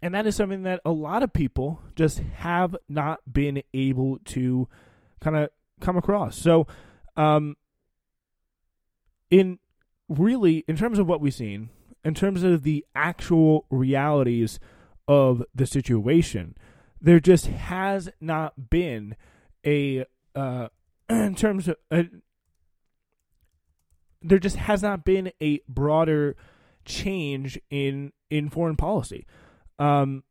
and 0.00 0.14
that 0.14 0.26
is 0.26 0.36
something 0.36 0.62
that 0.62 0.80
a 0.84 0.90
lot 0.90 1.22
of 1.22 1.32
people 1.32 1.80
just 1.94 2.18
have 2.18 2.76
not 2.88 3.20
been 3.30 3.62
able 3.74 4.18
to 4.26 4.68
kind 5.20 5.36
of 5.36 5.50
come 5.80 5.96
across. 5.96 6.36
So 6.38 6.66
um, 7.16 7.56
in 9.30 9.58
really, 10.08 10.64
in 10.68 10.76
terms 10.76 10.98
of 10.98 11.06
what 11.06 11.20
we've 11.20 11.34
seen, 11.34 11.70
in 12.04 12.14
terms 12.14 12.42
of 12.42 12.62
the 12.62 12.84
actual 12.94 13.66
realities 13.70 14.60
of 15.08 15.42
the 15.54 15.66
situation, 15.66 16.56
there 17.00 17.20
just 17.20 17.46
has 17.46 18.08
not 18.20 18.70
been 18.70 19.16
a, 19.64 20.04
uh, 20.34 20.68
in 21.08 21.34
terms 21.34 21.68
of, 21.68 21.76
uh, 21.90 22.04
there 24.22 24.38
just 24.38 24.56
has 24.56 24.82
not 24.82 25.04
been 25.04 25.30
a 25.40 25.60
broader 25.68 26.36
change 26.84 27.58
in 27.70 28.12
in 28.30 28.48
foreign 28.48 28.76
policy. 28.76 29.26
Um, 29.78 30.24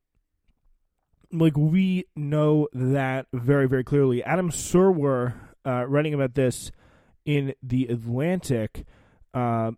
like 1.32 1.56
we 1.56 2.06
know 2.16 2.68
that 2.74 3.28
very 3.32 3.68
very 3.68 3.84
clearly. 3.84 4.24
Adam 4.24 4.50
Serwer 4.52 5.34
uh, 5.66 5.86
writing 5.88 6.14
about 6.14 6.36
this 6.36 6.72
in 7.26 7.54
the 7.62 7.88
Atlantic 7.88 8.86
uh, 9.34 9.72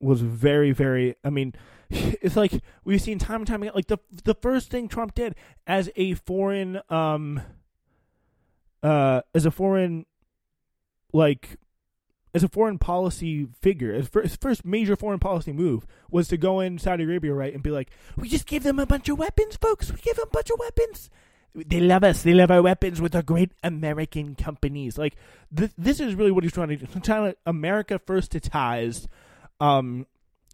was 0.00 0.20
very, 0.20 0.72
very. 0.72 1.16
I 1.24 1.30
mean, 1.30 1.54
it's 1.90 2.36
like 2.36 2.52
we've 2.84 3.00
seen 3.00 3.18
time 3.18 3.40
and 3.40 3.46
time 3.46 3.62
again. 3.62 3.74
Like 3.74 3.88
the 3.88 3.98
the 4.24 4.34
first 4.34 4.70
thing 4.70 4.88
Trump 4.88 5.14
did 5.14 5.34
as 5.66 5.90
a 5.96 6.14
foreign, 6.14 6.80
um, 6.88 7.40
uh, 8.82 9.22
as 9.34 9.46
a 9.46 9.50
foreign, 9.50 10.06
like 11.12 11.56
as 12.34 12.42
a 12.42 12.48
foreign 12.48 12.78
policy 12.78 13.48
figure, 13.60 13.94
his 13.94 14.36
first 14.36 14.64
major 14.64 14.96
foreign 14.96 15.18
policy 15.18 15.52
move 15.52 15.86
was 16.10 16.28
to 16.28 16.36
go 16.36 16.60
in 16.60 16.78
Saudi 16.78 17.04
Arabia, 17.04 17.32
right, 17.32 17.54
and 17.54 17.62
be 17.62 17.70
like, 17.70 17.90
"We 18.16 18.28
just 18.28 18.46
gave 18.46 18.62
them 18.62 18.78
a 18.78 18.86
bunch 18.86 19.08
of 19.08 19.18
weapons, 19.18 19.56
folks. 19.56 19.90
We 19.90 19.98
gave 19.98 20.16
them 20.16 20.28
a 20.28 20.34
bunch 20.34 20.50
of 20.50 20.58
weapons." 20.58 21.10
They 21.54 21.80
love 21.80 22.04
us. 22.04 22.22
They 22.22 22.34
love 22.34 22.50
our 22.50 22.62
weapons 22.62 23.00
with 23.00 23.14
our 23.14 23.22
great 23.22 23.52
American 23.62 24.34
companies. 24.34 24.98
Like 24.98 25.16
th- 25.54 25.72
this 25.76 26.00
is 26.00 26.14
really 26.14 26.30
what 26.30 26.44
he's 26.44 26.52
trying 26.52 26.68
to 26.68 26.76
do. 26.76 26.86
Trying 26.86 27.32
to 27.32 27.36
America 27.46 28.00
firstitize 28.04 29.06
um, 29.60 30.06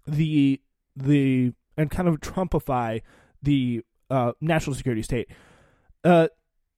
the 0.06 0.60
the 0.96 1.52
and 1.76 1.90
kind 1.90 2.08
of 2.08 2.20
Trumpify 2.20 3.02
the 3.42 3.82
uh, 4.10 4.32
national 4.40 4.76
security 4.76 5.02
state. 5.02 5.28
Uh, 6.02 6.28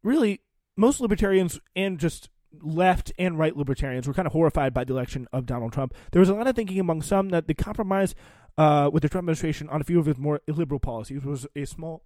really, 0.03 0.41
most 0.77 1.01
libertarians 1.01 1.61
and 1.75 1.99
just 1.99 2.29
left 2.63 3.13
and 3.19 3.39
right 3.39 3.57
libertarians 3.57 4.07
were 4.07 4.15
kind 4.15 4.27
of 4.27 4.33
horrified 4.33 4.73
by 4.73 4.85
the 4.85 4.93
election 4.93 5.29
of 5.33 5.47
Donald 5.47 5.73
Trump. 5.73 5.95
There 6.13 6.21
was 6.21 6.29
a 6.29 6.35
lot 6.35 6.47
of 6.47 6.57
thinking 6.57 6.81
among 6.81 7.03
some 7.03 7.29
that 7.31 7.47
the 7.49 7.55
compromise 7.55 8.15
uh, 8.57 8.89
with 8.93 9.03
the 9.03 9.09
Trump 9.09 9.25
administration 9.25 9.69
on 9.69 9.81
a 9.81 9.85
few 9.85 9.99
of 9.99 10.07
his 10.07 10.17
more 10.17 10.41
liberal 10.47 10.81
policies 10.81 11.25
was 11.25 11.47
a 11.55 11.67
small 11.67 12.03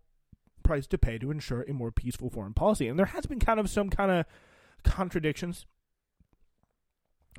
price 0.71 0.87
to 0.87 0.97
pay 0.97 1.19
to 1.19 1.33
ensure 1.33 1.63
a 1.63 1.73
more 1.73 1.91
peaceful 1.91 2.31
foreign 2.31 2.55
policy. 2.55 2.87
And 2.87 2.97
there 2.97 3.07
has 3.07 3.27
been 3.27 3.41
kind 3.41 3.59
of 3.59 3.69
some 3.69 3.91
kind 3.91 4.13
of 4.13 4.25
contradictions. 4.85 5.67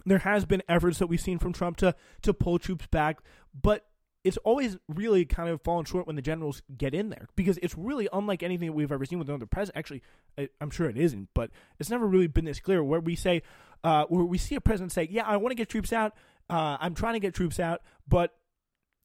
There 0.06 0.18
has 0.18 0.44
been 0.44 0.62
efforts 0.68 1.00
that 1.00 1.08
we've 1.08 1.22
seen 1.22 1.40
from 1.40 1.54
Trump 1.54 1.78
to 1.78 1.96
to 2.24 2.34
pull 2.34 2.60
troops 2.60 2.88
back, 2.88 3.20
but 3.54 3.86
it's 4.26 4.36
always 4.44 4.76
really 4.90 5.24
kind 5.24 5.48
of 5.48 5.62
fallen 5.62 5.86
short 5.86 6.08
when 6.08 6.18
the 6.18 6.22
generals 6.22 6.62
get 6.78 6.94
in 6.94 7.08
there 7.10 7.30
because 7.38 7.58
it's 7.60 7.78
really 7.78 8.10
unlike 8.12 8.44
anything 8.44 8.68
that 8.68 8.74
we've 8.74 8.92
ever 8.92 9.06
seen 9.06 9.18
with 9.18 9.30
another 9.30 9.46
president. 9.46 9.78
Actually, 9.78 10.04
I, 10.38 10.50
am 10.60 10.70
sure 10.70 10.90
it 10.90 10.98
isn't, 10.98 11.30
but 11.34 11.52
it's 11.80 11.90
never 11.90 12.06
really 12.06 12.28
been 12.28 12.44
this 12.44 12.60
clear 12.60 12.84
where 12.84 13.00
we 13.00 13.16
say, 13.16 13.44
uh, 13.86 14.04
where 14.10 14.26
we 14.26 14.38
see 14.38 14.56
a 14.56 14.62
president 14.62 14.92
say, 14.92 15.08
"Yeah, 15.10 15.24
I 15.26 15.38
want 15.38 15.52
to 15.52 15.56
get 15.56 15.70
troops 15.70 15.94
out. 15.94 16.18
Uh, 16.50 16.76
I'm 16.82 16.96
trying 16.96 17.14
to 17.14 17.22
get 17.22 17.34
troops 17.34 17.62
out," 17.62 17.80
but 18.06 18.36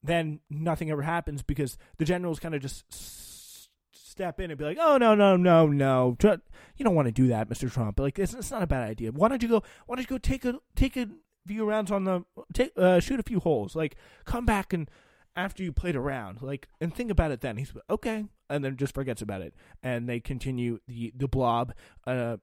then 0.03 0.41
nothing 0.51 0.91
ever 0.91 1.03
happens 1.03 1.45
because 1.45 1.79
the 1.99 2.05
generals 2.05 2.41
kind 2.41 2.57
of 2.57 2.61
just 2.61 2.85
step 4.17 4.41
in 4.41 4.51
and 4.51 4.59
be 4.59 4.65
like, 4.65 4.79
"Oh 4.81 4.97
no, 4.97 5.15
no, 5.15 5.37
no, 5.37 5.67
no, 5.67 6.17
you 6.21 6.85
don't 6.85 6.95
want 6.95 7.07
to 7.07 7.13
do 7.13 7.29
that, 7.29 7.49
Mr. 7.49 7.71
Trump. 7.71 7.97
But 7.97 8.05
like, 8.05 8.19
it's, 8.19 8.35
it's 8.35 8.51
not 8.51 8.63
a 8.63 8.67
bad 8.67 8.89
idea. 8.89 9.13
Why 9.13 9.29
don't 9.29 9.43
you 9.43 9.49
go? 9.49 9.63
Why 9.87 9.97
don't 9.97 10.03
you 10.03 10.09
go 10.09 10.19
take 10.19 10.45
a 10.45 10.59
take 10.75 10.97
a 10.97 11.09
few 11.47 11.65
rounds 11.65 11.91
on 11.91 12.05
the 12.05 12.25
take 12.53 12.73
uh, 12.77 12.99
shoot 13.01 13.21
a 13.21 13.23
few 13.23 13.41
holes? 13.41 13.77
Like, 13.77 13.97
come 14.25 14.45
back 14.47 14.73
and." 14.73 14.91
After 15.39 15.63
you 15.63 15.71
played 15.71 15.97
around, 15.97 16.41
like, 16.41 16.67
and 16.81 16.95
think 16.95 17.11
about 17.11 17.31
it 17.31 17.43
then. 17.43 17.59
He's 17.59 17.71
okay, 17.91 18.25
and 18.49 18.65
then 18.65 18.75
just 18.79 18.95
forgets 18.95 19.21
about 19.21 19.43
it, 19.43 19.53
and 19.83 20.09
they 20.09 20.19
continue 20.19 20.79
the 20.89 21.13
the 21.15 21.29
blob, 21.29 21.75
uh, 22.07 22.39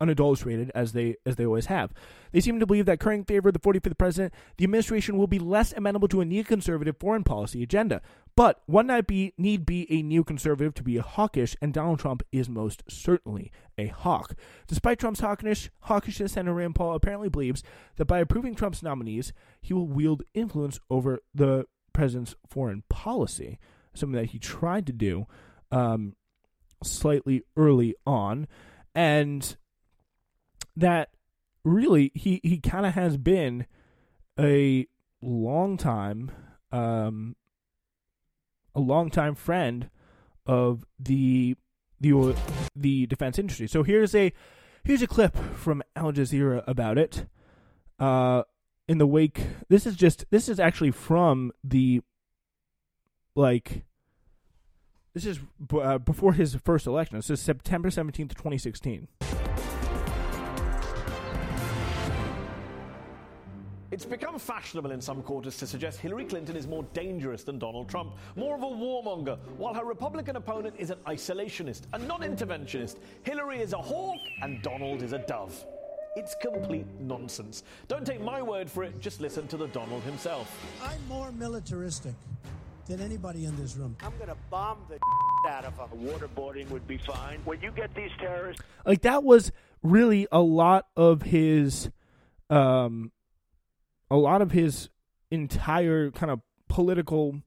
unadulterated 0.00 0.70
as 0.74 0.92
they 0.92 1.16
as 1.24 1.36
they 1.36 1.46
always 1.46 1.66
have. 1.66 1.92
They 2.32 2.40
seem 2.40 2.60
to 2.60 2.66
believe 2.66 2.86
that 2.86 3.00
current 3.00 3.26
favor 3.26 3.48
of 3.48 3.54
the 3.54 3.60
45th 3.60 3.98
president, 3.98 4.34
the 4.56 4.64
administration 4.64 5.16
will 5.16 5.26
be 5.26 5.38
less 5.38 5.72
amenable 5.72 6.08
to 6.08 6.20
a 6.20 6.24
neoconservative 6.24 6.98
foreign 6.98 7.24
policy 7.24 7.62
agenda. 7.62 8.02
But 8.36 8.60
one 8.66 8.86
not 8.86 9.06
be 9.06 9.32
need 9.38 9.64
be 9.64 9.90
a 9.90 10.02
neoconservative 10.02 10.74
to 10.74 10.82
be 10.82 10.98
a 10.98 11.02
hawkish, 11.02 11.56
and 11.62 11.72
Donald 11.72 11.98
Trump 11.98 12.22
is 12.30 12.48
most 12.48 12.82
certainly 12.88 13.50
a 13.78 13.86
hawk. 13.86 14.34
Despite 14.66 14.98
Trump's 14.98 15.20
hawkish, 15.20 15.70
hawkishness, 15.86 16.30
Senator 16.30 16.54
Rand 16.54 16.74
Paul 16.74 16.94
apparently 16.94 17.28
believes 17.28 17.62
that 17.96 18.04
by 18.04 18.18
approving 18.18 18.54
Trump's 18.54 18.82
nominees, 18.82 19.32
he 19.62 19.72
will 19.72 19.86
wield 19.86 20.22
influence 20.34 20.78
over 20.90 21.20
the 21.34 21.64
president's 21.92 22.34
foreign 22.46 22.82
policy, 22.90 23.58
something 23.94 24.20
that 24.20 24.30
he 24.30 24.38
tried 24.38 24.86
to 24.86 24.92
do 24.92 25.26
um, 25.70 26.14
slightly 26.82 27.42
early 27.56 27.94
on. 28.06 28.46
And 28.94 29.56
that 30.76 31.10
really 31.64 32.12
he 32.14 32.40
he 32.44 32.58
kind 32.58 32.86
of 32.86 32.94
has 32.94 33.16
been 33.16 33.66
a 34.38 34.86
long 35.20 35.76
time 35.76 36.30
um 36.70 37.34
a 38.74 38.80
long 38.80 39.10
time 39.10 39.34
friend 39.34 39.90
of 40.44 40.84
the 40.98 41.56
the 42.00 42.36
the 42.74 43.06
defense 43.06 43.38
industry. 43.38 43.66
So 43.66 43.82
here's 43.82 44.14
a 44.14 44.32
here's 44.84 45.02
a 45.02 45.06
clip 45.06 45.36
from 45.54 45.82
Al 45.96 46.12
Jazeera 46.12 46.62
about 46.66 46.98
it. 46.98 47.26
Uh 47.98 48.42
in 48.88 48.98
the 48.98 49.06
wake 49.06 49.40
this 49.68 49.86
is 49.86 49.96
just 49.96 50.26
this 50.30 50.48
is 50.48 50.60
actually 50.60 50.92
from 50.92 51.50
the 51.64 52.02
like 53.34 53.84
this 55.14 55.24
is 55.24 55.40
uh, 55.72 55.96
before 55.96 56.34
his 56.34 56.56
first 56.56 56.86
election. 56.86 57.16
This 57.16 57.30
is 57.30 57.40
September 57.40 57.88
17th, 57.88 58.34
2016. 58.36 59.08
It's 63.96 64.04
become 64.04 64.38
fashionable 64.38 64.90
in 64.90 65.00
some 65.00 65.22
quarters 65.22 65.56
to 65.56 65.66
suggest 65.66 66.00
Hillary 66.00 66.26
Clinton 66.26 66.54
is 66.54 66.66
more 66.66 66.82
dangerous 66.92 67.44
than 67.44 67.58
Donald 67.58 67.88
Trump, 67.88 68.12
more 68.36 68.54
of 68.54 68.62
a 68.62 68.66
warmonger, 68.66 69.38
while 69.56 69.72
her 69.72 69.86
Republican 69.86 70.36
opponent 70.36 70.74
is 70.76 70.90
an 70.90 70.98
isolationist, 71.06 71.84
a 71.94 71.98
non 71.98 72.20
interventionist. 72.20 72.96
Hillary 73.22 73.62
is 73.62 73.72
a 73.72 73.78
hawk 73.78 74.20
and 74.42 74.60
Donald 74.60 75.02
is 75.02 75.14
a 75.14 75.18
dove. 75.20 75.64
It's 76.14 76.36
complete 76.42 76.84
nonsense. 77.00 77.62
Don't 77.88 78.04
take 78.04 78.20
my 78.20 78.42
word 78.42 78.70
for 78.70 78.84
it, 78.84 79.00
just 79.00 79.22
listen 79.22 79.48
to 79.48 79.56
the 79.56 79.68
Donald 79.68 80.02
himself. 80.02 80.54
I'm 80.82 81.00
more 81.08 81.32
militaristic 81.32 82.12
than 82.86 83.00
anybody 83.00 83.46
in 83.46 83.56
this 83.56 83.76
room. 83.76 83.96
I'm 84.02 84.14
going 84.18 84.28
to 84.28 84.36
bomb 84.50 84.76
the 84.90 84.98
out 85.48 85.64
of 85.64 85.74
them. 85.78 85.88
Waterboarding 86.06 86.68
would 86.68 86.86
be 86.86 86.98
fine. 86.98 87.40
When 87.46 87.62
you 87.62 87.70
get 87.70 87.94
these 87.94 88.10
terrorists. 88.18 88.62
Like, 88.84 89.00
that 89.02 89.24
was 89.24 89.52
really 89.82 90.26
a 90.30 90.40
lot 90.40 90.86
of 90.98 91.22
his. 91.22 91.88
Um, 92.50 93.10
a 94.10 94.16
lot 94.16 94.42
of 94.42 94.52
his 94.52 94.88
entire 95.30 96.10
kind 96.10 96.30
of 96.30 96.40
political 96.68 97.42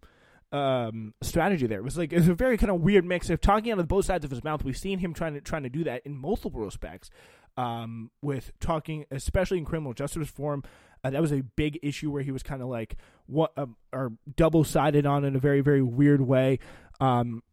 um, 0.52 1.14
strategy 1.22 1.68
there. 1.68 1.80
It 1.80 1.84
was 1.84 1.98
like 1.98 2.12
it 2.12 2.18
was 2.18 2.28
a 2.28 2.34
very 2.34 2.58
kind 2.58 2.72
of 2.72 2.82
weird 2.82 3.06
mix 3.06 3.30
of 3.30 3.42
talking 3.42 3.72
out 3.72 3.80
of 3.80 3.88
both 3.88 4.06
sides 4.06 4.26
of 4.26 4.32
his 4.32 4.44
mouth. 4.44 4.64
We've 4.64 4.78
seen 4.78 5.00
him 5.00 5.14
trying 5.14 5.36
to 5.36 5.42
trying 5.42 5.64
to 5.64 5.70
do 5.70 5.84
that 5.84 6.02
in 6.06 6.18
multiple 6.18 6.62
respects, 6.62 7.10
um, 7.58 8.12
with 8.22 8.52
talking, 8.60 9.06
especially 9.12 9.58
in 9.58 9.66
criminal 9.66 9.94
justice 9.94 10.18
reform. 10.18 10.64
Uh, 11.04 11.10
that 11.12 11.22
was 11.22 11.32
a 11.32 11.44
big 11.56 11.80
issue 11.82 12.12
where 12.12 12.24
he 12.24 12.32
was 12.32 12.44
kind 12.44 12.62
of 12.62 12.68
like 12.68 12.98
what 13.28 13.52
um, 13.58 13.78
or 13.94 14.14
double 14.36 14.64
sided 14.64 15.06
on 15.06 15.24
in 15.24 15.36
a 15.36 15.40
very 15.40 15.62
very 15.62 15.82
weird 15.82 16.22
way. 16.22 16.60
Um, 17.00 17.44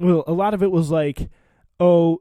well, 0.00 0.24
a 0.26 0.32
lot 0.32 0.54
of 0.54 0.62
it 0.62 0.70
was 0.70 0.90
like, 0.90 1.30
oh, 1.78 2.20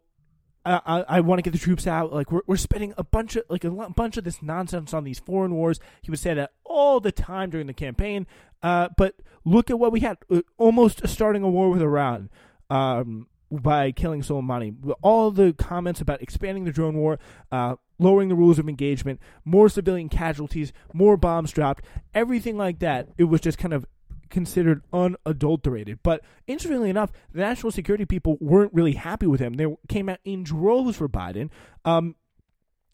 I, 0.65 1.05
I 1.07 1.19
want 1.21 1.37
to 1.37 1.43
get 1.43 1.53
the 1.53 1.63
troops 1.63 1.85
out. 1.85 2.11
Like 2.11 2.31
we're, 2.31 2.41
we're 2.47 2.57
spending 2.57 2.93
a 2.97 3.03
bunch 3.03 3.35
of 3.35 3.43
like 3.49 3.63
a 3.63 3.69
bunch 3.69 4.17
of 4.17 4.23
this 4.23 4.41
nonsense 4.41 4.93
on 4.93 5.03
these 5.03 5.19
foreign 5.19 5.53
wars. 5.53 5.79
He 6.01 6.09
would 6.09 6.19
say 6.19 6.33
that 6.33 6.53
all 6.63 6.99
the 6.99 7.11
time 7.11 7.49
during 7.51 7.67
the 7.67 7.73
campaign. 7.73 8.25
Uh, 8.63 8.89
but 8.97 9.15
look 9.43 9.69
at 9.69 9.77
what 9.77 9.91
we 9.91 9.99
had: 9.99 10.17
uh, 10.31 10.41
almost 10.57 11.07
starting 11.07 11.43
a 11.43 11.49
war 11.49 11.69
with 11.69 11.81
Iran 11.81 12.29
um, 12.69 13.27
by 13.51 13.91
killing 13.91 14.21
Soleimani. 14.21 14.75
All 15.01 15.29
the 15.29 15.53
comments 15.53 16.01
about 16.01 16.21
expanding 16.21 16.65
the 16.65 16.71
drone 16.71 16.95
war, 16.97 17.19
uh, 17.51 17.75
lowering 17.99 18.29
the 18.29 18.35
rules 18.35 18.57
of 18.57 18.67
engagement, 18.67 19.19
more 19.43 19.69
civilian 19.69 20.09
casualties, 20.09 20.73
more 20.93 21.15
bombs 21.15 21.51
dropped, 21.51 21.85
everything 22.13 22.57
like 22.57 22.79
that. 22.79 23.09
It 23.17 23.25
was 23.25 23.41
just 23.41 23.57
kind 23.57 23.73
of 23.73 23.85
considered 24.29 24.81
unadulterated. 24.91 25.99
But 26.03 26.21
interestingly 26.47 26.89
enough, 26.89 27.11
the 27.31 27.41
national 27.41 27.71
security 27.71 28.05
people 28.05 28.37
weren't 28.39 28.73
really 28.73 28.93
happy 28.93 29.27
with 29.27 29.39
him. 29.39 29.53
They 29.55 29.67
came 29.87 30.09
out 30.09 30.19
in 30.23 30.43
droves 30.43 30.97
for 30.97 31.07
Biden. 31.07 31.49
Um, 31.83 32.15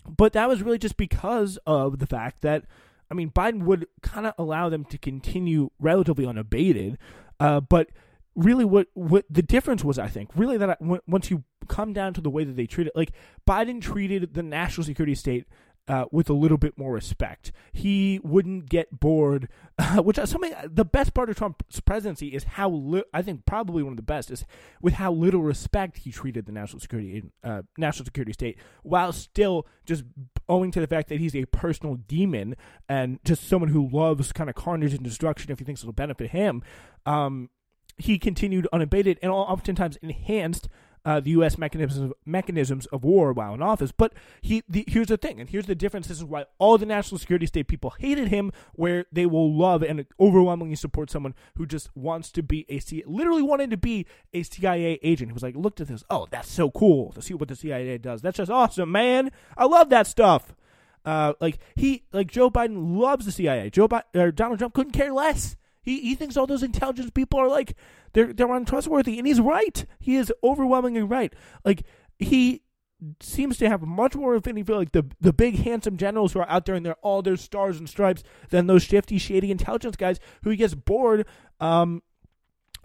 but 0.06 0.34
that 0.34 0.50
was 0.50 0.62
really 0.62 0.80
just 0.80 0.98
because 0.98 1.58
of 1.66 2.00
the 2.00 2.08
fact 2.08 2.42
that, 2.42 2.66
I 3.10 3.14
mean, 3.14 3.30
Biden 3.30 3.64
would 3.64 3.88
kind 4.02 4.26
of 4.26 4.34
allow 4.38 4.70
them 4.70 4.86
to 4.86 4.98
continue 4.98 5.70
relatively 5.80 6.26
unabated. 6.26 6.98
Uh, 7.40 7.60
but 7.60 7.90
really, 8.36 8.66
what 8.66 8.88
what 8.94 9.26
the 9.30 9.42
difference 9.42 9.84
was, 9.84 10.00
I 10.00 10.08
think, 10.08 10.30
really 10.36 10.58
that 10.58 10.82
once 10.82 11.30
you 11.30 11.44
come 11.68 11.94
down 11.94 12.14
to 12.14 12.22
the 12.22 12.30
way 12.30 12.44
that 12.44 12.56
they 12.56 12.66
treated, 12.66 12.94
like 12.96 13.12
Biden 13.48 13.82
treated 13.82 14.34
the 14.34 14.44
national 14.44 14.86
security 14.86 15.16
state 15.16 15.46
uh, 15.88 16.06
with 16.12 16.30
a 16.30 16.34
little 16.34 16.58
bit 16.58 16.78
more 16.78 16.94
respect. 16.94 17.52
He 17.74 18.20
wouldn't 18.24 18.70
get 18.70 19.00
bored, 19.00 19.50
uh, 19.78 19.98
which 20.04 20.18
something. 20.18 20.54
The 20.64 20.86
best 20.86 21.14
part 21.14 21.30
of 21.30 21.36
Trump's 21.36 21.80
presidency 21.82 22.30
is 22.30 22.44
how 22.44 22.70
li- 22.70 23.04
I 23.14 23.22
think 23.22 23.46
probably 23.46 23.84
one 23.84 23.94
of 23.94 23.98
the 23.98 24.04
best 24.04 24.32
is 24.32 24.46
with 24.82 24.96
how 24.96 25.12
little 25.12 25.42
respect 25.42 26.00
he 26.00 26.12
treated 26.12 26.46
the 26.46 26.52
national 26.52 26.80
security 26.80 27.24
uh, 27.44 27.64
national 27.78 28.06
security 28.06 28.34
state, 28.34 28.58
while 28.84 29.12
still 29.12 29.68
just 29.86 30.04
owing 30.48 30.72
to 30.72 30.80
the 30.80 30.88
fact 30.88 31.10
that 31.10 31.20
he's 31.20 31.36
a 31.36 31.46
personal 31.46 31.96
demon 31.96 32.56
and 32.88 33.20
just 33.24 33.48
someone 33.48 33.70
who 33.70 33.90
loves 33.90 34.32
kind 34.32 34.50
of 34.50 34.56
carnage 34.56 34.94
and 34.94 35.04
destruction 35.04 35.52
if 35.52 35.60
he 35.60 35.66
thinks 35.66 35.82
it'll 35.82 35.94
benefit 35.94 36.32
him. 36.32 36.62
Um, 37.06 37.50
he 37.98 38.18
continued 38.18 38.68
unabated 38.74 39.20
and 39.22 39.32
oftentimes 39.32 39.98
enhanced 39.98 40.68
uh, 41.04 41.20
the 41.20 41.32
U.S. 41.32 41.58
mechanisms 41.58 42.14
mechanisms 42.26 42.86
of 42.88 43.04
war 43.04 43.34
while 43.34 43.54
in 43.54 43.62
office. 43.62 43.92
But 43.92 44.14
he, 44.42 44.64
the, 44.70 44.84
here's 44.88 45.08
the 45.08 45.18
thing, 45.18 45.40
and 45.40 45.50
here's 45.50 45.66
the 45.66 45.76
difference. 45.76 46.08
This 46.08 46.18
is 46.18 46.24
why 46.24 46.46
all 46.60 46.78
the 46.78 46.86
national 46.86 47.20
security 47.20 47.46
state 47.46 47.68
people 47.68 47.92
hated 48.00 48.28
him, 48.28 48.52
where 48.74 49.06
they 49.12 49.26
will 49.26 49.54
love 49.54 49.84
and 49.84 50.06
overwhelmingly 50.20 50.76
support 50.76 51.10
someone 51.10 51.34
who 51.58 51.66
just 51.66 51.96
wants 51.96 52.32
to 52.32 52.44
be 52.44 52.66
a 52.70 52.80
C, 52.80 53.04
literally 53.06 53.42
wanted 53.42 53.72
to 53.72 53.78
be 53.78 54.06
a 54.34 54.44
CIA 54.44 55.00
agent. 55.02 55.32
Who 55.32 55.34
was 55.34 55.44
like, 55.44 55.56
looked 55.56 55.82
at 55.82 55.88
this, 55.88 56.04
oh, 56.10 56.28
that's 56.30 56.52
so 56.52 56.70
cool 56.70 57.12
to 57.14 57.22
see 57.22 57.34
what 57.34 57.50
the 57.50 57.56
CIA 57.56 57.98
does. 57.98 58.22
That's 58.22 58.38
just 58.38 58.52
awesome, 58.52 58.92
man. 58.92 59.32
I 59.58 59.66
love 59.66 59.90
that 59.90 60.08
stuff. 60.08 60.54
Uh, 61.04 61.34
like 61.42 61.58
he, 61.76 62.04
like 62.12 62.28
Joe 62.28 62.52
Biden 62.52 63.00
loves 63.00 63.26
the 63.26 63.32
CIA. 63.32 63.70
Joe 63.70 63.88
Biden, 63.88 64.04
or 64.16 64.32
Donald 64.32 64.60
Trump 64.60 64.74
couldn't 64.74 64.94
care 64.94 65.12
less. 65.12 65.56
He 65.82 66.02
he 66.02 66.16
thinks 66.16 66.38
all 66.38 66.48
those 66.48 66.64
intelligence 66.64 67.12
people 67.12 67.40
are 67.40 67.48
like 67.48 67.76
they're 68.14 68.34
they're 68.34 68.54
untrustworthy, 68.54 69.18
and 69.18 69.28
he's 69.28 69.40
right. 69.40 69.86
He 70.00 70.16
is 70.16 70.32
overwhelmingly 70.44 71.04
right. 71.04 71.34
Like 71.66 71.84
he 72.20 72.62
seems 73.20 73.58
to 73.58 73.68
have 73.68 73.82
much 73.82 74.16
more 74.16 74.36
affinity 74.36 74.64
for 74.64 74.76
like 74.76 74.92
the 74.92 75.06
the 75.20 75.34
big 75.34 75.60
handsome 75.60 75.98
generals 75.98 76.34
who 76.34 76.40
are 76.40 76.50
out 76.50 76.66
there 76.66 76.76
and 76.76 76.86
they're 76.86 76.94
all 77.02 77.22
their 77.22 77.38
stars 77.38 77.80
and 77.80 77.90
stripes 77.90 78.24
than 78.50 78.68
those 78.68 78.84
shifty, 78.84 79.18
shady 79.18 79.50
intelligence 79.52 79.96
guys 79.96 80.20
who 80.44 80.52
he 80.52 80.56
gets 80.56 80.76
bored 80.76 81.26
um, 81.60 82.04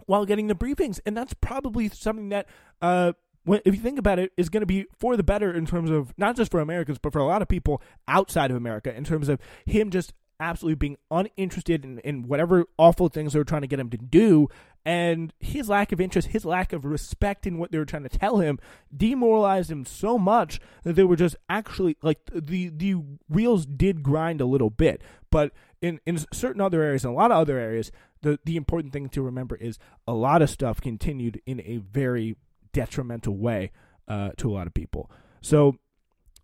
while 0.05 0.25
getting 0.25 0.47
the 0.47 0.55
briefings, 0.55 0.99
and 1.05 1.15
that's 1.15 1.33
probably 1.35 1.89
something 1.89 2.29
that 2.29 2.47
uh, 2.81 3.13
if 3.47 3.75
you 3.75 3.81
think 3.81 3.99
about 3.99 4.19
it, 4.19 4.31
is 4.37 4.49
going 4.49 4.61
to 4.61 4.67
be 4.67 4.85
for 4.99 5.15
the 5.15 5.23
better 5.23 5.53
in 5.53 5.65
terms 5.65 5.89
of 5.89 6.13
not 6.17 6.35
just 6.35 6.51
for 6.51 6.59
Americans, 6.59 6.97
but 6.97 7.13
for 7.13 7.19
a 7.19 7.25
lot 7.25 7.41
of 7.41 7.47
people 7.47 7.81
outside 8.07 8.51
of 8.51 8.57
America, 8.57 8.93
in 8.95 9.03
terms 9.03 9.29
of 9.29 9.39
him 9.65 9.89
just 9.89 10.13
absolutely 10.39 10.75
being 10.75 10.97
uninterested 11.09 11.83
in, 11.83 11.99
in 11.99 12.27
whatever 12.27 12.65
awful 12.77 13.09
things 13.09 13.33
they 13.33 13.39
were 13.39 13.45
trying 13.45 13.61
to 13.61 13.67
get 13.67 13.79
him 13.79 13.89
to 13.89 13.97
do. 13.97 14.47
And 14.85 15.33
his 15.39 15.67
lack 15.67 15.91
of 15.91 15.99
interest, 15.99 16.29
his 16.29 16.45
lack 16.45 16.71
of 16.71 16.85
respect 16.85 17.45
in 17.45 17.57
what 17.57 17.71
they 17.71 17.77
were 17.77 17.85
trying 17.85 18.07
to 18.07 18.17
tell 18.17 18.39
him, 18.39 18.57
demoralized 18.95 19.69
him 19.69 19.85
so 19.85 20.17
much 20.17 20.61
that 20.83 20.93
they 20.93 21.03
were 21.03 21.17
just 21.17 21.35
actually 21.49 21.97
like 22.01 22.19
the 22.33 22.69
the 22.69 22.95
wheels 23.27 23.65
did 23.65 24.01
grind 24.01 24.39
a 24.39 24.45
little 24.45 24.69
bit. 24.69 25.01
But 25.29 25.51
in, 25.81 25.99
in 26.05 26.19
certain 26.31 26.61
other 26.61 26.81
areas 26.81 27.03
and 27.03 27.13
a 27.13 27.17
lot 27.17 27.31
of 27.31 27.37
other 27.37 27.57
areas, 27.57 27.91
the, 28.21 28.39
the 28.45 28.55
important 28.55 28.93
thing 28.93 29.09
to 29.09 29.21
remember 29.21 29.55
is 29.55 29.77
a 30.07 30.13
lot 30.13 30.41
of 30.41 30.49
stuff 30.49 30.79
continued 30.79 31.41
in 31.45 31.61
a 31.61 31.77
very 31.77 32.37
detrimental 32.71 33.37
way 33.37 33.71
uh, 34.07 34.29
to 34.37 34.49
a 34.49 34.53
lot 34.53 34.67
of 34.67 34.73
people. 34.73 35.11
So 35.41 35.77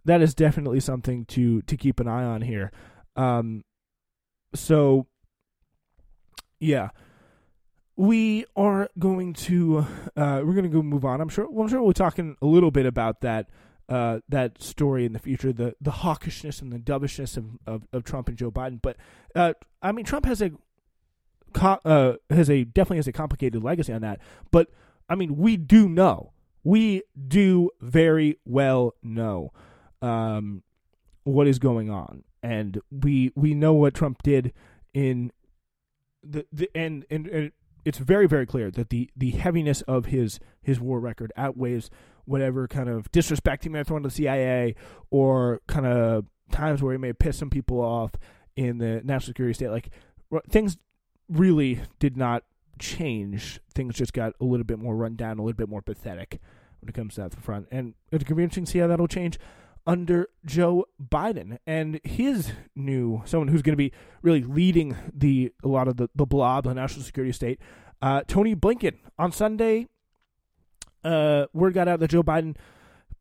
that 0.06 0.22
is 0.22 0.34
definitely 0.34 0.80
something 0.80 1.26
to 1.26 1.62
to 1.62 1.78
keep 1.78 2.00
an 2.00 2.08
eye 2.08 2.24
on 2.24 2.42
here. 2.42 2.72
Um, 3.16 3.64
so 4.56 5.08
yeah, 6.60 6.90
we 7.96 8.46
are 8.56 8.90
going 8.98 9.34
to 9.34 9.86
uh, 10.16 10.42
we're 10.44 10.54
going 10.54 10.64
to 10.64 10.70
go 10.70 10.82
move 10.82 11.06
on. 11.06 11.22
I'm 11.22 11.30
sure. 11.30 11.50
Well, 11.50 11.64
I'm 11.64 11.70
sure 11.70 11.82
we'll 11.82 11.94
talking 11.94 12.36
a 12.42 12.46
little 12.46 12.72
bit 12.72 12.86
about 12.86 13.22
that 13.22 13.50
uh, 13.90 14.20
that 14.30 14.62
story 14.62 15.06
in 15.06 15.14
the 15.14 15.20
future, 15.20 15.54
the 15.54 15.76
the 15.82 15.92
hawkishness 15.92 16.62
and 16.62 16.72
the 16.72 16.80
dovishness 16.80 17.38
of, 17.38 17.46
of, 17.68 17.88
of 17.92 18.04
Trump 18.04 18.30
and 18.30 18.38
Joe 18.38 18.52
Biden. 18.52 18.82
But 18.82 18.98
uh, 19.36 19.54
I 19.82 19.92
mean, 19.92 20.06
Trump 20.06 20.26
has 20.26 20.42
a 20.42 20.52
uh, 21.56 22.14
has 22.30 22.50
a 22.50 22.64
definitely 22.64 22.98
has 22.98 23.08
a 23.08 23.12
complicated 23.12 23.64
legacy 23.64 23.94
on 23.94 24.02
that. 24.02 24.20
But 24.52 24.70
I 25.10 25.16
mean, 25.16 25.38
we 25.38 25.58
do 25.58 25.90
know, 25.90 26.32
we 26.64 27.04
do 27.28 27.70
very 27.82 28.40
well 28.46 28.96
know 29.04 29.52
um, 30.02 30.64
what 31.24 31.48
is 31.48 31.60
going 31.60 31.90
on, 31.90 32.24
and 32.44 32.80
we 32.92 33.32
we 33.36 33.54
know 33.56 33.74
what 33.74 33.94
Trump 33.94 34.22
did 34.22 34.54
in 34.94 35.32
the 36.22 36.46
the 36.52 36.70
and 36.76 37.06
and, 37.10 37.28
and 37.28 37.52
it's 37.86 37.98
very 37.98 38.28
very 38.28 38.46
clear 38.46 38.70
that 38.70 38.90
the 38.90 39.10
the 39.16 39.32
heaviness 39.32 39.82
of 39.84 40.08
his 40.08 40.40
his 40.62 40.80
war 40.80 41.00
record 41.00 41.32
outweighs 41.36 41.90
whatever 42.26 42.68
kind 42.68 42.90
of 42.90 43.12
disrespect 43.12 43.64
he 43.64 43.70
may 43.70 43.80
have 43.80 43.88
thrown 43.88 44.04
to 44.04 44.10
the 44.10 44.16
CIA 44.16 44.76
or 45.10 45.62
kind 45.68 45.86
of 45.86 46.26
times 46.52 46.82
where 46.82 46.94
he 46.94 46.98
may 46.98 47.08
have 47.08 47.20
pissed 47.20 47.40
some 47.40 47.50
people 47.50 47.82
off 47.82 48.12
in 48.56 48.78
the 48.78 49.02
national 49.04 49.32
security 49.32 49.54
state. 49.54 49.70
Like 49.70 49.90
things 50.50 50.78
really 51.30 51.82
did 52.00 52.16
not 52.16 52.44
change. 52.80 53.60
Things 53.74 53.96
just 53.96 54.14
got 54.14 54.34
a 54.40 54.46
little 54.46 54.64
bit 54.64 54.80
more 54.80 54.96
run 54.96 55.16
down, 55.16 55.40
a 55.40 55.44
little 55.44 55.58
bit 55.58 55.70
more 55.70 55.82
pathetic 55.82 56.40
when 56.82 56.90
it 56.90 56.94
comes 56.94 57.16
to 57.16 57.22
that 57.22 57.42
front. 57.42 57.68
And 57.72 57.96
it's 58.12 58.24
going 58.24 58.30
to 58.30 58.36
be 58.36 58.44
interesting 58.44 58.66
to 58.66 58.72
see 58.72 58.80
how 58.80 58.88
that'll 58.88 59.08
change 59.08 59.40
under 59.86 60.30
Joe 60.46 60.86
Biden 61.02 61.58
and 61.68 62.00
his 62.04 62.52
new 62.76 63.22
someone 63.26 63.50
who's 63.50 63.62
going 63.62 63.74
to 63.74 63.78
be 63.78 63.92
really 64.22 64.44
leading 64.44 64.96
the 65.14 65.52
a 65.64 65.68
lot 65.68 65.88
of 65.88 65.98
the, 65.98 66.10
the 66.16 66.26
blob, 66.26 66.66
the 66.66 66.74
national 66.74 67.04
security 67.04 67.34
state. 67.34 67.60
Uh, 68.02 68.22
Tony 68.28 68.56
Blinken 68.56 68.98
on 69.18 69.32
Sunday, 69.32 69.88
uh, 71.04 71.46
word 71.54 71.74
got 71.74 71.88
out 71.88 72.00
that 72.00 72.10
Joe 72.10 72.24
Biden 72.24 72.56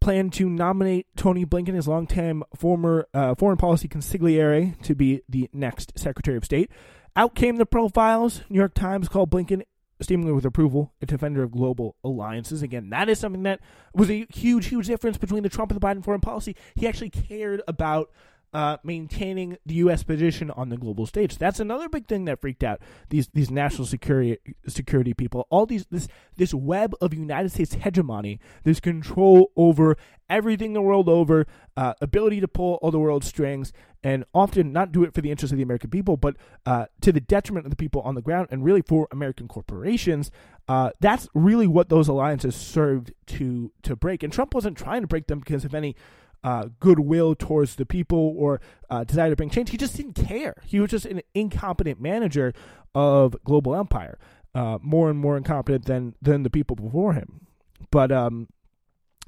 planned 0.01 0.33
to 0.33 0.49
nominate 0.49 1.07
Tony 1.17 1.47
Blinken, 1.47 1.75
his 1.75 1.87
longtime 1.87 2.43
former 2.57 3.07
uh, 3.15 3.35
foreign 3.37 3.57
policy 3.57 3.89
consigliere, 3.89 4.81
to 4.83 4.95
be 4.95 5.23
the 5.29 5.49
next 5.53 5.93
Secretary 5.97 6.37
of 6.37 6.45
State. 6.45 6.71
Out 7.15 7.35
came 7.35 7.57
the 7.57 7.67
profiles. 7.67 8.43
New 8.49 8.59
York 8.59 8.75
Times 8.75 9.09
called 9.09 9.31
Blinken 9.31 9.63
seemingly 10.03 10.33
with 10.33 10.45
approval, 10.45 10.93
a 11.01 11.07
defender 11.07 11.43
of 11.43 11.51
global 11.51 11.97
alliances. 12.05 12.63
Again, 12.63 12.91
that 12.91 13.09
is 13.09 13.19
something 13.19 13.43
that 13.45 13.61
was 13.95 14.11
a 14.11 14.27
huge, 14.35 14.67
huge 14.67 14.87
difference 14.87 15.19
between 15.19 15.43
the 15.43 15.49
Trump 15.49 15.71
and 15.71 15.81
the 15.81 15.87
Biden 15.87 16.05
foreign 16.05 16.21
policy. 16.21 16.57
He 16.75 16.87
actually 16.87 17.11
cared 17.11 17.63
about 17.67 18.11
uh, 18.55 18.77
maintaining 18.85 19.57
the 19.65 19.75
U.S. 19.77 20.03
position 20.03 20.51
on 20.51 20.69
the 20.69 20.77
global 20.77 21.07
stage. 21.07 21.39
That's 21.39 21.59
another 21.59 21.89
big 21.89 22.07
thing 22.07 22.27
that 22.27 22.41
freaked 22.41 22.63
out 22.63 22.81
these 23.09 23.29
these 23.33 23.51
national 23.51 23.87
security 23.87 24.39
security 24.69 25.15
people. 25.15 25.47
All 25.51 25.65
these 25.65 25.87
this 25.91 26.07
this 26.37 26.53
web 26.53 26.95
of 27.01 27.15
United 27.15 27.51
States 27.51 27.75
hegemony, 27.75 28.41
this 28.65 28.79
control 28.79 29.53
over 29.57 29.97
everything 30.29 30.75
the 30.75 30.83
world 30.83 31.09
over, 31.09 31.47
uh, 31.77 31.95
ability 32.01 32.41
to 32.41 32.49
pull 32.49 32.79
all 32.83 32.91
the 32.91 32.99
world's 32.99 33.27
strings, 33.27 33.73
and 34.05 34.25
often 34.35 34.73
not 34.73 34.93
do 34.93 35.05
it 35.05 35.15
for 35.15 35.21
the 35.21 35.31
interest 35.31 35.53
of 35.53 35.57
the 35.57 35.63
American 35.63 35.91
people, 35.91 36.17
but 36.17 36.37
uh, 36.67 36.87
to 37.01 37.13
the 37.13 37.21
detriment 37.21 37.67
of 37.67 37.71
the 37.71 37.77
people 37.77 38.01
on 38.03 38.15
the 38.15 38.23
ground, 38.23 38.49
and 38.51 38.65
really 38.65 38.83
for 38.83 39.09
American 39.11 39.49
corporations. 39.49 40.31
Uh, 40.69 40.91
that's 41.01 41.29
really 41.35 41.67
what 41.67 41.89
those 41.89 42.09
alliances 42.09 42.55
served 42.55 43.13
to 43.27 43.73
to 43.83 43.97
break. 43.97 44.23
And 44.23 44.33
Trump 44.33 44.55
wasn't 44.55 44.77
trying 44.77 45.03
to 45.03 45.07
break 45.07 45.27
them 45.27 45.41
because 45.41 45.65
of 45.65 45.75
any 45.75 45.97
uh, 46.45 46.69
goodwill 46.81 47.35
towards 47.35 47.77
the 47.77 47.87
people 47.87 48.35
or 48.37 48.61
uh, 48.91 49.05
desire 49.05 49.31
to 49.31 49.37
bring 49.37 49.51
change. 49.51 49.71
He 49.71 49.77
just 49.77 49.97
didn't 49.97 50.15
care. 50.15 50.57
He 50.67 50.81
was 50.81 50.91
just 50.91 51.07
an 51.07 51.21
incompetent 51.35 52.01
manager 52.01 52.53
of 52.95 53.37
global 53.45 53.75
empire, 53.75 54.19
uh, 54.55 54.79
more 54.83 55.09
and 55.11 55.19
more 55.19 55.37
incompetent 55.37 55.87
than 55.87 56.15
than 56.21 56.43
the 56.43 56.51
people 56.51 56.77
before 56.77 57.15
him. 57.15 57.47
But 57.91 58.11
um, 58.11 58.49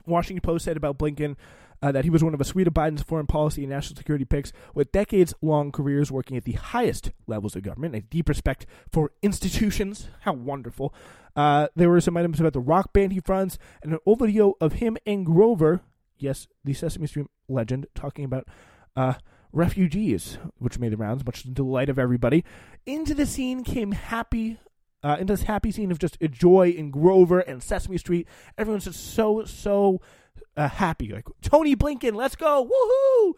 Washington 0.07 0.41
Post 0.41 0.65
said 0.65 0.77
about 0.77 0.99
Blinken. 0.99 1.37
Uh, 1.85 1.93
that 1.93 2.05
he 2.05 2.09
was 2.09 2.25
one 2.25 2.33
of 2.33 2.41
a 2.41 2.45
suite 2.45 2.67
of 2.67 2.73
Biden's 2.73 3.03
foreign 3.03 3.27
policy 3.27 3.63
and 3.63 3.71
national 3.71 3.99
security 3.99 4.25
picks 4.25 4.55
with 4.75 4.91
decades 4.91 5.35
long 5.43 5.71
careers 5.71 6.11
working 6.11 6.35
at 6.35 6.45
the 6.45 6.53
highest 6.53 7.11
levels 7.27 7.55
of 7.55 7.63
government, 7.63 7.95
a 7.95 8.01
deep 8.01 8.27
respect 8.27 8.65
for 8.91 9.13
institutions. 9.21 10.09
How 10.21 10.33
wonderful. 10.33 10.95
Uh, 11.37 11.69
there 11.77 11.91
were 11.91 12.01
some 12.01 12.17
items 12.17 12.41
about 12.41 12.55
the 12.55 12.61
rock 12.61 12.95
band 12.95 13.13
he 13.13 13.21
fronts, 13.21 13.59
and 13.83 13.93
an 13.93 13.99
old 14.07 14.21
video 14.21 14.55
of 14.63 14.75
him 14.75 14.97
and 15.05 15.27
Grover, 15.27 15.83
yes, 16.17 16.49
the 16.65 16.73
Sesame 16.73 17.07
Street 17.07 17.27
legend, 17.51 17.87
talking 17.95 18.25
about 18.25 18.49
uh, 18.97 19.15
refugees, 19.53 20.39
which 20.57 20.79
made 20.79 20.93
the 20.93 20.97
rounds, 20.97 21.23
much 21.27 21.43
to 21.43 21.49
the 21.49 21.55
delight 21.55 21.91
of 21.91 21.99
everybody. 21.99 22.47
Into 22.87 23.13
the 23.13 23.27
scene 23.27 23.63
came 23.63 23.93
happy. 23.93 24.59
Uh, 25.03 25.19
into 25.21 25.35
this 25.35 25.43
happy 25.43 25.71
scene 25.71 25.93
of 25.93 25.99
just 25.99 26.17
a 26.23 26.29
joy 26.29 26.71
in 26.71 26.91
Grover 26.91 27.41
and 27.41 27.63
Sesame 27.63 27.99
Street. 27.99 28.27
Everyone's 28.57 28.87
just 28.87 29.13
so, 29.15 29.45
so 29.45 30.01
uh, 30.57 30.69
happy. 30.69 31.13
Like, 31.13 31.27
Tony 31.43 31.77
Blinken, 31.77 32.15
let's 32.15 32.37
go! 32.37 32.69
Woohoo! 32.69 33.35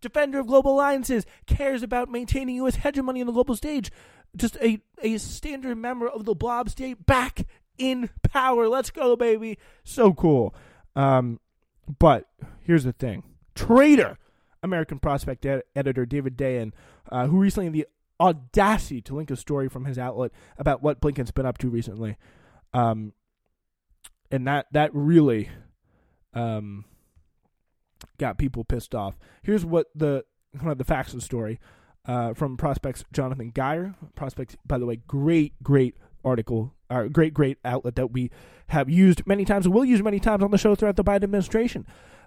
Defender 0.00 0.38
of 0.38 0.46
global 0.46 0.74
alliances, 0.74 1.26
cares 1.46 1.82
about 1.82 2.08
maintaining 2.08 2.56
U.S. 2.56 2.76
hegemony 2.76 3.20
on 3.20 3.26
the 3.26 3.32
global 3.32 3.56
stage. 3.56 3.90
Just 4.36 4.56
a, 4.56 4.80
a 5.02 5.18
standard 5.18 5.76
member 5.76 6.08
of 6.08 6.24
the 6.24 6.34
blob 6.34 6.70
state 6.70 7.04
back 7.04 7.46
in 7.78 8.10
power. 8.22 8.68
Let's 8.68 8.90
go, 8.90 9.16
baby. 9.16 9.58
So 9.84 10.12
cool. 10.12 10.54
Um, 10.94 11.40
but 11.98 12.28
here's 12.62 12.84
the 12.84 12.92
thing 12.92 13.24
traitor 13.54 14.18
American 14.62 14.98
Prospect 14.98 15.46
ed- 15.46 15.62
editor 15.74 16.06
David 16.06 16.36
Dayen, 16.36 16.72
uh, 17.10 17.26
who 17.26 17.38
recently 17.38 17.66
had 17.66 17.74
the 17.74 17.86
audacity 18.20 19.00
to 19.02 19.14
link 19.14 19.30
a 19.30 19.36
story 19.36 19.68
from 19.68 19.84
his 19.84 19.98
outlet 19.98 20.32
about 20.58 20.82
what 20.82 21.00
Blinken's 21.00 21.30
been 21.30 21.46
up 21.46 21.58
to 21.58 21.68
recently. 21.68 22.16
Um, 22.72 23.12
and 24.30 24.46
that, 24.46 24.66
that 24.72 24.90
really 24.92 25.48
um, 26.34 26.84
got 28.18 28.38
people 28.38 28.64
pissed 28.64 28.94
off. 28.94 29.18
Here's 29.42 29.64
what 29.64 29.86
the 29.94 30.24
kind 30.56 30.72
of 30.72 30.78
the 30.78 30.84
facts 30.84 31.12
of 31.12 31.20
the 31.20 31.24
story 31.24 31.60
uh, 32.06 32.34
from 32.34 32.56
Prospect's 32.56 33.04
Jonathan 33.12 33.52
Guyer. 33.52 33.94
Prospects, 34.14 34.56
by 34.66 34.78
the 34.78 34.86
way, 34.86 34.96
great, 35.06 35.62
great 35.62 35.94
article, 36.24 36.74
or 36.90 37.08
great, 37.08 37.34
great 37.34 37.58
outlet 37.64 37.96
that 37.96 38.12
we 38.12 38.30
have 38.68 38.90
used 38.90 39.26
many 39.26 39.44
times 39.44 39.66
and 39.66 39.74
will 39.74 39.84
use 39.84 40.02
many 40.02 40.18
times 40.18 40.42
on 40.42 40.50
the 40.50 40.58
show 40.58 40.74
throughout 40.74 40.96
the 40.96 41.04
Biden 41.04 41.24
administration. 41.24 41.86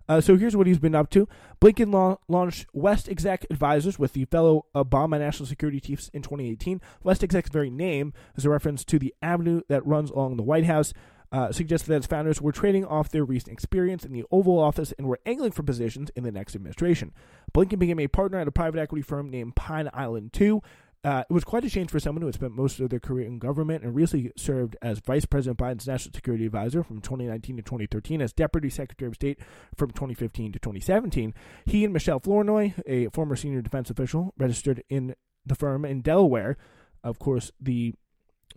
Uh, 0.09 0.19
so 0.19 0.35
here's 0.35 0.55
what 0.55 0.67
he's 0.67 0.79
been 0.79 0.95
up 0.95 1.09
to. 1.11 1.27
Blinken 1.61 1.93
la- 1.93 2.17
launched 2.27 2.65
West 2.73 3.07
Exec 3.07 3.45
Advisors 3.49 3.99
with 3.99 4.13
the 4.13 4.25
fellow 4.25 4.65
Obama 4.75 5.19
national 5.19 5.45
security 5.45 5.79
chiefs 5.79 6.09
in 6.13 6.21
2018. 6.21 6.81
West 7.03 7.23
Exec's 7.23 7.49
very 7.49 7.69
name 7.69 8.13
is 8.35 8.45
a 8.45 8.49
reference 8.49 8.83
to 8.85 8.97
the 8.97 9.13
avenue 9.21 9.61
that 9.69 9.85
runs 9.85 10.09
along 10.09 10.37
the 10.37 10.43
White 10.43 10.65
House. 10.65 10.93
Uh, 11.31 11.49
suggested 11.49 11.87
that 11.87 11.95
its 11.95 12.07
founders 12.07 12.41
were 12.41 12.51
trading 12.51 12.83
off 12.83 13.09
their 13.09 13.23
recent 13.23 13.53
experience 13.53 14.03
in 14.03 14.11
the 14.11 14.25
Oval 14.31 14.59
Office 14.59 14.93
and 14.97 15.07
were 15.07 15.19
angling 15.25 15.53
for 15.53 15.63
positions 15.63 16.09
in 16.13 16.23
the 16.25 16.31
next 16.31 16.55
administration. 16.55 17.13
Blinken 17.53 17.79
became 17.79 18.01
a 18.01 18.07
partner 18.09 18.37
at 18.37 18.49
a 18.49 18.51
private 18.51 18.81
equity 18.81 19.01
firm 19.01 19.29
named 19.29 19.55
Pine 19.55 19.89
Island 19.93 20.33
2, 20.33 20.61
uh, 21.03 21.23
it 21.27 21.33
was 21.33 21.43
quite 21.43 21.65
a 21.65 21.69
change 21.69 21.89
for 21.89 21.99
someone 21.99 22.21
who 22.21 22.27
had 22.27 22.35
spent 22.35 22.55
most 22.55 22.79
of 22.79 22.89
their 22.89 22.99
career 22.99 23.25
in 23.25 23.39
government 23.39 23.83
and 23.83 23.95
recently 23.95 24.31
served 24.37 24.75
as 24.83 24.99
Vice 24.99 25.25
President 25.25 25.57
Biden's 25.57 25.87
National 25.87 26.13
Security 26.13 26.45
Advisor 26.45 26.83
from 26.83 27.01
2019 27.01 27.57
to 27.57 27.63
2013, 27.63 28.21
as 28.21 28.33
Deputy 28.33 28.69
Secretary 28.69 29.09
of 29.09 29.15
State 29.15 29.39
from 29.75 29.89
2015 29.89 30.51
to 30.51 30.59
2017. 30.59 31.33
He 31.65 31.83
and 31.83 31.91
Michelle 31.91 32.19
Flournoy, 32.19 32.73
a 32.85 33.07
former 33.09 33.35
senior 33.35 33.61
defense 33.61 33.89
official, 33.89 34.33
registered 34.37 34.83
in 34.89 35.15
the 35.43 35.55
firm 35.55 35.85
in 35.85 36.01
Delaware. 36.01 36.55
Of 37.03 37.17
course, 37.17 37.51
the 37.59 37.95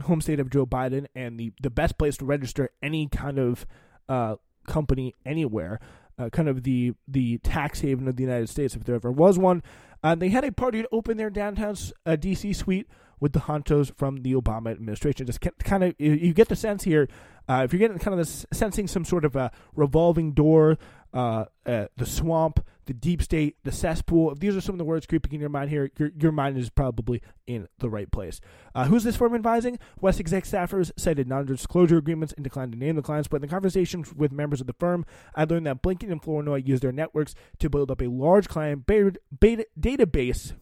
home 0.02 0.20
state 0.20 0.40
of 0.40 0.50
Joe 0.50 0.66
Biden 0.66 1.06
and 1.14 1.38
the, 1.38 1.52
the 1.60 1.70
best 1.70 1.98
place 1.98 2.16
to 2.18 2.24
register 2.24 2.70
any 2.82 3.08
kind 3.08 3.38
of 3.38 3.66
uh, 4.08 4.36
company 4.66 5.14
anywhere. 5.24 5.80
Uh, 6.16 6.28
kind 6.30 6.48
of 6.48 6.62
the 6.62 6.92
the 7.08 7.38
tax 7.38 7.80
haven 7.80 8.06
of 8.06 8.14
the 8.14 8.22
United 8.22 8.48
States, 8.48 8.76
if 8.76 8.84
there 8.84 8.94
ever 8.94 9.10
was 9.10 9.36
one. 9.36 9.62
Uh, 10.04 10.14
they 10.14 10.28
had 10.28 10.44
a 10.44 10.52
party 10.52 10.82
to 10.82 10.88
open 10.92 11.16
their 11.16 11.30
downtown 11.30 11.74
uh, 12.06 12.10
DC 12.10 12.54
suite 12.54 12.86
with 13.20 13.32
the 13.32 13.40
honchos 13.40 13.96
from 13.96 14.18
the 14.18 14.34
Obama 14.34 14.70
administration. 14.70 15.26
Just 15.26 15.40
kind 15.40 15.82
of, 15.82 15.94
you 15.98 16.34
get 16.34 16.48
the 16.48 16.56
sense 16.56 16.84
here, 16.84 17.08
uh, 17.48 17.62
if 17.64 17.72
you're 17.72 17.78
getting 17.78 17.98
kind 17.98 18.18
of 18.18 18.26
the 18.26 18.46
sensing 18.54 18.86
some 18.86 19.04
sort 19.04 19.24
of 19.24 19.34
a 19.34 19.50
revolving 19.74 20.32
door, 20.32 20.78
uh, 21.14 21.44
uh, 21.64 21.86
the 21.96 22.04
swamp, 22.04 22.66
the 22.86 22.92
deep 22.92 23.22
state, 23.22 23.56
the 23.62 23.72
cesspool. 23.72 24.32
If 24.32 24.40
these 24.40 24.56
are 24.56 24.60
some 24.60 24.74
of 24.74 24.78
the 24.78 24.84
words 24.84 25.06
creeping 25.06 25.32
in 25.32 25.40
your 25.40 25.48
mind 25.48 25.70
here, 25.70 25.90
your, 25.96 26.10
your 26.18 26.32
mind 26.32 26.58
is 26.58 26.68
probably 26.68 27.22
in 27.46 27.68
the 27.78 27.88
right 27.88 28.10
place. 28.10 28.40
Uh, 28.74 28.86
who's 28.86 29.04
this 29.04 29.16
firm 29.16 29.34
advising? 29.34 29.78
West 30.00 30.20
exec 30.20 30.44
staffers 30.44 30.90
cited 30.96 31.28
non-disclosure 31.28 31.96
agreements 31.96 32.34
and 32.34 32.42
declined 32.42 32.72
to 32.72 32.78
name 32.78 32.96
the 32.96 33.02
clients, 33.02 33.28
but 33.28 33.36
in 33.36 33.42
the 33.42 33.48
conversations 33.48 34.12
with 34.12 34.32
members 34.32 34.60
of 34.60 34.66
the 34.66 34.74
firm, 34.74 35.06
I 35.34 35.44
learned 35.44 35.66
that 35.66 35.82
Blinken 35.82 36.10
and 36.10 36.20
Flournoy 36.20 36.62
used 36.64 36.82
their 36.82 36.92
networks 36.92 37.34
to 37.60 37.70
build 37.70 37.90
up 37.90 38.02
a 38.02 38.08
large 38.08 38.48
client 38.48 38.84
beta, 38.86 39.18
database 39.40 40.54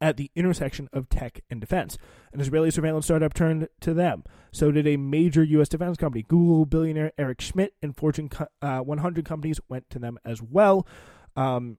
at 0.00 0.16
the 0.16 0.30
intersection 0.34 0.88
of 0.92 1.08
tech 1.08 1.40
and 1.50 1.60
defense. 1.60 1.98
An 2.32 2.40
Israeli 2.40 2.70
surveillance 2.70 3.06
startup 3.06 3.34
turned 3.34 3.68
to 3.80 3.94
them. 3.94 4.24
So 4.52 4.70
did 4.70 4.86
a 4.86 4.96
major 4.96 5.42
U.S. 5.42 5.68
defense 5.68 5.96
company. 5.96 6.24
Google 6.26 6.66
billionaire 6.66 7.12
Eric 7.18 7.40
Schmidt 7.40 7.74
and 7.82 7.96
Fortune 7.96 8.30
uh, 8.62 8.80
100 8.80 9.24
companies 9.24 9.60
went 9.68 9.88
to 9.90 9.98
them 9.98 10.18
as 10.24 10.42
well. 10.42 10.86
Um, 11.36 11.78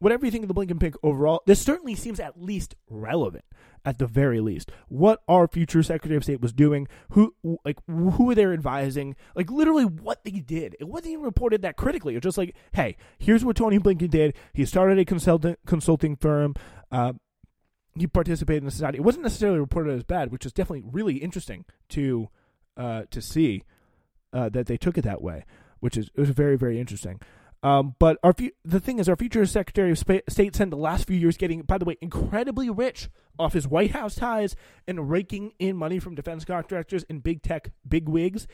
whatever 0.00 0.24
you 0.24 0.32
think 0.32 0.42
of 0.44 0.48
the 0.48 0.54
Blinken 0.54 0.80
pick 0.80 0.94
overall, 1.02 1.42
this 1.46 1.62
certainly 1.62 1.94
seems 1.94 2.18
at 2.18 2.40
least 2.40 2.74
relevant. 2.88 3.44
At 3.82 3.96
the 3.96 4.06
very 4.06 4.40
least, 4.40 4.70
what 4.88 5.22
our 5.26 5.48
future 5.48 5.82
Secretary 5.82 6.14
of 6.14 6.22
State 6.22 6.42
was 6.42 6.52
doing, 6.52 6.86
who 7.12 7.34
like 7.64 7.78
who 7.86 8.26
were 8.26 8.34
they 8.34 8.44
advising, 8.44 9.16
like 9.34 9.50
literally 9.50 9.86
what 9.86 10.22
they 10.22 10.32
did. 10.32 10.76
It 10.78 10.86
wasn't 10.86 11.12
even 11.12 11.24
reported 11.24 11.62
that 11.62 11.78
critically. 11.78 12.12
It 12.12 12.18
was 12.18 12.24
just 12.24 12.36
like, 12.36 12.54
hey, 12.72 12.98
here's 13.18 13.42
what 13.42 13.56
Tony 13.56 13.78
Blinken 13.78 14.10
did. 14.10 14.36
He 14.52 14.66
started 14.66 14.98
a 14.98 15.06
consultant 15.06 15.60
consulting 15.64 16.14
firm. 16.14 16.56
Uh, 16.92 17.14
he 17.94 18.06
participated 18.06 18.62
in 18.62 18.66
the 18.66 18.70
society. 18.70 18.98
It 18.98 19.04
wasn't 19.04 19.24
necessarily 19.24 19.58
reported 19.58 19.94
as 19.94 20.04
bad, 20.04 20.30
which 20.30 20.46
is 20.46 20.52
definitely 20.52 20.88
really 20.90 21.16
interesting 21.16 21.64
to 21.90 22.28
uh, 22.76 23.02
to 23.10 23.20
see 23.20 23.64
uh, 24.32 24.48
that 24.50 24.66
they 24.66 24.76
took 24.76 24.96
it 24.96 25.02
that 25.02 25.22
way, 25.22 25.44
which 25.80 25.96
is 25.96 26.10
it 26.14 26.20
was 26.20 26.30
very 26.30 26.56
very 26.56 26.78
interesting. 26.78 27.20
Um, 27.62 27.94
but 27.98 28.18
our 28.22 28.34
the 28.64 28.80
thing 28.80 28.98
is, 28.98 29.08
our 29.08 29.16
future 29.16 29.44
Secretary 29.44 29.90
of 29.90 29.98
State 29.98 30.54
spent 30.54 30.70
the 30.70 30.76
last 30.76 31.06
few 31.06 31.16
years 31.16 31.36
getting, 31.36 31.62
by 31.62 31.78
the 31.78 31.84
way, 31.84 31.96
incredibly 32.00 32.70
rich 32.70 33.10
off 33.38 33.52
his 33.52 33.68
White 33.68 33.90
House 33.90 34.14
ties 34.14 34.56
and 34.86 35.10
raking 35.10 35.52
in 35.58 35.76
money 35.76 35.98
from 35.98 36.14
defense 36.14 36.44
contractors 36.44 37.04
and 37.10 37.22
big 37.22 37.42
tech 37.42 37.70
big 37.86 38.08
wigs. 38.08 38.46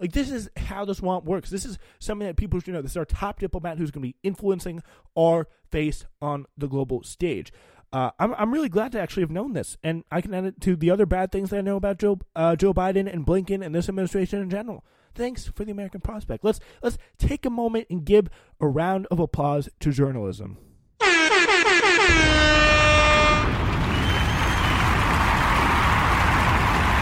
Like 0.00 0.12
this 0.12 0.30
is 0.30 0.50
how 0.56 0.84
the 0.84 0.94
swamp 0.94 1.24
works. 1.24 1.50
This 1.50 1.64
is 1.64 1.78
something 1.98 2.26
that 2.26 2.36
people 2.36 2.58
should 2.60 2.74
know. 2.74 2.82
This 2.82 2.92
is 2.92 2.96
our 2.96 3.04
top 3.04 3.38
diplomat 3.38 3.78
who's 3.78 3.90
going 3.90 4.02
to 4.02 4.08
be 4.08 4.16
influencing 4.22 4.82
our 5.16 5.46
face 5.70 6.04
on 6.20 6.46
the 6.56 6.66
global 6.66 7.02
stage. 7.02 7.52
Uh, 7.94 8.10
I'm 8.18 8.34
I'm 8.34 8.52
really 8.52 8.68
glad 8.68 8.90
to 8.92 9.00
actually 9.00 9.22
have 9.22 9.30
known 9.30 9.52
this, 9.52 9.76
and 9.84 10.02
I 10.10 10.20
can 10.20 10.34
add 10.34 10.44
it 10.44 10.60
to 10.62 10.74
the 10.74 10.90
other 10.90 11.06
bad 11.06 11.30
things 11.30 11.50
that 11.50 11.58
I 11.58 11.60
know 11.60 11.76
about 11.76 12.00
Joe 12.00 12.18
uh, 12.34 12.56
Joe 12.56 12.74
Biden 12.74 13.10
and 13.10 13.24
Blinken 13.24 13.64
and 13.64 13.72
this 13.72 13.88
administration 13.88 14.42
in 14.42 14.50
general. 14.50 14.84
Thanks 15.14 15.46
for 15.46 15.64
the 15.64 15.70
American 15.70 16.00
prospect. 16.00 16.42
Let's 16.44 16.58
let's 16.82 16.98
take 17.18 17.46
a 17.46 17.50
moment 17.50 17.86
and 17.88 18.04
give 18.04 18.30
a 18.60 18.66
round 18.66 19.06
of 19.12 19.20
applause 19.20 19.68
to 19.78 19.92
journalism. 19.92 20.58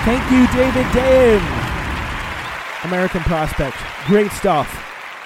Thank 0.04 0.30
you, 0.30 0.46
David 0.52 0.86
Dayen. 0.92 1.40
American 2.84 3.22
prospect. 3.22 3.78
Great 4.04 4.30
stuff. 4.32 4.68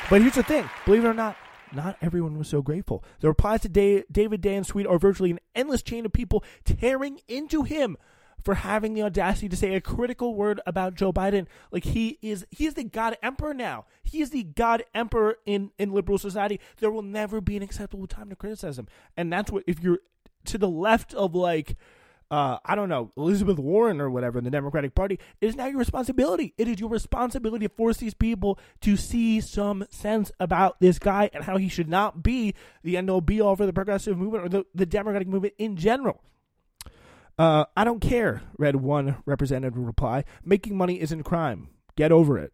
But 0.08 0.20
here's 0.20 0.34
the 0.34 0.44
thing 0.44 0.70
believe 0.84 1.04
it 1.04 1.08
or 1.08 1.14
not, 1.14 1.36
not 1.72 1.96
everyone 2.00 2.38
was 2.38 2.48
so 2.48 2.62
grateful. 2.62 3.04
The 3.20 3.28
replies 3.28 3.62
to 3.62 3.68
David 3.68 4.42
Dayen's 4.42 4.68
tweet 4.68 4.86
are 4.86 4.98
virtually 4.98 5.30
an 5.30 5.40
endless 5.54 5.82
chain 5.82 6.06
of 6.06 6.12
people 6.12 6.44
tearing 6.64 7.20
into 7.28 7.62
him 7.62 7.96
for 8.46 8.54
having 8.54 8.94
the 8.94 9.02
audacity 9.02 9.48
to 9.48 9.56
say 9.56 9.74
a 9.74 9.80
critical 9.80 10.34
word 10.36 10.60
about 10.66 10.94
Joe 10.94 11.12
Biden. 11.12 11.46
Like 11.72 11.84
he 11.84 12.18
is 12.22 12.46
he 12.50 12.66
is 12.66 12.74
the 12.74 12.84
God 12.84 13.16
Emperor 13.22 13.52
now. 13.52 13.86
He 14.04 14.20
is 14.20 14.30
the 14.30 14.44
God 14.44 14.84
Emperor 14.94 15.38
in, 15.44 15.72
in 15.78 15.92
liberal 15.92 16.16
society. 16.16 16.60
There 16.78 16.92
will 16.92 17.02
never 17.02 17.40
be 17.40 17.56
an 17.56 17.62
acceptable 17.64 18.06
time 18.06 18.30
to 18.30 18.36
criticize 18.36 18.78
him. 18.78 18.86
And 19.16 19.32
that's 19.32 19.50
what 19.50 19.64
if 19.66 19.80
you're 19.80 19.98
to 20.44 20.58
the 20.58 20.68
left 20.68 21.12
of 21.14 21.34
like 21.34 21.76
uh, 22.30 22.58
I 22.64 22.74
don't 22.74 22.88
know, 22.88 23.12
Elizabeth 23.16 23.58
Warren 23.58 24.00
or 24.00 24.10
whatever 24.10 24.38
in 24.38 24.44
the 24.44 24.50
Democratic 24.50 24.94
Party, 24.94 25.18
it 25.40 25.46
is 25.46 25.56
now 25.56 25.66
your 25.66 25.78
responsibility. 25.78 26.54
It 26.58 26.66
is 26.68 26.80
your 26.80 26.88
responsibility 26.88 27.68
to 27.68 27.74
force 27.74 27.98
these 27.98 28.14
people 28.14 28.58
to 28.80 28.96
see 28.96 29.40
some 29.40 29.86
sense 29.90 30.32
about 30.40 30.80
this 30.80 30.98
guy 30.98 31.30
and 31.32 31.44
how 31.44 31.56
he 31.56 31.68
should 31.68 31.88
not 31.88 32.22
be 32.22 32.54
the 32.82 32.96
end 32.96 33.10
all 33.10 33.20
be 33.20 33.40
all 33.40 33.54
for 33.54 33.66
the 33.66 33.72
progressive 33.72 34.18
movement 34.18 34.44
or 34.44 34.48
the, 34.48 34.66
the 34.74 34.86
Democratic 34.86 35.28
movement 35.28 35.54
in 35.58 35.76
general. 35.76 36.20
Uh, 37.38 37.66
I 37.76 37.84
don't 37.84 38.00
care, 38.00 38.42
read 38.58 38.76
one 38.76 39.16
representative 39.26 39.78
reply. 39.78 40.24
Making 40.44 40.76
money 40.76 41.00
isn't 41.00 41.22
crime. 41.22 41.68
Get 41.96 42.10
over 42.10 42.38
it. 42.38 42.52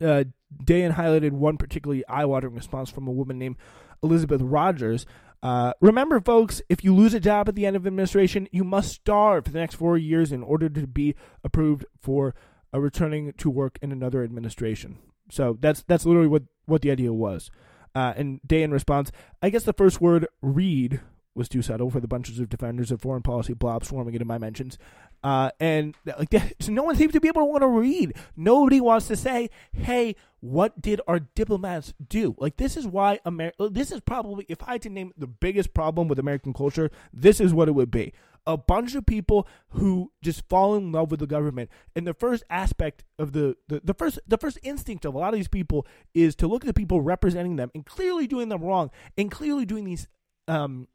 Uh, 0.00 0.24
Dayen 0.64 0.94
highlighted 0.94 1.32
one 1.32 1.56
particularly 1.56 2.06
eye 2.06 2.24
watering 2.24 2.54
response 2.54 2.90
from 2.90 3.06
a 3.06 3.12
woman 3.12 3.38
named 3.38 3.56
Elizabeth 4.02 4.40
Rogers 4.42 5.06
uh, 5.42 5.72
remember, 5.80 6.20
folks, 6.20 6.60
if 6.68 6.82
you 6.82 6.94
lose 6.94 7.14
a 7.14 7.20
job 7.20 7.48
at 7.48 7.54
the 7.54 7.66
end 7.66 7.76
of 7.76 7.86
administration, 7.86 8.48
you 8.50 8.64
must 8.64 8.92
starve 8.92 9.44
for 9.44 9.52
the 9.52 9.58
next 9.58 9.76
four 9.76 9.96
years 9.96 10.32
in 10.32 10.42
order 10.42 10.68
to 10.68 10.86
be 10.86 11.14
approved 11.44 11.84
for 12.00 12.34
uh, 12.74 12.80
returning 12.80 13.32
to 13.34 13.50
work 13.50 13.78
in 13.80 13.92
another 13.92 14.24
administration. 14.24 14.98
So 15.30 15.56
that's 15.60 15.82
that's 15.82 16.06
literally 16.06 16.28
what, 16.28 16.44
what 16.66 16.82
the 16.82 16.90
idea 16.90 17.12
was. 17.12 17.50
Uh, 17.94 18.14
and 18.16 18.40
Dayen 18.46 18.72
response, 18.72 19.12
I 19.42 19.50
guess 19.50 19.64
the 19.64 19.72
first 19.72 20.00
word 20.00 20.26
read 20.42 21.00
was 21.38 21.48
too 21.48 21.62
subtle 21.62 21.90
for 21.90 22.00
the 22.00 22.08
bunches 22.08 22.38
of 22.38 22.50
defenders 22.50 22.90
of 22.90 23.00
foreign 23.00 23.22
policy 23.22 23.54
blobs 23.54 23.88
swarming 23.88 24.14
into 24.14 24.26
my 24.26 24.36
mentions. 24.36 24.76
Uh, 25.22 25.50
and 25.58 25.94
like, 26.04 26.28
so 26.60 26.72
no 26.72 26.82
one 26.82 26.96
seems 26.96 27.12
to 27.12 27.20
be 27.20 27.28
able 27.28 27.42
to 27.42 27.46
want 27.46 27.62
to 27.62 27.68
read. 27.68 28.14
Nobody 28.36 28.80
wants 28.80 29.08
to 29.08 29.16
say, 29.16 29.48
"Hey, 29.72 30.16
what 30.40 30.80
did 30.80 31.00
our 31.06 31.20
diplomats 31.20 31.94
do?" 32.06 32.34
Like 32.38 32.56
this 32.56 32.76
is 32.76 32.86
why 32.86 33.20
America. 33.24 33.68
This 33.70 33.90
is 33.90 34.00
probably, 34.00 34.44
if 34.48 34.62
I 34.62 34.72
had 34.72 34.82
to 34.82 34.90
name 34.90 35.12
the 35.16 35.26
biggest 35.26 35.72
problem 35.72 36.08
with 36.08 36.18
American 36.18 36.52
culture, 36.52 36.90
this 37.12 37.40
is 37.40 37.54
what 37.54 37.68
it 37.68 37.72
would 37.72 37.90
be: 37.90 38.12
a 38.46 38.56
bunch 38.56 38.94
of 38.94 39.06
people 39.06 39.46
who 39.70 40.12
just 40.22 40.48
fall 40.48 40.74
in 40.74 40.92
love 40.92 41.10
with 41.10 41.20
the 41.20 41.26
government. 41.26 41.70
And 41.94 42.06
the 42.06 42.14
first 42.14 42.44
aspect 42.50 43.04
of 43.18 43.32
the, 43.32 43.56
the 43.68 43.80
the 43.84 43.94
first 43.94 44.18
the 44.26 44.38
first 44.38 44.58
instinct 44.62 45.04
of 45.04 45.14
a 45.14 45.18
lot 45.18 45.34
of 45.34 45.38
these 45.38 45.48
people 45.48 45.86
is 46.14 46.34
to 46.36 46.46
look 46.46 46.62
at 46.62 46.66
the 46.66 46.74
people 46.74 47.00
representing 47.00 47.56
them 47.56 47.70
and 47.74 47.84
clearly 47.84 48.26
doing 48.26 48.48
them 48.48 48.62
wrong 48.62 48.90
and 49.16 49.30
clearly 49.30 49.64
doing 49.64 49.84
these 49.84 50.08
um 50.46 50.88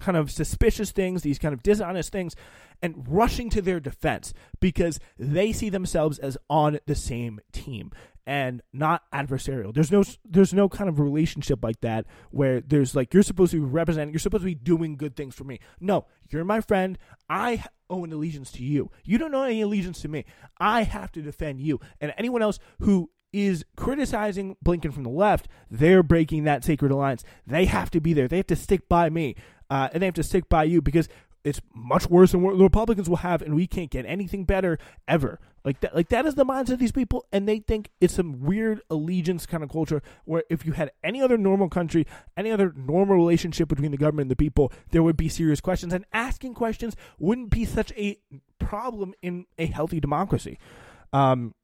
kind 0.00 0.16
of 0.16 0.30
suspicious 0.30 0.92
things, 0.92 1.22
these 1.22 1.38
kind 1.38 1.54
of 1.54 1.62
dishonest 1.62 2.12
things, 2.12 2.34
and 2.82 3.04
rushing 3.08 3.50
to 3.50 3.62
their 3.62 3.80
defense 3.80 4.34
because 4.60 4.98
they 5.18 5.52
see 5.52 5.70
themselves 5.70 6.18
as 6.18 6.36
on 6.48 6.78
the 6.86 6.94
same 6.94 7.40
team 7.52 7.90
and 8.26 8.60
not 8.72 9.02
adversarial. 9.12 9.72
There's 9.72 9.92
no 9.92 10.02
there's 10.24 10.52
no 10.52 10.68
kind 10.68 10.88
of 10.88 10.98
relationship 10.98 11.62
like 11.62 11.80
that 11.82 12.06
where 12.30 12.60
there's 12.60 12.94
like 12.94 13.14
you're 13.14 13.22
supposed 13.22 13.52
to 13.52 13.60
be 13.60 13.64
representing, 13.64 14.12
you're 14.12 14.18
supposed 14.18 14.42
to 14.42 14.46
be 14.46 14.54
doing 14.54 14.96
good 14.96 15.14
things 15.16 15.34
for 15.34 15.44
me. 15.44 15.60
No, 15.80 16.06
you're 16.28 16.44
my 16.44 16.60
friend. 16.60 16.98
I 17.30 17.64
owe 17.88 18.04
an 18.04 18.12
allegiance 18.12 18.50
to 18.52 18.64
you. 18.64 18.90
You 19.04 19.18
don't 19.18 19.34
owe 19.34 19.44
any 19.44 19.62
allegiance 19.62 20.02
to 20.02 20.08
me. 20.08 20.24
I 20.58 20.82
have 20.82 21.12
to 21.12 21.22
defend 21.22 21.60
you. 21.60 21.80
And 22.00 22.12
anyone 22.18 22.42
else 22.42 22.58
who 22.80 23.10
is 23.32 23.64
criticizing 23.76 24.56
Blinken 24.64 24.92
from 24.92 25.02
the 25.04 25.10
left, 25.10 25.46
they're 25.70 26.02
breaking 26.02 26.44
that 26.44 26.64
sacred 26.64 26.90
alliance. 26.90 27.22
They 27.46 27.66
have 27.66 27.90
to 27.92 28.00
be 28.00 28.12
there. 28.12 28.28
They 28.28 28.38
have 28.38 28.46
to 28.48 28.56
stick 28.56 28.88
by 28.88 29.10
me 29.10 29.36
uh, 29.70 29.88
and 29.92 30.02
they 30.02 30.06
have 30.06 30.14
to 30.14 30.22
stick 30.22 30.48
by 30.48 30.64
you 30.64 30.80
because 30.80 31.08
it's 31.46 31.60
much 31.72 32.10
worse 32.10 32.32
than 32.32 32.42
what 32.42 32.58
the 32.58 32.64
Republicans 32.64 33.08
will 33.08 33.18
have, 33.18 33.40
and 33.40 33.54
we 33.54 33.68
can't 33.68 33.88
get 33.88 34.04
anything 34.04 34.44
better 34.44 34.78
ever. 35.06 35.38
Like 35.64 35.80
that, 35.80 35.94
like 35.94 36.08
that 36.08 36.26
is 36.26 36.34
the 36.34 36.44
mindset 36.44 36.74
of 36.74 36.78
these 36.80 36.92
people, 36.92 37.24
and 37.32 37.48
they 37.48 37.60
think 37.60 37.90
it's 38.00 38.14
some 38.14 38.42
weird 38.42 38.80
allegiance 38.90 39.46
kind 39.46 39.62
of 39.62 39.70
culture 39.70 40.02
where 40.24 40.42
if 40.50 40.66
you 40.66 40.72
had 40.72 40.90
any 41.04 41.22
other 41.22 41.38
normal 41.38 41.68
country, 41.68 42.04
any 42.36 42.50
other 42.50 42.72
normal 42.76 43.16
relationship 43.16 43.68
between 43.68 43.92
the 43.92 43.96
government 43.96 44.24
and 44.24 44.30
the 44.32 44.36
people, 44.36 44.72
there 44.90 45.04
would 45.04 45.16
be 45.16 45.28
serious 45.28 45.60
questions, 45.60 45.92
and 45.92 46.04
asking 46.12 46.54
questions 46.54 46.96
wouldn't 47.18 47.50
be 47.50 47.64
such 47.64 47.92
a 47.92 48.18
problem 48.58 49.14
in 49.22 49.46
a 49.56 49.66
healthy 49.66 50.00
democracy. 50.00 50.58
Um, 51.12 51.54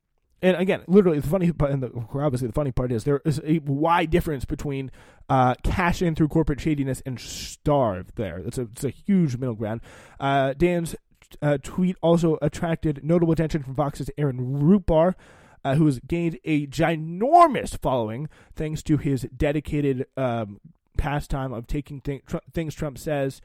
and 0.43 0.57
again, 0.57 0.83
literally, 0.87 1.21
the 1.21 1.29
funny 1.29 1.53
part, 1.53 1.71
and 1.71 1.83
the, 1.83 1.91
obviously 2.15 2.49
the 2.49 2.53
funny 2.53 2.73
part 2.73 2.91
is 2.91 3.05
there 3.05 3.23
is 3.25 3.41
a 3.45 3.61
wide 3.61 4.11
difference 4.11 4.45
between 4.45 4.91
uh, 5.29 5.55
cash 5.63 6.03
in 6.03 6.15
through 6.15 6.29
corporate 6.29 6.61
shadiness 6.61 7.01
and 7.07 7.19
starve. 7.19 8.15
There, 8.17 8.39
it's 8.39 8.59
a 8.59 8.63
it's 8.63 8.85
a 8.85 8.91
huge 8.91 9.37
middle 9.37 9.55
ground. 9.55 9.81
Uh, 10.19 10.53
Dayen's 10.55 10.97
uh, 11.41 11.59
tweet 11.63 11.97
also 12.03 12.39
attracted 12.43 13.05
notable 13.05 13.33
attention 13.33 13.63
from 13.63 13.75
Vox's 13.75 14.11
Aaron 14.19 14.61
Rupar. 14.61 15.15
Uh, 15.65 15.77
who 15.77 15.87
has 15.87 16.01
gained 16.01 16.41
a 16.45 16.67
ginormous 16.67 17.79
following 17.81 18.29
thanks 18.57 18.83
to 18.83 18.97
his 18.97 19.23
dedicated 19.37 20.05
um, 20.17 20.59
pastime 20.99 21.53
of 21.53 21.69
taking 21.69 22.01
th- 22.01 22.25
tr- 22.27 22.39
things 22.53 22.75
Trump 22.75 22.99
says 22.99 23.41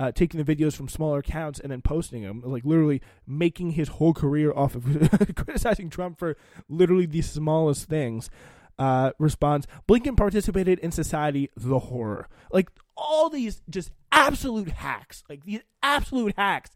uh, 0.00 0.10
taking 0.10 0.42
the 0.42 0.56
videos 0.56 0.74
from 0.74 0.88
smaller 0.88 1.18
accounts 1.18 1.60
and 1.60 1.70
then 1.70 1.82
posting 1.82 2.22
them, 2.22 2.42
like 2.42 2.64
literally 2.64 3.02
making 3.26 3.72
his 3.72 3.88
whole 3.88 4.14
career 4.14 4.50
off 4.50 4.74
of 4.74 4.84
criticizing 5.36 5.90
Trump 5.90 6.18
for 6.18 6.38
literally 6.70 7.04
the 7.04 7.20
smallest 7.20 7.84
things. 7.84 8.30
Uh, 8.78 9.12
responds 9.18 9.66
Blinken 9.86 10.16
participated 10.16 10.78
in 10.78 10.90
society, 10.90 11.50
the 11.54 11.78
horror. 11.78 12.28
Like 12.50 12.70
all 12.96 13.28
these 13.28 13.60
just 13.68 13.90
absolute 14.10 14.70
hacks, 14.70 15.22
like 15.28 15.44
these 15.44 15.60
absolute 15.82 16.32
hacks. 16.38 16.70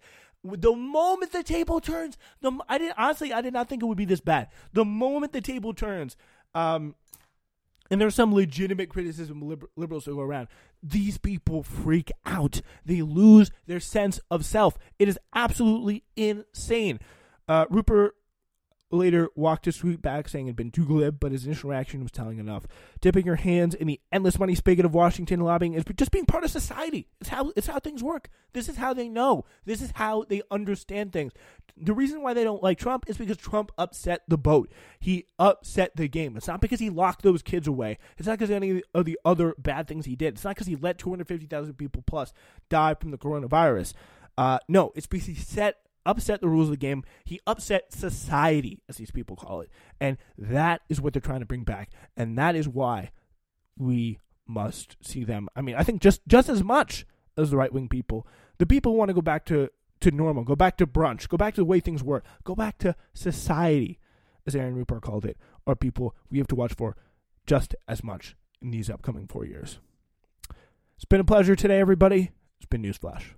The 0.44 0.76
moment 0.76 1.32
the 1.32 1.42
table 1.42 1.80
turns, 1.80 2.18
the 2.42 2.52
I 2.68 2.76
didn't 2.76 2.96
honestly 2.98 3.32
I 3.32 3.40
did 3.40 3.54
not 3.54 3.70
think 3.70 3.82
it 3.82 3.86
would 3.86 3.96
be 3.96 4.04
this 4.04 4.20
bad. 4.20 4.48
The 4.74 4.84
moment 4.84 5.32
the 5.32 5.40
table 5.40 5.72
turns, 5.72 6.14
um, 6.54 6.94
and 7.90 7.98
there's 8.02 8.14
some 8.14 8.34
legitimate 8.34 8.90
criticism 8.90 9.40
liber- 9.40 9.70
liberals 9.74 10.04
to 10.04 10.14
go 10.14 10.20
around. 10.20 10.48
These 10.86 11.16
people 11.16 11.62
freak 11.62 12.12
out. 12.26 12.60
They 12.84 13.00
lose 13.00 13.50
their 13.66 13.80
sense 13.80 14.20
of 14.30 14.44
self. 14.44 14.76
It 14.98 15.08
is 15.08 15.18
absolutely 15.34 16.04
insane. 16.14 17.00
Uh, 17.48 17.64
Rupar 17.66 18.10
later 18.94 19.28
walked 19.34 19.64
his 19.64 19.76
tweet 19.76 20.00
back 20.00 20.28
saying 20.28 20.46
it 20.46 20.50
had 20.50 20.56
been 20.56 20.70
too 20.70 20.86
glib, 20.86 21.18
but 21.20 21.32
his 21.32 21.46
initial 21.46 21.70
reaction 21.70 22.02
was 22.02 22.12
telling 22.12 22.38
enough. 22.38 22.66
Dipping 23.00 23.26
your 23.26 23.36
hands 23.36 23.74
in 23.74 23.86
the 23.86 24.00
endless 24.12 24.38
money 24.38 24.54
spigot 24.54 24.84
of 24.84 24.94
Washington 24.94 25.40
lobbying 25.40 25.74
is 25.74 25.84
just 25.96 26.10
being 26.10 26.26
part 26.26 26.44
of 26.44 26.50
society. 26.50 27.08
It's 27.20 27.30
how 27.30 27.52
it's 27.56 27.66
how 27.66 27.78
things 27.78 28.02
work. 28.02 28.28
This 28.52 28.68
is 28.68 28.76
how 28.76 28.94
they 28.94 29.08
know. 29.08 29.44
This 29.64 29.82
is 29.82 29.92
how 29.94 30.24
they 30.24 30.42
understand 30.50 31.12
things. 31.12 31.32
The 31.76 31.92
reason 31.92 32.22
why 32.22 32.34
they 32.34 32.44
don't 32.44 32.62
like 32.62 32.78
Trump 32.78 33.04
is 33.08 33.16
because 33.16 33.36
Trump 33.36 33.72
upset 33.76 34.22
the 34.28 34.38
boat. 34.38 34.70
He 35.00 35.26
upset 35.38 35.96
the 35.96 36.06
game. 36.06 36.36
It's 36.36 36.46
not 36.46 36.60
because 36.60 36.78
he 36.78 36.88
locked 36.88 37.22
those 37.22 37.42
kids 37.42 37.66
away. 37.66 37.98
It's 38.16 38.28
not 38.28 38.38
because 38.38 38.50
any 38.50 38.82
of 38.94 39.04
the 39.04 39.18
other 39.24 39.54
bad 39.58 39.88
things 39.88 40.06
he 40.06 40.14
did. 40.14 40.34
It's 40.34 40.44
not 40.44 40.54
because 40.54 40.68
he 40.68 40.76
let 40.76 40.98
250,000 40.98 41.74
people 41.74 42.02
plus 42.06 42.32
die 42.68 42.94
from 42.94 43.10
the 43.10 43.18
coronavirus. 43.18 43.92
Uh, 44.36 44.58
no, 44.68 44.92
it's 44.94 45.06
because 45.06 45.26
he 45.26 45.34
set 45.34 45.78
upset 46.06 46.40
the 46.40 46.48
rules 46.48 46.68
of 46.68 46.72
the 46.72 46.76
game. 46.76 47.04
He 47.24 47.40
upset 47.46 47.92
society, 47.92 48.82
as 48.88 48.96
these 48.96 49.10
people 49.10 49.36
call 49.36 49.60
it. 49.60 49.70
And 50.00 50.18
that 50.36 50.82
is 50.88 51.00
what 51.00 51.12
they're 51.12 51.20
trying 51.20 51.40
to 51.40 51.46
bring 51.46 51.64
back. 51.64 51.90
And 52.16 52.38
that 52.38 52.54
is 52.56 52.68
why 52.68 53.10
we 53.76 54.18
must 54.46 54.96
see 55.02 55.24
them. 55.24 55.48
I 55.56 55.62
mean, 55.62 55.74
I 55.76 55.82
think 55.82 56.02
just 56.02 56.20
just 56.26 56.48
as 56.48 56.62
much 56.62 57.06
as 57.36 57.50
the 57.50 57.56
right 57.56 57.72
wing 57.72 57.88
people, 57.88 58.26
the 58.58 58.66
people 58.66 58.96
want 58.96 59.08
to 59.08 59.14
go 59.14 59.22
back 59.22 59.44
to, 59.46 59.70
to 60.00 60.10
normal, 60.10 60.44
go 60.44 60.56
back 60.56 60.76
to 60.78 60.86
brunch, 60.86 61.28
go 61.28 61.36
back 61.36 61.54
to 61.54 61.60
the 61.60 61.64
way 61.64 61.80
things 61.80 62.02
were, 62.02 62.22
go 62.44 62.54
back 62.54 62.78
to 62.78 62.94
society, 63.12 63.98
as 64.46 64.54
Aaron 64.54 64.76
Rupar 64.76 65.00
called 65.00 65.24
it, 65.24 65.36
are 65.66 65.74
people 65.74 66.14
we 66.30 66.38
have 66.38 66.46
to 66.48 66.54
watch 66.54 66.74
for 66.74 66.96
just 67.46 67.74
as 67.88 68.04
much 68.04 68.36
in 68.62 68.70
these 68.70 68.90
upcoming 68.90 69.26
four 69.26 69.44
years. 69.44 69.78
It's 70.96 71.04
been 71.04 71.20
a 71.20 71.24
pleasure 71.24 71.56
today, 71.56 71.80
everybody. 71.80 72.30
It's 72.58 72.66
been 72.66 72.82
Newsflash. 72.82 73.32